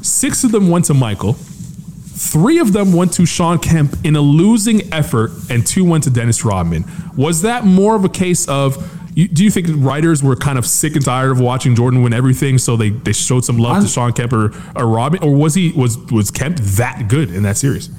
Six 0.03 0.43
of 0.43 0.51
them 0.51 0.69
went 0.69 0.85
to 0.85 0.93
Michael. 0.93 1.33
Three 1.33 2.59
of 2.59 2.73
them 2.73 2.93
went 2.93 3.13
to 3.13 3.25
Shawn 3.25 3.57
Kemp 3.57 3.95
in 4.03 4.15
a 4.15 4.21
losing 4.21 4.93
effort, 4.93 5.31
and 5.49 5.65
two 5.65 5.83
went 5.83 6.03
to 6.03 6.09
Dennis 6.09 6.45
Rodman. 6.45 6.85
Was 7.17 7.41
that 7.41 7.65
more 7.65 7.95
of 7.95 8.05
a 8.05 8.09
case 8.09 8.47
of? 8.47 8.89
do 9.13 9.43
you 9.43 9.51
think 9.51 9.67
writers 9.69 10.23
were 10.23 10.35
kind 10.35 10.57
of 10.57 10.65
sick 10.65 10.95
and 10.95 11.05
tired 11.05 11.29
of 11.29 11.39
watching 11.39 11.75
Jordan 11.75 12.01
win 12.01 12.13
everything, 12.13 12.57
so 12.57 12.75
they, 12.75 12.89
they 12.89 13.13
showed 13.13 13.45
some 13.45 13.59
love 13.59 13.77
I'm, 13.77 13.83
to 13.83 13.87
Shawn 13.87 14.11
Kemp 14.11 14.33
or, 14.33 14.51
or 14.75 14.87
Rodman, 14.87 15.23
or 15.23 15.35
was 15.35 15.53
he 15.53 15.71
was 15.71 15.97
was 16.11 16.31
Kemp 16.31 16.57
that 16.57 17.07
good 17.07 17.29
in 17.29 17.43
that 17.43 17.57
series? 17.57 17.91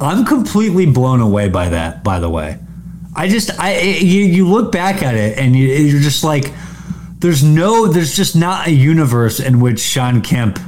I'm 0.00 0.24
completely 0.24 0.86
blown 0.86 1.20
away 1.20 1.48
by 1.48 1.70
that. 1.70 2.04
By 2.04 2.20
the 2.20 2.30
way, 2.30 2.58
I 3.16 3.28
just 3.28 3.58
I 3.58 3.80
you, 3.80 4.22
you 4.22 4.48
look 4.48 4.70
back 4.70 5.02
at 5.02 5.16
it 5.16 5.38
and 5.38 5.56
you, 5.56 5.66
you're 5.66 6.00
just 6.00 6.22
like 6.22 6.52
there's 7.18 7.42
no 7.42 7.88
there's 7.88 8.14
just 8.14 8.36
not 8.36 8.68
a 8.68 8.70
universe 8.70 9.40
in 9.40 9.58
which 9.58 9.80
Shawn 9.80 10.22
Kemp 10.22 10.60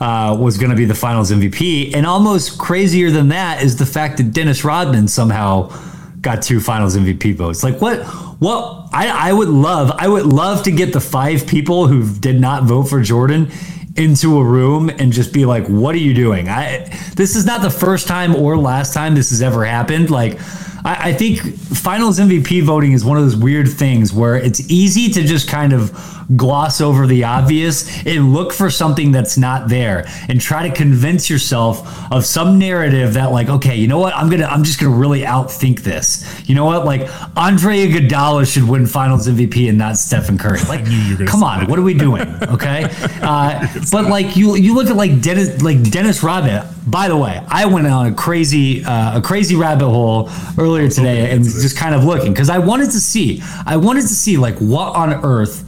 uh, 0.00 0.36
was 0.38 0.58
going 0.58 0.70
to 0.70 0.76
be 0.76 0.84
the 0.84 0.94
Finals 0.94 1.30
MVP, 1.30 1.94
and 1.94 2.06
almost 2.06 2.58
crazier 2.58 3.10
than 3.10 3.28
that 3.28 3.62
is 3.62 3.76
the 3.76 3.86
fact 3.86 4.18
that 4.18 4.32
Dennis 4.32 4.64
Rodman 4.64 5.08
somehow 5.08 5.72
got 6.20 6.42
two 6.42 6.60
Finals 6.60 6.96
MVP 6.96 7.34
votes. 7.36 7.62
Like 7.62 7.80
what? 7.80 8.04
What? 8.38 8.88
I, 8.92 9.30
I 9.30 9.32
would 9.32 9.48
love 9.48 9.92
I 9.98 10.08
would 10.08 10.26
love 10.26 10.62
to 10.64 10.70
get 10.70 10.92
the 10.92 11.00
five 11.00 11.46
people 11.46 11.86
who 11.86 12.08
did 12.18 12.40
not 12.40 12.64
vote 12.64 12.84
for 12.84 13.00
Jordan 13.00 13.50
into 13.96 14.38
a 14.38 14.44
room 14.44 14.90
and 14.90 15.12
just 15.12 15.32
be 15.32 15.46
like, 15.46 15.66
"What 15.66 15.94
are 15.94 15.98
you 15.98 16.14
doing?" 16.14 16.48
I 16.48 16.84
this 17.14 17.36
is 17.36 17.46
not 17.46 17.62
the 17.62 17.70
first 17.70 18.06
time 18.06 18.34
or 18.36 18.56
last 18.58 18.92
time 18.92 19.14
this 19.14 19.30
has 19.30 19.40
ever 19.40 19.64
happened. 19.64 20.10
Like 20.10 20.38
I, 20.84 21.10
I 21.10 21.12
think 21.12 21.40
finals 21.58 22.18
MVP 22.18 22.62
voting 22.62 22.92
is 22.92 23.04
one 23.04 23.16
of 23.16 23.24
those 23.24 23.36
weird 23.36 23.68
things 23.68 24.12
where 24.12 24.36
it's 24.36 24.70
easy 24.70 25.12
to 25.12 25.22
just 25.22 25.48
kind 25.48 25.72
of 25.72 25.90
gloss 26.34 26.80
over 26.80 27.06
the 27.06 27.24
obvious 27.24 28.04
and 28.04 28.32
look 28.32 28.52
for 28.52 28.70
something 28.70 29.12
that's 29.12 29.38
not 29.38 29.68
there 29.68 30.08
and 30.28 30.40
try 30.40 30.68
to 30.68 30.74
convince 30.74 31.30
yourself 31.30 32.10
of 32.12 32.24
some 32.24 32.58
narrative 32.58 33.14
that 33.14 33.30
like 33.30 33.48
okay 33.48 33.76
you 33.76 33.86
know 33.86 33.98
what? 33.98 34.14
I'm 34.14 34.28
gonna 34.28 34.46
i'm 34.46 34.64
just 34.64 34.80
gonna 34.80 34.94
really 34.94 35.20
outthink 35.20 35.80
this. 35.80 36.24
You 36.48 36.54
know 36.54 36.64
what? 36.64 36.84
Like 36.84 37.08
andre 37.36 37.86
Iguodala 37.86 38.52
should 38.52 38.68
win 38.68 38.86
finals 38.86 39.28
mvp 39.28 39.68
and 39.68 39.78
not 39.78 39.96
stephen 39.96 40.38
curry. 40.38 40.60
Like 40.68 40.84
come 41.28 41.42
on 41.42 41.66
what 41.66 41.78
are 41.78 41.82
we 41.82 41.94
doing? 41.94 42.22
Okay? 42.44 42.86
Uh, 43.26 43.66
but 43.90 44.04
like 44.06 44.36
you 44.36 44.56
you 44.56 44.74
look 44.74 44.88
at 44.88 44.96
like 44.96 45.20
dennis 45.20 45.60
like 45.62 45.82
dennis 45.90 46.22
rodman 46.22 46.66
by 46.86 47.08
the 47.08 47.16
way 47.16 47.42
i 47.48 47.66
went 47.66 47.86
on 47.86 48.06
a 48.06 48.14
crazy 48.14 48.84
uh, 48.84 49.18
a 49.18 49.22
crazy 49.22 49.56
rabbit 49.56 49.88
hole 49.88 50.30
earlier 50.58 50.88
today 50.88 51.30
and 51.30 51.44
just 51.44 51.76
kind 51.76 51.94
of 51.94 52.04
looking 52.04 52.32
because 52.32 52.48
i 52.50 52.58
wanted 52.58 52.86
to 52.86 53.00
see 53.00 53.42
i 53.64 53.76
wanted 53.76 54.02
to 54.02 54.08
see 54.08 54.36
like 54.36 54.56
what 54.58 54.94
on 54.94 55.12
earth 55.24 55.64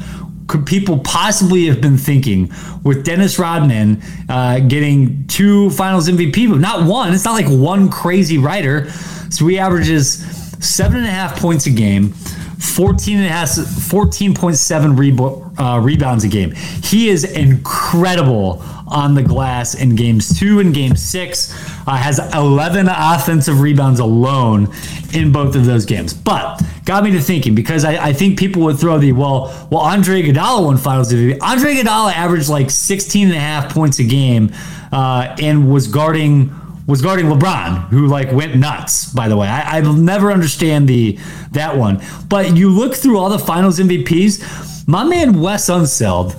could 0.48 0.66
people 0.66 0.98
possibly 1.00 1.66
have 1.66 1.80
been 1.80 1.98
thinking 1.98 2.52
with 2.82 3.04
Dennis 3.04 3.38
Rodman 3.38 4.02
uh, 4.28 4.58
getting 4.60 5.26
two 5.28 5.70
Finals 5.70 6.08
MVP? 6.08 6.58
Not 6.58 6.86
one. 6.86 7.12
It's 7.12 7.24
not 7.24 7.34
like 7.34 7.46
one 7.48 7.90
crazy 7.90 8.38
writer. 8.38 8.90
So 9.30 9.46
he 9.46 9.58
averages 9.58 10.24
seven 10.64 10.96
and 10.96 11.06
a 11.06 11.10
half 11.10 11.38
points 11.38 11.66
a 11.66 11.70
game. 11.70 12.14
14 12.58 13.18
and 13.18 13.26
a 13.26 13.28
half, 13.28 13.50
14.7 13.50 14.96
rebo- 14.96 15.54
uh, 15.60 15.80
rebounds 15.80 16.24
a 16.24 16.28
game. 16.28 16.52
He 16.82 17.08
is 17.08 17.24
incredible 17.24 18.62
on 18.90 19.14
the 19.14 19.22
glass 19.22 19.74
in 19.74 19.94
games 19.94 20.38
two 20.38 20.60
and 20.60 20.74
game 20.74 20.96
six. 20.96 21.52
Uh, 21.86 21.96
has 21.96 22.18
11 22.34 22.88
offensive 22.88 23.60
rebounds 23.60 24.00
alone 24.00 24.72
in 25.14 25.32
both 25.32 25.56
of 25.56 25.64
those 25.64 25.86
games. 25.86 26.12
But 26.12 26.62
got 26.84 27.04
me 27.04 27.10
to 27.12 27.20
thinking 27.20 27.54
because 27.54 27.84
I, 27.84 28.08
I 28.08 28.12
think 28.12 28.38
people 28.38 28.62
would 28.62 28.78
throw 28.78 28.98
the 28.98 29.12
well, 29.12 29.68
well, 29.70 29.80
Andre 29.80 30.22
Iguodala 30.22 30.64
won 30.64 30.76
Finals 30.76 31.12
MVP. 31.12 31.38
Andre 31.40 31.74
Iguodala 31.74 32.12
averaged 32.12 32.48
like 32.48 32.70
16 32.70 33.28
and 33.28 33.36
a 33.36 33.40
half 33.40 33.72
points 33.72 33.98
a 33.98 34.04
game 34.04 34.52
uh, 34.92 35.36
and 35.40 35.70
was 35.72 35.88
guarding 35.88 36.54
was 36.86 37.02
guarding 37.02 37.26
LeBron, 37.26 37.88
who 37.90 38.06
like 38.06 38.32
went 38.32 38.56
nuts. 38.56 39.12
By 39.12 39.28
the 39.28 39.36
way, 39.36 39.46
I, 39.46 39.76
I 39.76 39.80
never 39.82 40.32
understand 40.32 40.88
the 40.88 41.18
that 41.52 41.76
one. 41.76 42.02
But 42.28 42.56
you 42.56 42.70
look 42.70 42.94
through 42.94 43.18
all 43.18 43.28
the 43.28 43.38
Finals 43.38 43.78
MVPs. 43.78 44.88
My 44.88 45.04
man 45.04 45.38
Wes 45.38 45.68
Unseld 45.68 46.34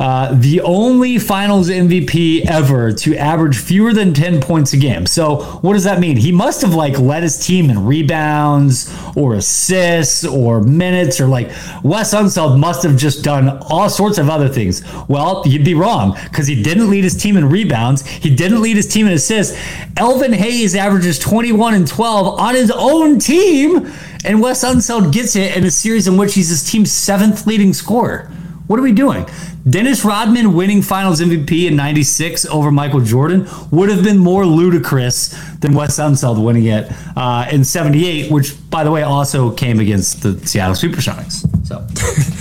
uh, 0.00 0.32
the 0.32 0.60
only 0.60 1.18
finals 1.18 1.68
MVP 1.68 2.46
ever 2.46 2.92
to 2.92 3.16
average 3.16 3.58
fewer 3.58 3.92
than 3.92 4.14
10 4.14 4.40
points 4.40 4.72
a 4.72 4.76
game. 4.76 5.06
So, 5.06 5.42
what 5.60 5.72
does 5.72 5.84
that 5.84 5.98
mean? 5.98 6.16
He 6.16 6.30
must 6.30 6.62
have 6.62 6.74
like 6.74 6.98
led 6.98 7.24
his 7.24 7.44
team 7.44 7.68
in 7.68 7.84
rebounds 7.84 8.94
or 9.16 9.34
assists 9.34 10.24
or 10.24 10.62
minutes 10.62 11.20
or 11.20 11.26
like 11.26 11.48
Wes 11.82 12.14
Unseld 12.14 12.58
must 12.58 12.84
have 12.84 12.96
just 12.96 13.24
done 13.24 13.58
all 13.70 13.90
sorts 13.90 14.18
of 14.18 14.30
other 14.30 14.48
things. 14.48 14.82
Well, 15.08 15.42
you'd 15.46 15.64
be 15.64 15.74
wrong 15.74 16.16
because 16.24 16.46
he 16.46 16.62
didn't 16.62 16.90
lead 16.90 17.02
his 17.02 17.16
team 17.16 17.36
in 17.36 17.48
rebounds, 17.48 18.06
he 18.06 18.34
didn't 18.34 18.62
lead 18.62 18.76
his 18.76 18.86
team 18.86 19.06
in 19.06 19.12
assists. 19.12 19.58
Elvin 19.96 20.32
Hayes 20.32 20.76
averages 20.76 21.18
21 21.18 21.74
and 21.74 21.88
12 21.88 22.38
on 22.38 22.54
his 22.54 22.70
own 22.70 23.18
team, 23.18 23.90
and 24.24 24.40
Wes 24.40 24.64
Unseld 24.64 25.12
gets 25.12 25.34
it 25.34 25.56
in 25.56 25.64
a 25.64 25.70
series 25.70 26.06
in 26.06 26.16
which 26.16 26.34
he's 26.34 26.50
his 26.50 26.62
team's 26.62 26.92
seventh 26.92 27.46
leading 27.48 27.72
scorer. 27.72 28.30
What 28.68 28.78
are 28.78 28.82
we 28.82 28.92
doing? 28.92 29.26
Dennis 29.68 30.04
Rodman 30.04 30.54
winning 30.54 30.82
finals 30.82 31.20
MVP 31.20 31.66
in 31.66 31.76
96 31.76 32.46
over 32.46 32.70
Michael 32.70 33.00
Jordan 33.00 33.46
would 33.70 33.88
have 33.88 34.04
been 34.04 34.16
more 34.16 34.46
ludicrous 34.46 35.28
than 35.58 35.74
Wes 35.74 35.98
Unseld 35.98 36.42
winning 36.42 36.66
it 36.66 36.90
uh, 37.16 37.48
in 37.50 37.64
78, 37.64 38.30
which, 38.30 38.54
by 38.70 38.84
the 38.84 38.90
way, 38.90 39.02
also 39.02 39.50
came 39.50 39.80
against 39.80 40.22
the 40.22 40.38
Seattle 40.46 40.74
Supersonics. 40.74 41.44
So 41.66 41.84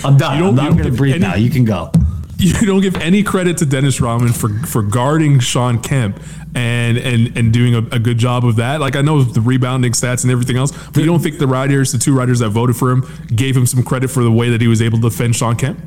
I'm 0.07 0.17
done. 0.17 0.41
I'm, 0.41 0.59
I'm 0.59 0.78
going 0.78 0.89
to 0.89 0.95
breathe 0.95 1.15
any, 1.15 1.21
now. 1.23 1.36
You 1.36 1.49
can 1.49 1.65
go. 1.65 1.91
You 2.38 2.53
don't 2.67 2.82
give 2.82 2.95
any 2.97 3.23
credit 3.23 3.57
to 3.57 3.65
Dennis 3.65 3.99
Rodman 3.99 4.32
for, 4.32 4.49
for 4.67 4.84
guarding 4.84 5.39
Shawn 5.39 5.82
Kemp 5.82 6.21
and 6.55 6.97
and 6.97 7.36
and 7.38 7.51
doing 7.51 7.75
a, 7.75 7.80
a, 7.80 7.99
good 7.99 8.17
job 8.17 8.45
of 8.45 8.55
that. 8.55 8.80
Like 8.80 8.95
I 8.95 9.01
know 9.01 9.21
the 9.21 9.41
rebounding 9.41 9.91
stats 9.91 10.23
and 10.23 10.32
everything 10.32 10.55
else, 10.55 10.71
but 10.71 10.97
you 10.97 11.05
don't 11.05 11.19
think 11.19 11.39
the 11.39 11.47
riders, 11.47 11.91
the 11.91 11.97
two 11.97 12.15
riders 12.15 12.39
that 12.39 12.49
voted 12.49 12.75
for 12.75 12.91
him, 12.91 13.05
gave 13.36 13.57
him 13.57 13.65
some 13.65 13.84
credit 13.84 14.09
for 14.09 14.23
the 14.23 14.32
way 14.32 14.49
that 14.49 14.61
he 14.61 14.67
was 14.67 14.82
able 14.82 14.97
to 14.99 15.09
defend 15.09 15.36
Shawn 15.36 15.55
Kemp? 15.55 15.80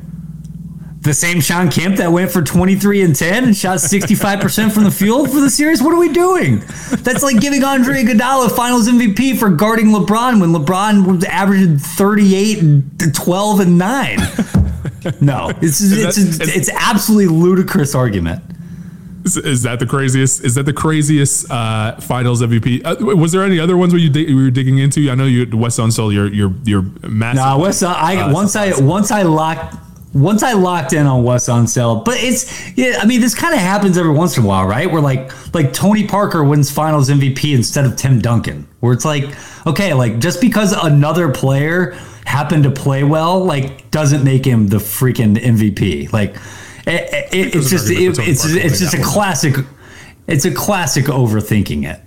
The 1.01 1.15
same 1.15 1.41
Shawn 1.41 1.71
Kemp 1.71 1.97
that 1.97 2.11
went 2.11 2.29
for 2.29 2.43
23 2.43 3.01
and 3.01 3.15
10 3.15 3.43
and 3.43 3.57
shot 3.57 3.79
65% 3.79 4.71
from 4.71 4.83
the 4.83 4.91
field 4.91 5.31
for 5.31 5.39
the 5.39 5.49
series? 5.49 5.81
What 5.81 5.95
are 5.95 5.99
we 5.99 6.09
doing? 6.09 6.59
That's 6.99 7.23
like 7.23 7.39
giving 7.41 7.63
Andre 7.63 8.03
Iguodala 8.03 8.55
finals 8.55 8.87
MVP 8.87 9.39
for 9.39 9.49
guarding 9.49 9.87
LeBron 9.87 10.39
when 10.39 10.51
LeBron 10.51 11.11
was 11.11 11.23
averaging 11.23 11.79
38 11.79 12.59
and 12.59 13.15
12 13.15 13.59
and 13.61 13.77
9. 13.77 14.19
No, 15.19 15.49
it's 15.63 15.81
it's, 15.81 16.17
it's, 16.19 16.55
it's 16.55 16.69
absolutely 16.69 17.35
ludicrous 17.35 17.95
argument. 17.95 18.43
Is, 19.25 19.35
is, 19.35 19.63
that 19.63 19.79
the 19.79 19.87
craziest? 19.87 20.43
Is 20.43 20.53
that 20.53 20.67
the 20.67 20.73
craziest 20.73 21.49
uh, 21.49 21.99
Finals 21.99 22.43
MVP? 22.43 22.85
Uh, 22.85 23.15
was 23.15 23.31
there 23.31 23.43
any 23.43 23.59
other 23.59 23.77
ones 23.77 23.93
where 23.93 23.99
you, 23.99 24.11
dig, 24.11 24.31
were 24.31 24.51
digging 24.51 24.77
into? 24.77 25.09
I 25.09 25.15
know 25.15 25.25
you 25.25 25.47
Wes 25.57 25.79
Unseld, 25.79 26.13
you're 26.13 26.27
you're 26.27 26.53
you're 26.65 26.83
massive. 27.09 27.43
Nah, 27.43 27.57
Wes. 27.57 27.81
I 27.81 28.17
uh, 28.17 28.31
once 28.31 28.55
I 28.55 28.79
once 28.79 29.09
I 29.09 29.23
locked 29.23 29.75
once 30.13 30.43
I 30.43 30.53
locked 30.53 30.93
in 30.93 31.05
on 31.05 31.23
Wes 31.23 31.47
Unseld, 31.47 32.03
but 32.03 32.15
it's 32.17 32.77
yeah, 32.77 32.99
I 32.99 33.05
mean 33.05 33.21
this 33.21 33.33
kind 33.33 33.53
of 33.53 33.59
happens 33.61 33.97
every 33.97 34.11
once 34.11 34.37
in 34.37 34.43
a 34.43 34.47
while, 34.47 34.65
right? 34.65 34.91
Where 34.91 35.01
like 35.01 35.31
like 35.53 35.73
Tony 35.73 36.07
Parker 36.07 36.43
wins 36.43 36.69
Finals 36.69 37.09
MVP 37.09 37.55
instead 37.55 37.85
of 37.85 37.95
Tim 37.95 38.19
Duncan, 38.19 38.67
where 38.81 38.93
it's 38.93 39.05
like 39.05 39.35
okay, 39.65 39.93
like 39.93 40.19
just 40.19 40.41
because 40.41 40.73
another 40.73 41.31
player 41.31 41.97
happened 42.25 42.63
to 42.63 42.71
play 42.71 43.03
well, 43.03 43.43
like 43.43 43.89
doesn't 43.91 44.23
make 44.23 44.45
him 44.45 44.67
the 44.67 44.77
freaking 44.77 45.37
MVP. 45.37 46.11
Like 46.11 46.35
it, 46.85 47.33
it, 47.33 47.55
it's 47.55 47.69
just 47.69 47.89
it, 47.89 48.17
it's 48.19 48.45
it's 48.45 48.79
just 48.79 48.93
a 48.93 49.01
classic. 49.01 49.55
It's 50.27 50.45
a 50.45 50.53
classic 50.53 51.05
overthinking 51.05 51.89
it. 51.89 52.01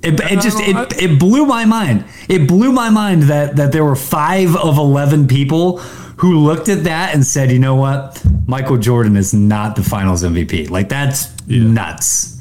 It, 0.00 0.20
it, 0.20 0.40
just 0.40 0.58
uh, 0.58 0.86
it, 0.90 1.02
it 1.02 1.18
blew 1.18 1.44
my 1.44 1.64
mind. 1.64 2.04
It 2.28 2.46
blew 2.46 2.72
my 2.72 2.88
mind 2.88 3.24
that 3.24 3.56
that 3.56 3.72
there 3.72 3.84
were 3.84 3.96
five 3.96 4.54
of 4.54 4.78
eleven 4.78 5.26
people 5.26 5.82
who 6.18 6.38
looked 6.38 6.68
at 6.68 6.84
that 6.84 7.14
and 7.14 7.24
said, 7.24 7.50
you 7.52 7.58
know 7.58 7.76
what, 7.76 8.22
Michael 8.46 8.76
Jordan 8.76 9.16
is 9.16 9.32
not 9.32 9.76
the 9.76 9.82
Finals 9.82 10.24
MVP. 10.24 10.68
Like 10.68 10.88
that's 10.88 11.32
yeah. 11.46 11.62
nuts. 11.62 12.37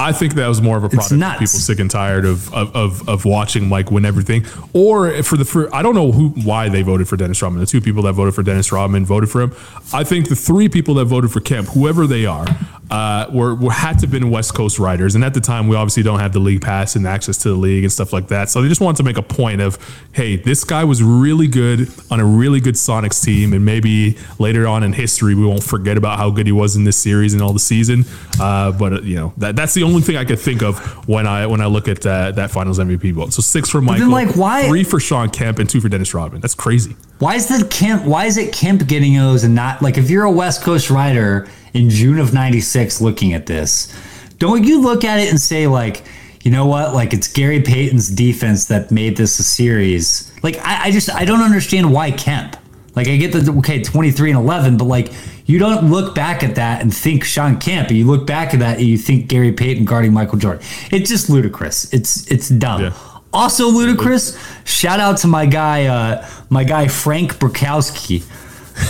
I 0.00 0.12
think 0.12 0.34
that 0.34 0.48
was 0.48 0.62
more 0.62 0.78
of 0.78 0.84
a 0.84 0.88
product 0.88 1.12
of 1.12 1.32
people 1.32 1.46
sick 1.46 1.78
and 1.78 1.90
tired 1.90 2.24
of, 2.24 2.52
of, 2.54 2.74
of, 2.74 3.08
of, 3.08 3.24
watching 3.26 3.68
Mike 3.68 3.90
win 3.90 4.06
everything. 4.06 4.46
Or 4.72 5.22
for 5.22 5.36
the 5.36 5.44
for, 5.44 5.72
I 5.74 5.82
don't 5.82 5.94
know 5.94 6.10
who 6.10 6.30
why 6.30 6.70
they 6.70 6.80
voted 6.80 7.06
for 7.06 7.16
Dennis 7.16 7.42
Rodman. 7.42 7.60
The 7.60 7.66
two 7.66 7.82
people 7.82 8.02
that 8.04 8.14
voted 8.14 8.34
for 8.34 8.42
Dennis 8.42 8.72
Rodman 8.72 9.04
voted 9.04 9.30
for 9.30 9.42
him. 9.42 9.54
I 9.92 10.04
think 10.04 10.30
the 10.30 10.36
three 10.36 10.70
people 10.70 10.94
that 10.94 11.04
voted 11.04 11.30
for 11.30 11.40
Kemp, 11.40 11.68
whoever 11.68 12.06
they 12.06 12.24
are, 12.24 12.46
uh, 12.90 13.26
were, 13.32 13.54
were 13.54 13.70
had 13.70 13.98
to 13.98 14.02
have 14.02 14.10
been 14.10 14.30
West 14.30 14.54
Coast 14.54 14.78
writers. 14.78 15.14
And 15.14 15.24
at 15.24 15.34
the 15.34 15.40
time, 15.40 15.68
we 15.68 15.76
obviously 15.76 16.02
don't 16.02 16.18
have 16.18 16.32
the 16.32 16.40
league 16.40 16.62
pass 16.62 16.96
and 16.96 17.06
access 17.06 17.36
to 17.38 17.48
the 17.50 17.54
league 17.54 17.84
and 17.84 17.92
stuff 17.92 18.12
like 18.12 18.28
that. 18.28 18.50
So 18.50 18.62
they 18.62 18.68
just 18.68 18.80
wanted 18.80 18.96
to 18.98 19.02
make 19.04 19.16
a 19.16 19.22
point 19.22 19.60
of, 19.60 19.78
hey, 20.12 20.36
this 20.36 20.64
guy 20.64 20.84
was 20.84 21.02
really 21.02 21.46
good 21.46 21.88
on 22.10 22.20
a 22.20 22.24
really 22.24 22.60
good 22.60 22.74
Sonics 22.74 23.22
team, 23.22 23.52
and 23.52 23.64
maybe 23.64 24.18
later 24.38 24.66
on 24.66 24.82
in 24.82 24.92
history 24.92 25.34
we 25.34 25.46
won't 25.46 25.62
forget 25.62 25.96
about 25.96 26.18
how 26.18 26.30
good 26.30 26.46
he 26.46 26.52
was 26.52 26.74
in 26.76 26.84
this 26.84 26.96
series 26.96 27.32
and 27.32 27.42
all 27.42 27.52
the 27.52 27.58
season. 27.58 28.04
Uh, 28.40 28.72
but 28.72 28.92
uh, 28.92 29.00
you 29.02 29.16
know 29.16 29.32
that 29.36 29.56
that's 29.56 29.74
the 29.74 29.82
only 29.82 29.89
thing 29.98 30.16
I 30.16 30.24
could 30.24 30.38
think 30.38 30.62
of 30.62 30.78
when 31.08 31.26
I 31.26 31.46
when 31.46 31.60
I 31.60 31.66
look 31.66 31.88
at 31.88 32.06
uh, 32.06 32.30
that 32.32 32.50
Finals 32.52 32.78
MVP 32.78 33.12
vote. 33.12 33.32
So 33.32 33.42
six 33.42 33.68
for 33.68 33.80
Michael, 33.80 34.08
like 34.08 34.36
why 34.36 34.68
three 34.68 34.84
for 34.84 35.00
Shawn 35.00 35.30
Kemp, 35.30 35.58
and 35.58 35.68
two 35.68 35.80
for 35.80 35.88
Dennis 35.88 36.14
Rodman. 36.14 36.40
That's 36.40 36.54
crazy. 36.54 36.94
Why 37.18 37.34
is 37.34 37.48
the 37.48 37.66
Kemp? 37.66 38.04
Why 38.04 38.26
is 38.26 38.36
it 38.36 38.52
Kemp 38.52 38.86
getting 38.86 39.14
those 39.14 39.42
and 39.42 39.54
not 39.54 39.82
like 39.82 39.98
if 39.98 40.08
you're 40.08 40.24
a 40.24 40.30
West 40.30 40.62
Coast 40.62 40.88
writer? 40.88 41.48
in 41.74 41.90
June 41.90 42.18
of 42.18 42.34
96 42.34 43.00
looking 43.00 43.32
at 43.32 43.46
this, 43.46 43.94
don't 44.38 44.64
you 44.64 44.80
look 44.80 45.04
at 45.04 45.20
it 45.20 45.30
and 45.30 45.40
say, 45.40 45.66
like, 45.66 46.02
you 46.42 46.50
know 46.50 46.66
what? 46.66 46.94
Like, 46.94 47.12
it's 47.12 47.28
Gary 47.28 47.62
Payton's 47.62 48.08
defense 48.08 48.66
that 48.66 48.90
made 48.90 49.16
this 49.16 49.38
a 49.38 49.44
series. 49.44 50.32
Like, 50.42 50.56
I, 50.58 50.84
I 50.84 50.90
just, 50.90 51.10
I 51.10 51.24
don't 51.24 51.42
understand 51.42 51.92
why 51.92 52.10
Kemp. 52.10 52.56
Like, 52.96 53.08
I 53.08 53.16
get 53.16 53.32
the, 53.32 53.52
okay, 53.58 53.82
23 53.82 54.30
and 54.30 54.38
11, 54.38 54.78
but 54.78 54.84
like, 54.84 55.12
you 55.50 55.58
don't 55.58 55.90
look 55.90 56.14
back 56.14 56.44
at 56.44 56.54
that 56.54 56.80
and 56.80 56.94
think 56.94 57.24
Shawn 57.24 57.58
Kemp. 57.58 57.90
You 57.90 58.06
look 58.06 58.24
back 58.24 58.54
at 58.54 58.60
that 58.60 58.78
and 58.78 58.86
you 58.86 58.96
think 58.96 59.26
Gary 59.26 59.50
Payton 59.50 59.84
guarding 59.84 60.12
Michael 60.12 60.38
Jordan. 60.38 60.64
It's 60.92 61.10
just 61.10 61.28
ludicrous. 61.28 61.92
It's, 61.92 62.30
it's 62.30 62.48
dumb. 62.48 62.82
Yeah. 62.82 62.94
Also 63.32 63.68
ludicrous. 63.68 64.38
Shout 64.64 65.00
out 65.00 65.18
to 65.18 65.26
my 65.26 65.46
guy, 65.46 65.86
uh, 65.86 66.28
my 66.50 66.62
guy 66.62 66.86
Frank 66.86 67.34
Brickowski, 67.34 68.24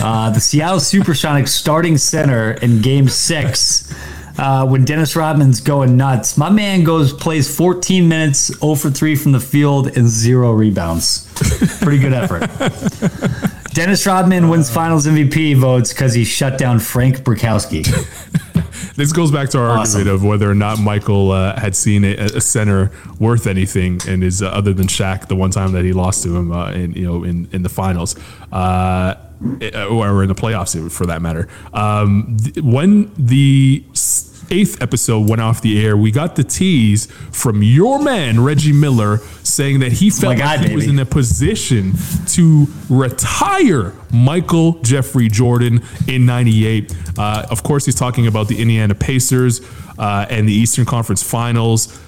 uh, 0.03 0.29
the 0.29 0.39
Seattle 0.39 0.77
Supersonics 0.77 1.49
starting 1.49 1.97
center 1.97 2.51
in 2.51 2.81
Game 2.81 3.09
Six. 3.09 3.91
Uh, 4.37 4.65
when 4.65 4.85
Dennis 4.85 5.15
Rodman's 5.15 5.61
going 5.61 5.97
nuts, 5.97 6.37
my 6.37 6.49
man 6.49 6.83
goes 6.83 7.11
plays 7.11 7.53
14 7.55 8.07
minutes, 8.07 8.47
0 8.59 8.75
for 8.75 8.89
3 8.89 9.15
from 9.15 9.31
the 9.33 9.39
field, 9.39 9.95
and 9.97 10.07
zero 10.07 10.53
rebounds. 10.53 11.27
Pretty 11.81 11.99
good 11.99 12.13
effort. 12.13 12.49
Dennis 13.73 14.05
Rodman 14.05 14.49
wins 14.49 14.69
Finals 14.69 15.07
MVP 15.07 15.55
votes 15.55 15.93
because 15.93 16.13
he 16.13 16.25
shut 16.25 16.57
down 16.57 16.79
Frank 16.79 17.17
Brickowski. 17.19 17.85
This 18.95 19.13
goes 19.13 19.31
back 19.31 19.49
to 19.49 19.59
our 19.59 19.69
Awesome. 19.77 19.99
argument 19.99 20.15
of 20.15 20.23
whether 20.23 20.49
or 20.51 20.53
not 20.55 20.77
Michael 20.77 21.31
uh, 21.31 21.57
had 21.57 21.75
seen 21.75 22.03
a, 22.03 22.13
a 22.17 22.41
center 22.41 22.91
worth 23.19 23.47
anything, 23.47 24.01
and 24.07 24.21
is 24.23 24.41
uh, 24.41 24.47
other 24.49 24.73
than 24.73 24.87
Shaq, 24.87 25.27
the 25.27 25.35
one 25.35 25.49
time 25.49 25.71
that 25.71 25.85
he 25.85 25.93
lost 25.93 26.23
to 26.23 26.35
him 26.35 26.51
uh, 26.51 26.71
in 26.71 26.91
you 26.93 27.05
know 27.05 27.23
in, 27.23 27.47
in 27.53 27.63
the 27.63 27.69
finals, 27.69 28.15
uh, 28.51 29.15
or 29.89 30.23
in 30.23 30.27
the 30.27 30.35
playoffs 30.35 30.91
for 30.91 31.05
that 31.05 31.21
matter. 31.21 31.47
Um, 31.73 32.37
th- 32.43 32.57
when 32.63 33.11
the 33.17 33.83
eighth 34.51 34.81
episode 34.81 35.29
went 35.29 35.41
off 35.41 35.61
the 35.61 35.83
air, 35.83 35.95
we 35.97 36.11
got 36.11 36.35
the 36.35 36.43
tease 36.43 37.05
from 37.31 37.63
your 37.63 37.99
man 38.01 38.43
Reggie 38.43 38.73
Miller 38.73 39.17
saying 39.43 39.79
that 39.79 39.91
he 39.93 40.09
felt 40.09 40.37
my 40.37 40.45
like 40.57 40.67
he 40.67 40.75
was 40.75 40.87
in 40.87 40.99
a 40.99 41.05
position 41.05 41.93
to 42.27 42.67
retire 42.89 43.93
Michael 44.11 44.73
Jeffrey 44.81 45.27
Jordan 45.29 45.81
in 46.07 46.25
98. 46.25 46.93
Uh, 47.17 47.45
of 47.49 47.63
course, 47.63 47.85
he's 47.85 47.95
talking 47.95 48.27
about 48.27 48.47
the 48.47 48.61
Indiana 48.61 48.93
Pacers 48.95 49.61
uh, 49.97 50.25
and 50.29 50.47
the 50.47 50.53
Eastern 50.53 50.85
Conference 50.85 51.23
Finals. 51.23 51.99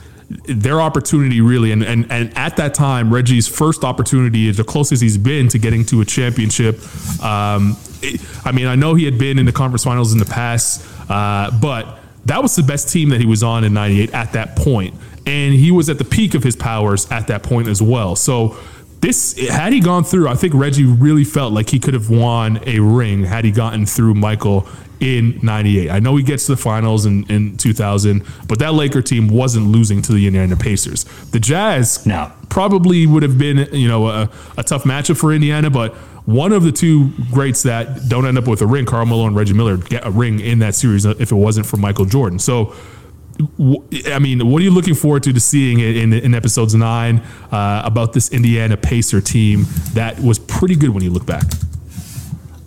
Their 0.47 0.81
opportunity, 0.81 1.41
really, 1.41 1.71
and, 1.71 1.83
and, 1.83 2.11
and 2.11 2.35
at 2.37 2.57
that 2.57 2.73
time, 2.73 3.13
Reggie's 3.13 3.47
first 3.47 3.83
opportunity 3.83 4.47
is 4.47 4.57
the 4.57 4.63
closest 4.63 5.01
he's 5.01 5.17
been 5.17 5.47
to 5.49 5.59
getting 5.59 5.85
to 5.85 6.01
a 6.01 6.05
championship. 6.05 6.75
Um, 7.23 7.77
it- 8.01 8.21
I 8.43 8.51
mean, 8.51 8.65
I 8.67 8.75
know 8.75 8.95
he 8.95 9.05
had 9.05 9.17
been 9.19 9.37
in 9.37 9.45
the 9.45 9.51
conference 9.51 9.83
finals 9.83 10.11
in 10.11 10.17
the 10.19 10.25
past, 10.25 10.85
uh, 11.09 11.51
but 11.59 11.99
that 12.25 12.41
was 12.41 12.55
the 12.55 12.63
best 12.63 12.89
team 12.89 13.09
that 13.09 13.19
he 13.19 13.25
was 13.25 13.43
on 13.43 13.63
in 13.63 13.73
98 13.73 14.13
at 14.13 14.33
that 14.33 14.55
point. 14.55 14.93
And 15.25 15.53
he 15.53 15.71
was 15.71 15.89
at 15.89 15.97
the 15.97 16.05
peak 16.05 16.33
of 16.33 16.43
his 16.43 16.55
powers 16.55 17.09
at 17.11 17.27
that 17.27 17.43
point 17.43 17.67
as 17.67 17.81
well. 17.81 18.15
So 18.15 18.57
this 18.99 19.37
had 19.49 19.73
he 19.73 19.79
gone 19.79 20.03
through, 20.03 20.27
I 20.29 20.35
think 20.35 20.53
Reggie 20.53 20.85
really 20.85 21.23
felt 21.25 21.53
like 21.53 21.69
he 21.69 21.79
could 21.79 21.93
have 21.93 22.09
won 22.09 22.59
a 22.65 22.79
ring 22.79 23.23
had 23.23 23.43
he 23.45 23.51
gotten 23.51 23.85
through 23.85 24.13
Michael 24.15 24.67
in 24.99 25.39
98. 25.43 25.89
I 25.89 25.99
know 25.99 26.15
he 26.15 26.23
gets 26.23 26.45
to 26.45 26.53
the 26.53 26.61
finals 26.61 27.05
in, 27.05 27.29
in 27.29 27.57
2000, 27.57 28.23
but 28.47 28.59
that 28.59 28.73
Laker 28.73 29.01
team 29.01 29.27
wasn't 29.27 29.67
losing 29.67 30.01
to 30.03 30.13
the 30.13 30.27
Indiana 30.27 30.55
Pacers. 30.55 31.03
The 31.31 31.39
Jazz 31.39 32.05
No. 32.05 32.31
probably 32.47 33.05
would 33.05 33.23
have 33.23 33.37
been, 33.37 33.67
you 33.73 33.89
know, 33.89 34.07
a, 34.07 34.29
a 34.57 34.63
tough 34.63 34.85
matchup 34.85 35.17
for 35.17 35.33
Indiana, 35.33 35.69
but 35.69 35.93
one 36.25 36.53
of 36.53 36.63
the 36.63 36.71
two 36.71 37.11
greats 37.31 37.63
that 37.63 38.07
don't 38.07 38.25
end 38.25 38.37
up 38.37 38.47
with 38.47 38.61
a 38.61 38.67
ring, 38.67 38.85
Karl 38.85 39.05
Malone 39.05 39.27
and 39.27 39.35
Reggie 39.35 39.53
Miller, 39.53 39.77
get 39.77 40.05
a 40.05 40.11
ring 40.11 40.39
in 40.39 40.59
that 40.59 40.75
series 40.75 41.05
if 41.05 41.31
it 41.31 41.35
wasn't 41.35 41.65
for 41.65 41.77
Michael 41.77 42.05
Jordan. 42.05 42.39
So 42.39 42.73
I 44.05 44.19
mean, 44.19 44.47
what 44.47 44.61
are 44.61 44.65
you 44.65 44.71
looking 44.71 44.93
forward 44.93 45.23
to 45.23 45.33
to 45.33 45.39
seeing 45.39 45.79
in, 45.79 46.13
in 46.13 46.35
episodes 46.35 46.75
nine 46.75 47.19
uh, 47.51 47.81
about 47.83 48.13
this 48.13 48.31
Indiana 48.31 48.77
Pacer 48.77 49.21
team 49.21 49.65
that 49.93 50.19
was 50.19 50.39
pretty 50.39 50.75
good 50.75 50.89
when 50.89 51.03
you 51.03 51.09
look 51.09 51.25
back? 51.25 51.43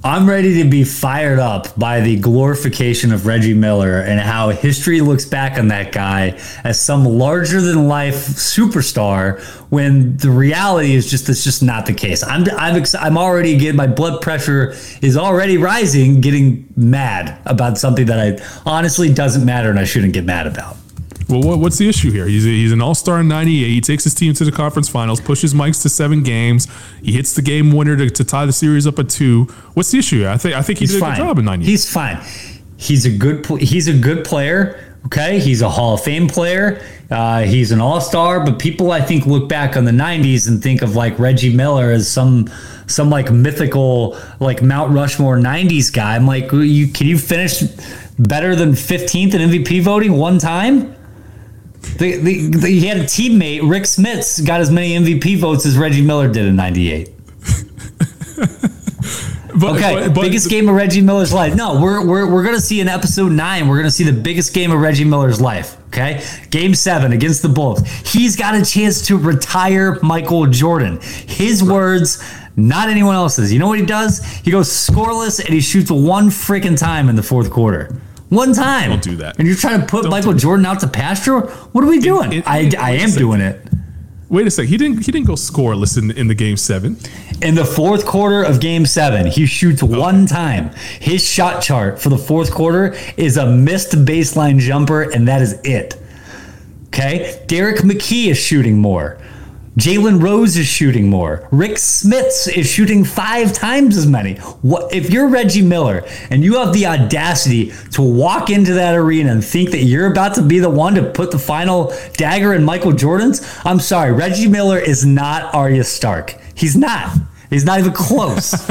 I'm 0.06 0.28
ready 0.28 0.62
to 0.62 0.70
be 0.70 0.84
fired 0.84 1.40
up 1.40 1.76
by 1.76 2.00
the 2.00 2.16
glorification 2.20 3.12
of 3.12 3.26
Reggie 3.26 3.54
Miller 3.54 3.98
and 3.98 4.20
how 4.20 4.50
history 4.50 5.00
looks 5.00 5.24
back 5.24 5.58
on 5.58 5.66
that 5.68 5.90
guy 5.90 6.38
as 6.62 6.80
some 6.80 7.04
larger 7.04 7.60
than 7.60 7.88
life 7.88 8.14
superstar 8.14 9.40
when 9.68 10.16
the 10.18 10.30
reality 10.30 10.94
is 10.94 11.10
just 11.10 11.26
that's 11.26 11.42
just 11.42 11.60
not 11.60 11.86
the 11.86 11.92
case. 11.92 12.22
I'm 12.22 12.44
I'm 12.56 12.76
ex- 12.76 12.94
I'm 12.94 13.18
already 13.18 13.58
getting 13.58 13.74
my 13.74 13.88
blood 13.88 14.22
pressure 14.22 14.76
is 15.02 15.16
already 15.16 15.58
rising, 15.58 16.20
getting 16.20 16.72
mad 16.76 17.40
about 17.44 17.76
something 17.76 18.06
that 18.06 18.20
I 18.20 18.60
honestly 18.64 19.12
doesn't 19.12 19.44
matter 19.44 19.70
and 19.70 19.78
I 19.78 19.84
shouldn't 19.84 20.12
get 20.12 20.24
mad 20.24 20.46
about. 20.46 20.76
Well, 21.28 21.42
what, 21.42 21.58
what's 21.58 21.78
the 21.78 21.88
issue 21.88 22.12
here? 22.12 22.26
He's, 22.26 22.46
a, 22.46 22.50
he's 22.50 22.70
an 22.72 22.80
all 22.80 22.94
star 22.94 23.20
in 23.20 23.28
98. 23.28 23.68
He 23.68 23.80
takes 23.80 24.04
his 24.04 24.14
team 24.14 24.32
to 24.34 24.44
the 24.44 24.52
conference 24.52 24.88
finals, 24.88 25.20
pushes 25.20 25.54
Mike's 25.54 25.82
to 25.82 25.88
seven 25.88 26.22
games. 26.22 26.68
He 27.02 27.12
hits 27.12 27.34
the 27.34 27.42
game 27.42 27.72
winner 27.72 27.96
to, 27.96 28.08
to 28.08 28.24
tie 28.24 28.46
the 28.46 28.52
series 28.52 28.86
up 28.86 28.98
at 29.00 29.08
two. 29.10 29.44
What's 29.74 29.90
the 29.90 29.98
issue? 29.98 30.26
I 30.28 30.36
think 30.36 30.54
I 30.54 30.62
think 30.62 30.78
he 30.78 30.84
He's 30.84 30.92
did 30.92 30.98
a 30.98 31.00
fine. 31.00 31.16
good 31.16 31.24
job 31.24 31.38
in 31.38 31.44
98. 31.44 31.68
He's 31.68 31.90
fine. 31.92 32.20
He's 32.76 33.06
a 33.06 33.10
good. 33.10 33.44
He's 33.60 33.88
a 33.88 33.96
good 33.96 34.24
player. 34.24 34.82
Okay, 35.06 35.38
he's 35.38 35.62
a 35.62 35.68
Hall 35.68 35.94
of 35.94 36.02
Fame 36.02 36.26
player. 36.28 36.84
Uh, 37.10 37.42
he's 37.42 37.70
an 37.70 37.80
All 37.80 38.00
Star. 38.00 38.44
But 38.44 38.58
people, 38.58 38.90
I 38.90 39.00
think, 39.00 39.24
look 39.24 39.48
back 39.48 39.76
on 39.76 39.84
the 39.84 39.92
'90s 39.92 40.48
and 40.48 40.62
think 40.62 40.82
of 40.82 40.94
like 40.96 41.18
Reggie 41.18 41.54
Miller 41.54 41.90
as 41.90 42.10
some 42.10 42.50
some 42.86 43.08
like 43.08 43.30
mythical 43.32 44.18
like 44.40 44.62
Mount 44.62 44.92
Rushmore 44.92 45.36
'90s 45.38 45.92
guy. 45.92 46.16
I'm 46.16 46.26
like, 46.26 46.52
you 46.52 46.88
can 46.88 47.06
you 47.06 47.18
finish 47.18 47.62
better 48.18 48.56
than 48.56 48.72
15th 48.72 49.34
in 49.34 49.50
MVP 49.50 49.82
voting 49.82 50.12
one 50.14 50.38
time? 50.38 50.95
The, 51.98 52.16
the, 52.18 52.48
the, 52.50 52.66
he 52.68 52.86
had 52.86 52.98
a 52.98 53.04
teammate, 53.04 53.68
Rick 53.68 53.84
Smits, 53.84 54.44
got 54.46 54.60
as 54.60 54.70
many 54.70 54.90
MVP 54.98 55.38
votes 55.38 55.64
as 55.64 55.78
Reggie 55.78 56.02
Miller 56.02 56.28
did 56.30 56.46
in 56.46 56.56
'98. 56.56 57.10
But- 59.58 59.76
Okay, 59.76 59.94
but- 59.94 60.14
but- 60.14 60.20
biggest 60.20 60.50
game 60.50 60.68
of 60.68 60.74
Reggie 60.74 61.00
Miller's 61.00 61.32
life. 61.32 61.54
No, 61.54 61.80
we're, 61.80 62.04
we're, 62.06 62.30
we're 62.30 62.42
going 62.42 62.56
to 62.56 62.60
see 62.60 62.80
in 62.80 62.88
episode 62.88 63.32
nine, 63.32 63.68
we're 63.68 63.76
going 63.76 63.86
to 63.86 63.90
see 63.90 64.04
the 64.04 64.12
biggest 64.12 64.52
game 64.52 64.70
of 64.70 64.78
Reggie 64.80 65.04
Miller's 65.04 65.40
life. 65.40 65.78
Okay, 65.86 66.22
game 66.50 66.74
seven 66.74 67.12
against 67.12 67.40
the 67.40 67.48
Bulls. 67.48 67.80
He's 68.04 68.36
got 68.36 68.54
a 68.54 68.62
chance 68.62 69.06
to 69.06 69.16
retire 69.16 69.98
Michael 70.02 70.44
Jordan. 70.46 70.98
His 71.00 71.64
words, 71.64 72.22
not 72.56 72.90
anyone 72.90 73.14
else's. 73.14 73.50
You 73.50 73.58
know 73.58 73.66
what 73.68 73.78
he 73.78 73.86
does? 73.86 74.22
He 74.44 74.50
goes 74.50 74.68
scoreless 74.68 75.42
and 75.42 75.54
he 75.54 75.60
shoots 75.62 75.90
one 75.90 76.26
freaking 76.28 76.78
time 76.78 77.08
in 77.08 77.16
the 77.16 77.22
fourth 77.22 77.50
quarter. 77.50 77.98
One 78.28 78.52
time. 78.52 78.90
Don't 78.90 79.02
do 79.02 79.16
that. 79.16 79.38
And 79.38 79.46
you're 79.46 79.56
trying 79.56 79.80
to 79.80 79.86
put 79.86 80.02
Don't 80.02 80.10
Michael. 80.10 80.32
Jordan 80.34 80.66
out 80.66 80.80
to 80.80 80.88
pasture? 80.88 81.40
What 81.40 81.84
are 81.84 81.86
we 81.86 82.00
doing? 82.00 82.32
in- 82.32 82.42
I, 82.46 82.70
I 82.78 82.90
am 82.92 83.10
second. 83.10 83.18
doing 83.18 83.40
it. 83.40 83.60
Wait 84.28 84.44
a 84.44 84.50
sec. 84.50 84.66
He 84.66 84.76
didn't. 84.76 85.04
He 85.06 85.12
didn't 85.12 85.28
go 85.28 85.34
scoreless 85.34 85.96
in, 85.96 86.10
in 86.10 86.26
the 86.26 86.34
game 86.34 86.56
seven. 86.56 86.96
In 87.42 87.54
the 87.54 87.64
fourth 87.64 88.04
quarter 88.04 88.42
of 88.42 88.58
game 88.60 88.84
seven, 88.84 89.26
he 89.28 89.46
shoots 89.46 89.80
one 89.84 90.26
time. 90.26 90.70
His 91.00 91.24
shot 91.24 91.62
chart 91.62 92.00
for 92.00 92.08
the 92.08 92.18
fourth 92.18 92.52
quarter 92.52 92.96
is 93.16 93.36
a 93.36 93.46
missed 93.46 93.92
baseline 94.04 94.58
jumper, 94.58 95.02
and 95.02 95.28
that 95.28 95.42
is 95.42 95.60
it. 95.62 95.94
Okay? 96.88 97.40
Derrick 97.46 97.82
McKey 97.82 98.26
is 98.26 98.38
shooting 98.38 98.78
more. 98.78 99.18
Jalen 99.78 100.22
Rose 100.22 100.56
is 100.56 100.66
shooting 100.66 101.10
more. 101.10 101.46
Rick 101.50 101.72
Smits 101.72 102.48
is 102.50 102.66
shooting 102.66 103.04
five 103.04 103.52
times 103.52 103.96
as 103.98 104.06
many. 104.06 104.36
What 104.62 104.94
if 104.94 105.10
you're 105.10 105.28
Reggie 105.28 105.60
Miller 105.60 106.02
and 106.30 106.42
you 106.42 106.54
have 106.54 106.72
the 106.72 106.86
audacity 106.86 107.72
to 107.92 108.00
walk 108.00 108.48
into 108.48 108.72
that 108.74 108.94
arena 108.94 109.32
and 109.32 109.44
think 109.44 109.72
that 109.72 109.82
you're 109.82 110.10
about 110.10 110.34
to 110.36 110.42
be 110.42 110.60
the 110.60 110.70
one 110.70 110.94
to 110.94 111.02
put 111.10 111.30
the 111.30 111.38
final 111.38 111.92
dagger 112.14 112.54
in 112.54 112.64
Michael 112.64 112.92
Jordan's? 112.92 113.46
I'm 113.66 113.78
sorry, 113.78 114.12
Reggie 114.12 114.48
Miller 114.48 114.78
is 114.78 115.04
not 115.04 115.54
Arya 115.54 115.84
Stark. 115.84 116.36
He's 116.54 116.74
not. 116.74 117.14
He's 117.50 117.64
not 117.66 117.78
even 117.78 117.92
close. 117.92 118.54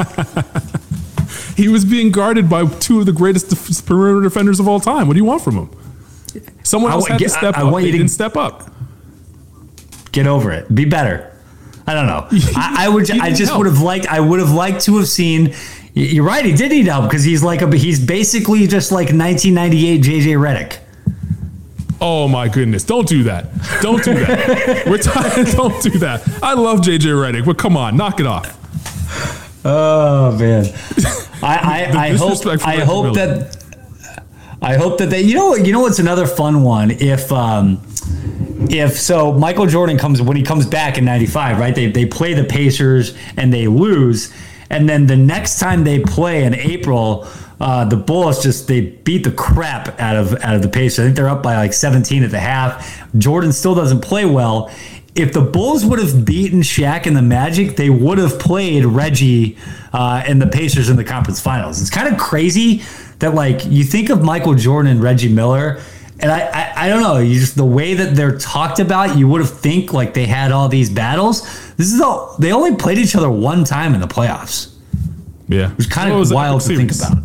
He 1.56 1.68
was 1.68 1.86
being 1.86 2.12
guarded 2.12 2.50
by 2.50 2.66
two 2.66 3.00
of 3.00 3.06
the 3.06 3.12
greatest 3.12 3.48
def- 3.48 3.86
perimeter 3.86 4.22
defenders 4.22 4.60
of 4.60 4.68
all 4.68 4.78
time. 4.78 5.08
What 5.08 5.14
do 5.14 5.18
you 5.20 5.24
want 5.24 5.42
from 5.42 5.56
him? 5.56 5.70
Someone 6.62 6.92
else 6.92 7.04
wa- 7.08 7.14
had 7.14 7.18
to 7.18 7.28
step 7.30 7.56
I 7.56 7.62
up. 7.62 7.72
want 7.72 7.86
you 7.86 7.92
to- 7.92 7.96
didn't 7.98 8.10
step 8.10 8.36
up. 8.36 8.70
Get 10.16 10.26
over 10.26 10.50
it. 10.50 10.74
Be 10.74 10.86
better. 10.86 11.30
I 11.86 11.92
don't 11.92 12.06
know. 12.06 12.26
I, 12.56 12.86
I 12.86 12.88
would. 12.88 13.10
I 13.10 13.34
just 13.34 13.50
help. 13.50 13.58
would 13.58 13.66
have 13.66 13.82
liked. 13.82 14.06
I 14.06 14.18
would 14.18 14.40
have 14.40 14.50
liked 14.50 14.80
to 14.86 14.96
have 14.96 15.08
seen. 15.08 15.54
You're 15.92 16.24
right. 16.24 16.42
He 16.42 16.52
did 16.52 16.70
need 16.70 16.86
help 16.86 17.04
because 17.04 17.22
he's 17.22 17.42
like 17.42 17.60
a. 17.60 17.76
He's 17.76 18.00
basically 18.02 18.66
just 18.66 18.92
like 18.92 19.08
1998 19.08 20.00
JJ 20.00 20.38
Redick. 20.38 20.78
Oh 22.00 22.28
my 22.28 22.48
goodness! 22.48 22.82
Don't 22.82 23.06
do 23.06 23.24
that. 23.24 23.50
Don't 23.82 24.02
do 24.02 24.14
that. 24.14 24.84
We're 24.86 24.96
tired. 24.96 25.48
Don't 25.54 25.82
do 25.82 25.98
that. 25.98 26.26
I 26.42 26.54
love 26.54 26.78
JJ 26.78 27.00
Redick, 27.00 27.44
but 27.44 27.58
come 27.58 27.76
on, 27.76 27.98
knock 27.98 28.18
it 28.18 28.26
off. 28.26 28.56
Oh 29.66 30.34
man. 30.38 30.64
I 31.42 31.90
I, 31.92 32.06
I 32.06 32.16
hope 32.16 32.46
I 32.46 32.76
hope 32.76 33.14
that 33.16 33.62
I 34.62 34.76
hope 34.76 34.96
that 34.96 35.10
they. 35.10 35.20
You 35.20 35.34
know. 35.34 35.56
You 35.56 35.72
know 35.72 35.80
what's 35.80 35.98
another 35.98 36.26
fun 36.26 36.62
one 36.62 36.90
if. 36.90 37.30
um 37.30 37.82
if 38.58 38.98
so, 38.98 39.32
Michael 39.32 39.66
Jordan 39.66 39.98
comes 39.98 40.20
when 40.22 40.36
he 40.36 40.42
comes 40.42 40.66
back 40.66 40.98
in 40.98 41.04
'95, 41.04 41.58
right? 41.58 41.74
They 41.74 41.90
they 41.90 42.06
play 42.06 42.34
the 42.34 42.44
Pacers 42.44 43.16
and 43.36 43.52
they 43.52 43.66
lose, 43.66 44.32
and 44.70 44.88
then 44.88 45.06
the 45.06 45.16
next 45.16 45.58
time 45.58 45.84
they 45.84 46.00
play 46.00 46.44
in 46.44 46.54
April, 46.54 47.28
uh, 47.60 47.84
the 47.84 47.96
Bulls 47.96 48.42
just 48.42 48.66
they 48.66 48.80
beat 48.80 49.24
the 49.24 49.30
crap 49.30 50.00
out 50.00 50.16
of 50.16 50.34
out 50.42 50.54
of 50.54 50.62
the 50.62 50.68
Pacers. 50.68 51.00
I 51.00 51.02
think 51.04 51.16
they're 51.16 51.28
up 51.28 51.42
by 51.42 51.56
like 51.56 51.72
17 51.72 52.22
at 52.22 52.30
the 52.30 52.38
half. 52.38 53.06
Jordan 53.18 53.52
still 53.52 53.74
doesn't 53.74 54.00
play 54.00 54.24
well. 54.24 54.70
If 55.14 55.32
the 55.32 55.40
Bulls 55.40 55.84
would 55.84 55.98
have 55.98 56.26
beaten 56.26 56.60
Shaq 56.60 57.06
and 57.06 57.16
the 57.16 57.22
Magic, 57.22 57.76
they 57.76 57.88
would 57.88 58.18
have 58.18 58.38
played 58.38 58.84
Reggie 58.84 59.56
uh, 59.94 60.22
and 60.26 60.42
the 60.42 60.46
Pacers 60.46 60.90
in 60.90 60.96
the 60.96 61.04
conference 61.04 61.40
finals. 61.40 61.80
It's 61.80 61.88
kind 61.88 62.12
of 62.12 62.20
crazy 62.20 62.82
that 63.20 63.34
like 63.34 63.64
you 63.64 63.84
think 63.84 64.10
of 64.10 64.22
Michael 64.22 64.54
Jordan 64.54 64.92
and 64.92 65.02
Reggie 65.02 65.30
Miller 65.30 65.80
and 66.18 66.30
I, 66.30 66.40
I, 66.40 66.86
I 66.86 66.88
don't 66.88 67.02
know, 67.02 67.18
you 67.18 67.38
just 67.38 67.56
the 67.56 67.64
way 67.64 67.94
that 67.94 68.16
they're 68.16 68.38
talked 68.38 68.78
about, 68.78 69.18
you 69.18 69.28
would 69.28 69.40
have 69.40 69.50
think 69.50 69.92
like 69.92 70.14
they 70.14 70.26
had 70.26 70.50
all 70.52 70.68
these 70.68 70.88
battles. 70.88 71.42
This 71.76 71.92
is 71.92 72.00
all 72.00 72.36
they 72.38 72.52
only 72.52 72.76
played 72.76 72.98
each 72.98 73.14
other 73.14 73.30
one 73.30 73.64
time 73.64 73.94
in 73.94 74.00
the 74.00 74.06
playoffs. 74.06 74.74
Yeah, 75.48 75.70
it 75.70 75.76
was 75.76 75.86
kind 75.86 76.10
well, 76.10 76.22
of 76.22 76.30
wild 76.30 76.60
to 76.62 76.76
think 76.76 76.92
about. 76.94 77.18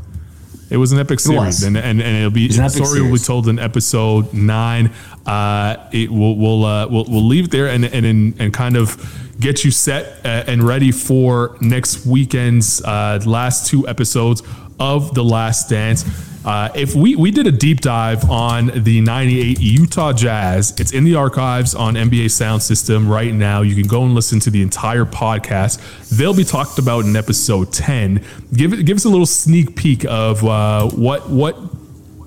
It 0.70 0.78
was 0.78 0.94
an 0.94 1.00
epic 1.00 1.20
series, 1.20 1.64
and, 1.64 1.78
and 1.78 2.02
and 2.02 2.18
it'll 2.18 2.32
be 2.32 2.48
the 2.48 2.70
story 2.70 2.86
series. 2.86 3.04
will 3.04 3.18
be 3.18 3.20
told 3.20 3.48
in 3.48 3.60
episode 3.60 4.34
nine. 4.34 4.94
Uh, 5.26 5.90
it 5.92 6.10
will 6.10 6.38
we'll 6.38 6.64
uh, 6.64 6.88
we'll 6.88 7.06
we'll 7.06 7.26
leave 7.26 7.46
it 7.46 7.52
there 7.52 7.68
and 7.68 7.84
and 7.86 8.06
and 8.40 8.54
kind 8.54 8.78
of 8.78 9.36
get 9.40 9.66
you 9.66 9.72
set 9.72 10.26
uh, 10.26 10.44
and 10.48 10.64
ready 10.64 10.92
for 10.92 11.58
next 11.62 12.06
weekend's 12.06 12.82
uh, 12.84 13.20
last 13.26 13.68
two 13.68 13.88
episodes 13.88 14.44
of 14.80 15.14
The 15.14 15.24
Last 15.24 15.70
Dance. 15.70 16.06
Uh, 16.44 16.70
if 16.74 16.96
we 16.96 17.16
we 17.16 17.30
did 17.32 17.46
a 17.46 17.52
deep 17.52 17.82
dive 17.82 18.30
on 18.30 18.72
the 18.84 19.02
98 19.02 19.60
Utah 19.60 20.12
Jazz, 20.14 20.74
it's 20.80 20.92
in 20.92 21.04
the 21.04 21.16
archives 21.16 21.76
on 21.76 21.94
NBA 21.94 22.32
Sound 22.32 22.64
System 22.64 23.08
right 23.08 23.34
now. 23.34 23.62
You 23.62 23.76
can 23.76 23.88
go 23.88 24.04
and 24.04 24.16
listen 24.16 24.40
to 24.42 24.50
the 24.50 24.62
entire 24.62 25.06
podcast. 25.06 25.80
They'll 26.10 26.34
be 26.34 26.44
talked 26.44 26.80
about 26.80 27.06
in 27.06 27.16
episode 27.16 27.72
10. 27.72 28.26
Give 28.54 28.74
it 28.74 28.84
give 28.86 28.98
us 28.98 29.06
a 29.06 29.10
little 29.10 29.26
sneak 29.26 29.76
peek 29.76 30.06
of 30.06 30.44
uh, 30.44 30.90
what 30.90 31.30
what 31.30 31.58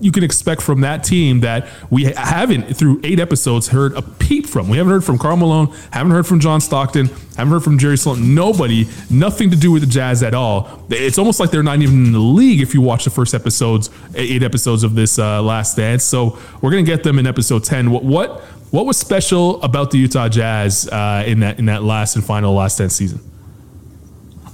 you 0.04 0.12
can 0.12 0.22
expect 0.22 0.60
from 0.60 0.82
that 0.82 1.02
team 1.02 1.40
that 1.40 1.66
we 1.88 2.04
haven't 2.04 2.76
through 2.76 3.00
eight 3.02 3.18
episodes 3.18 3.68
heard 3.68 3.94
a 3.94 4.02
peep 4.02 4.46
from. 4.46 4.68
We 4.68 4.76
haven't 4.76 4.92
heard 4.92 5.04
from 5.04 5.16
Karl 5.18 5.38
Malone, 5.38 5.68
haven't 5.92 6.12
heard 6.12 6.26
from 6.26 6.40
John 6.40 6.60
Stockton, 6.60 7.06
haven't 7.38 7.50
heard 7.50 7.64
from 7.64 7.78
Jerry 7.78 7.96
Sloan. 7.96 8.34
Nobody, 8.34 8.86
nothing 9.08 9.50
to 9.50 9.56
do 9.56 9.72
with 9.72 9.82
the 9.82 9.88
Jazz 9.88 10.22
at 10.22 10.34
all. 10.34 10.84
It's 10.90 11.16
almost 11.16 11.40
like 11.40 11.50
they're 11.50 11.62
not 11.62 11.80
even 11.80 12.04
in 12.04 12.12
the 12.12 12.18
league 12.18 12.60
if 12.60 12.74
you 12.74 12.82
watch 12.82 13.04
the 13.04 13.10
first 13.10 13.32
episodes, 13.32 13.88
eight 14.14 14.42
episodes 14.42 14.84
of 14.84 14.94
this 14.94 15.18
uh, 15.18 15.42
Last 15.42 15.78
Dance. 15.78 16.04
So 16.04 16.38
we're 16.60 16.70
gonna 16.70 16.82
get 16.82 17.02
them 17.02 17.18
in 17.18 17.26
episode 17.26 17.64
ten. 17.64 17.90
What 17.90 18.04
what 18.04 18.42
what 18.72 18.84
was 18.84 18.98
special 18.98 19.62
about 19.62 19.90
the 19.90 19.96
Utah 19.96 20.28
Jazz 20.28 20.86
uh, 20.88 21.24
in 21.26 21.40
that 21.40 21.58
in 21.58 21.64
that 21.64 21.82
last 21.82 22.14
and 22.14 22.24
final 22.24 22.52
Last 22.52 22.76
Dance 22.76 22.94
season? 22.94 23.20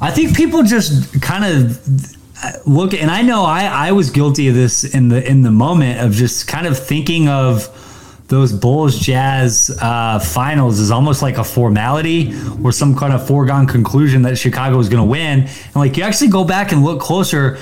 I 0.01 0.13
think 0.13 0.37
people 0.37 0.63
just 0.63 1.21
kind 1.21 1.45
of 1.45 2.17
look, 2.67 2.95
and 2.95 3.11
I 3.11 3.23
know 3.23 3.45
I, 3.45 3.89
I 3.89 3.93
was 3.93 4.11
guilty 4.11 4.49
of 4.49 4.55
this 4.55 4.85
in 4.85 5.09
the 5.09 5.27
in 5.27 5.43
the 5.43 5.51
moment 5.51 6.01
of 6.01 6.13
just 6.13 6.47
kind 6.49 6.67
of 6.67 6.79
thinking 6.79 7.29
of 7.29 7.69
those 8.31 8.53
Bulls 8.53 8.99
Jazz 8.99 9.77
uh, 9.83 10.21
finals 10.21 10.79
is 10.79 10.93
almost 10.93 11.21
like 11.21 11.37
a 11.37 11.45
formality 11.45 12.33
or 12.63 12.71
some 12.71 12.97
kind 12.97 13.13
of 13.13 13.27
foregone 13.27 13.67
conclusion 13.67 14.23
that 14.23 14.39
Chicago 14.39 14.77
was 14.77 14.89
going 14.89 15.03
to 15.03 15.11
win. 15.11 15.41
And 15.41 15.77
like 15.77 15.97
you 15.97 16.05
actually 16.05 16.31
go 16.31 16.45
back 16.45 16.71
and 16.71 16.85
look 16.85 17.01
closer, 17.01 17.59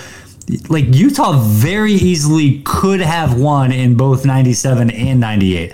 like 0.68 0.84
Utah 0.88 1.38
very 1.38 1.94
easily 1.94 2.60
could 2.66 3.00
have 3.00 3.40
won 3.40 3.72
in 3.72 3.96
both 3.96 4.26
97 4.26 4.90
and 4.90 5.18
98. 5.18 5.72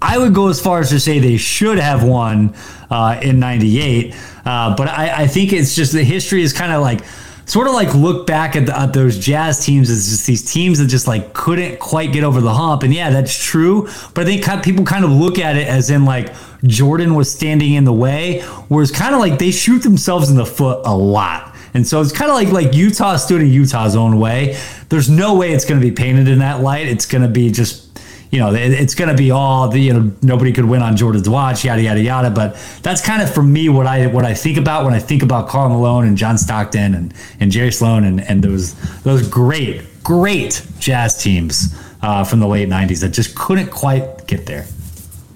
I 0.00 0.16
would 0.16 0.34
go 0.34 0.48
as 0.48 0.58
far 0.58 0.80
as 0.80 0.88
to 0.88 0.98
say 0.98 1.18
they 1.18 1.36
should 1.36 1.78
have 1.78 2.02
won 2.02 2.54
uh, 2.88 3.20
in 3.22 3.40
98. 3.40 4.14
Uh, 4.46 4.74
but 4.74 4.88
I, 4.88 5.24
I 5.24 5.26
think 5.26 5.52
it's 5.52 5.76
just 5.76 5.92
the 5.92 6.02
history 6.02 6.42
is 6.42 6.54
kind 6.54 6.72
of 6.72 6.80
like 6.80 7.02
sort 7.50 7.66
of 7.66 7.72
like 7.72 7.92
look 7.94 8.28
back 8.28 8.54
at, 8.54 8.66
the, 8.66 8.78
at, 8.78 8.92
those 8.92 9.18
Jazz 9.18 9.64
teams 9.64 9.90
as 9.90 10.08
just 10.08 10.24
these 10.24 10.48
teams 10.48 10.78
that 10.78 10.86
just 10.86 11.08
like 11.08 11.32
couldn't 11.32 11.80
quite 11.80 12.12
get 12.12 12.22
over 12.22 12.40
the 12.40 12.54
hump. 12.54 12.84
And 12.84 12.94
yeah, 12.94 13.10
that's 13.10 13.36
true. 13.36 13.88
But 14.14 14.28
I 14.28 14.38
think 14.38 14.62
people 14.62 14.84
kind 14.84 15.04
of 15.04 15.10
look 15.10 15.40
at 15.40 15.56
it 15.56 15.66
as 15.66 15.90
in 15.90 16.04
like 16.04 16.32
Jordan 16.62 17.16
was 17.16 17.28
standing 17.28 17.72
in 17.72 17.82
the 17.82 17.92
way, 17.92 18.42
whereas 18.68 18.92
kind 18.92 19.14
of 19.14 19.20
like 19.20 19.40
they 19.40 19.50
shoot 19.50 19.82
themselves 19.82 20.30
in 20.30 20.36
the 20.36 20.46
foot 20.46 20.82
a 20.86 20.96
lot. 20.96 21.56
And 21.74 21.84
so 21.84 22.00
it's 22.00 22.12
kind 22.12 22.30
of 22.30 22.36
like 22.36 22.48
like 22.48 22.72
Utah 22.72 23.16
stood 23.16 23.40
in 23.40 23.48
Utah's 23.48 23.96
own 23.96 24.20
way. 24.20 24.56
There's 24.88 25.10
no 25.10 25.34
way 25.34 25.50
it's 25.50 25.64
going 25.64 25.80
to 25.80 25.84
be 25.84 25.92
painted 25.92 26.28
in 26.28 26.38
that 26.38 26.60
light. 26.60 26.86
It's 26.86 27.06
going 27.06 27.22
to 27.22 27.28
be 27.28 27.50
just 27.50 27.89
you 28.30 28.38
know, 28.38 28.54
it's 28.54 28.94
going 28.94 29.10
to 29.10 29.16
be 29.16 29.32
all 29.32 29.68
the, 29.68 29.80
you 29.80 29.92
know, 29.92 30.12
nobody 30.22 30.52
could 30.52 30.64
win 30.64 30.82
on 30.82 30.96
Jordan's 30.96 31.28
watch, 31.28 31.64
yada, 31.64 31.82
yada, 31.82 32.00
yada. 32.00 32.30
But 32.30 32.56
that's 32.82 33.04
kind 33.04 33.20
of 33.22 33.32
for 33.32 33.42
me 33.42 33.68
what 33.68 33.86
I, 33.86 34.06
what 34.06 34.24
I 34.24 34.34
think 34.34 34.56
about 34.56 34.84
when 34.84 34.94
I 34.94 35.00
think 35.00 35.24
about 35.24 35.48
Karl 35.48 35.68
Malone 35.68 36.06
and 36.06 36.16
John 36.16 36.38
Stockton 36.38 36.94
and, 36.94 37.14
and 37.40 37.50
Jerry 37.50 37.72
Sloan 37.72 38.04
and, 38.04 38.20
and 38.20 38.42
those, 38.42 38.74
those 39.02 39.28
great, 39.28 39.82
great 40.04 40.64
jazz 40.78 41.20
teams 41.20 41.74
uh, 42.02 42.22
from 42.22 42.38
the 42.38 42.46
late 42.46 42.68
90s 42.68 43.00
that 43.00 43.08
just 43.08 43.34
couldn't 43.34 43.70
quite 43.70 44.28
get 44.28 44.46
there. 44.46 44.66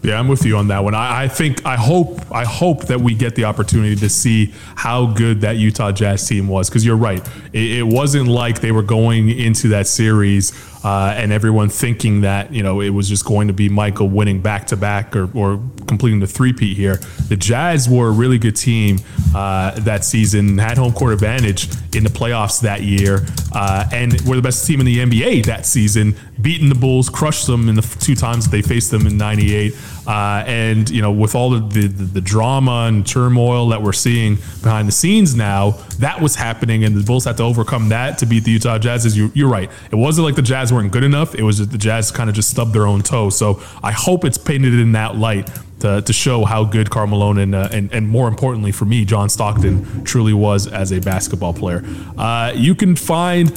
Yeah, 0.04 0.18
I'm 0.18 0.28
with 0.28 0.44
you 0.44 0.58
on 0.58 0.68
that 0.68 0.84
one. 0.84 0.94
I, 0.94 1.24
I, 1.24 1.28
think 1.28 1.64
I 1.64 1.76
hope 1.76 2.30
I 2.30 2.44
hope 2.44 2.84
that 2.88 3.00
we 3.00 3.14
get 3.14 3.36
the 3.36 3.44
opportunity 3.44 3.96
to 3.96 4.10
see 4.10 4.52
how 4.76 5.06
good 5.06 5.40
that 5.40 5.56
Utah 5.56 5.92
Jazz 5.92 6.28
team 6.28 6.46
was 6.46 6.68
because 6.68 6.84
you're 6.84 6.94
right. 6.94 7.26
It, 7.54 7.78
it, 7.78 7.86
wasn't 7.86 8.28
like 8.28 8.60
they 8.60 8.70
were 8.70 8.82
going 8.82 9.30
into 9.30 9.68
that 9.68 9.86
series 9.86 10.52
uh, 10.84 11.14
and 11.16 11.32
everyone 11.32 11.70
thinking 11.70 12.20
that 12.20 12.52
you 12.52 12.62
know 12.62 12.80
it 12.80 12.90
was 12.90 13.08
just 13.08 13.24
going 13.24 13.48
to 13.48 13.54
be 13.54 13.68
Michael 13.68 14.08
winning 14.08 14.40
back 14.40 14.66
to 14.68 14.76
back 14.76 15.16
or, 15.16 15.30
or 15.36 15.60
completing 15.86 16.20
the 16.20 16.26
three-peat 16.26 16.76
here. 16.76 16.96
The 17.28 17.36
Jazz 17.36 17.88
were 17.88 18.08
a 18.08 18.12
really 18.12 18.38
good 18.38 18.54
team 18.54 18.98
uh, 19.34 19.72
that 19.80 20.04
season, 20.04 20.58
had 20.58 20.76
home 20.76 20.92
court 20.92 21.14
advantage 21.14 21.68
in 21.96 22.04
the 22.04 22.10
playoffs 22.10 22.60
that 22.60 22.82
year, 22.82 23.26
uh, 23.52 23.88
and 23.92 24.20
were 24.22 24.36
the 24.36 24.42
best 24.42 24.66
team 24.66 24.80
in 24.80 24.86
the 24.86 24.98
NBA 24.98 25.46
that 25.46 25.64
season, 25.64 26.14
beating 26.40 26.68
the 26.68 26.74
Bulls, 26.74 27.08
crushed 27.08 27.46
them 27.46 27.68
in 27.68 27.74
the 27.74 27.96
two 28.00 28.14
times 28.14 28.44
that 28.44 28.50
they 28.50 28.62
faced 28.62 28.90
them 28.90 29.06
in 29.06 29.16
'98. 29.16 29.74
Uh, 30.06 30.44
and 30.46 30.90
you 30.90 31.00
know, 31.00 31.12
with 31.12 31.34
all 31.34 31.50
the, 31.50 31.60
the, 31.60 31.88
the 31.88 32.20
drama 32.20 32.86
and 32.88 33.06
turmoil 33.06 33.68
that 33.68 33.82
we're 33.82 33.92
seeing 33.92 34.36
behind 34.62 34.86
the 34.88 34.92
scenes 34.92 35.34
now, 35.34 35.72
that 35.98 36.20
was 36.20 36.36
happening, 36.36 36.84
and 36.84 36.96
the 36.96 37.02
Bulls 37.02 37.24
had 37.24 37.36
to 37.38 37.42
overcome 37.42 37.88
that 37.88 38.18
to 38.18 38.26
beat 38.26 38.44
the 38.44 38.50
Utah 38.50 38.78
Jazz. 38.78 39.06
Is 39.06 39.16
you, 39.16 39.30
you're 39.34 39.48
right. 39.48 39.70
It 39.90 39.96
wasn't 39.96 40.26
like 40.26 40.34
the 40.34 40.42
Jazz 40.42 40.72
weren't 40.72 40.92
good 40.92 41.04
enough. 41.04 41.34
It 41.34 41.42
was 41.42 41.58
that 41.58 41.70
the 41.70 41.78
Jazz 41.78 42.10
kind 42.10 42.28
of 42.28 42.36
just 42.36 42.50
stubbed 42.50 42.72
their 42.72 42.86
own 42.86 43.02
toe. 43.02 43.30
So 43.30 43.62
I 43.82 43.92
hope 43.92 44.24
it's 44.24 44.38
painted 44.38 44.74
in 44.74 44.92
that 44.92 45.16
light 45.16 45.50
to, 45.80 46.00
to 46.00 46.12
show 46.12 46.44
how 46.44 46.64
good 46.64 46.90
Karl 46.90 47.06
Malone 47.06 47.38
and, 47.38 47.54
uh, 47.54 47.68
and, 47.70 47.92
and 47.92 48.08
more 48.08 48.28
importantly 48.28 48.72
for 48.72 48.84
me, 48.86 49.04
John 49.04 49.28
Stockton 49.28 50.04
truly 50.04 50.32
was 50.32 50.66
as 50.66 50.92
a 50.92 51.00
basketball 51.00 51.52
player. 51.52 51.84
Uh, 52.16 52.52
you 52.54 52.74
can 52.74 52.96
find 52.96 53.48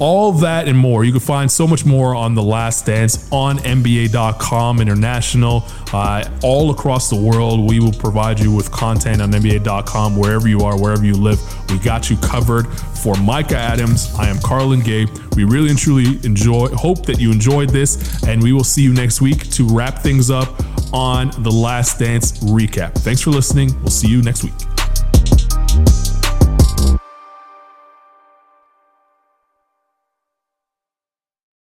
all 0.00 0.32
that 0.32 0.68
and 0.68 0.76
more. 0.76 1.04
You 1.04 1.12
can 1.12 1.20
find 1.20 1.50
so 1.50 1.66
much 1.66 1.84
more 1.84 2.14
on 2.14 2.34
The 2.34 2.42
Last 2.42 2.86
Dance 2.86 3.30
on 3.30 3.58
NBA.com 3.58 4.80
international. 4.80 5.64
Uh, 5.92 6.28
all 6.42 6.70
across 6.70 7.10
the 7.10 7.16
world, 7.16 7.68
we 7.68 7.80
will 7.80 7.92
provide 7.92 8.40
you 8.40 8.54
with 8.54 8.70
content 8.70 9.22
on 9.22 9.30
NBA.com 9.30 10.16
wherever 10.16 10.48
you 10.48 10.60
are, 10.60 10.80
wherever 10.80 11.04
you 11.04 11.14
live. 11.14 11.40
We 11.70 11.78
got 11.78 12.10
you 12.10 12.16
covered. 12.18 12.66
For 13.04 13.14
Micah 13.16 13.58
Adams, 13.58 14.14
I 14.18 14.28
am 14.28 14.38
Carlan 14.38 14.80
Gay. 14.80 15.06
We 15.36 15.44
really 15.44 15.68
and 15.68 15.78
truly 15.78 16.18
enjoy, 16.24 16.68
hope 16.68 17.04
that 17.06 17.20
you 17.20 17.30
enjoyed 17.30 17.68
this, 17.70 18.22
and 18.24 18.42
we 18.42 18.52
will 18.52 18.64
see 18.64 18.82
you 18.82 18.94
next 18.94 19.20
week 19.20 19.50
to 19.50 19.68
wrap 19.68 19.98
things 19.98 20.30
up 20.30 20.48
on 20.92 21.30
The 21.42 21.50
Last 21.50 21.98
Dance 21.98 22.38
recap. 22.44 22.94
Thanks 22.94 23.20
for 23.20 23.30
listening. 23.30 23.74
We'll 23.80 23.90
see 23.90 24.08
you 24.08 24.22
next 24.22 24.44
week. 24.44 24.73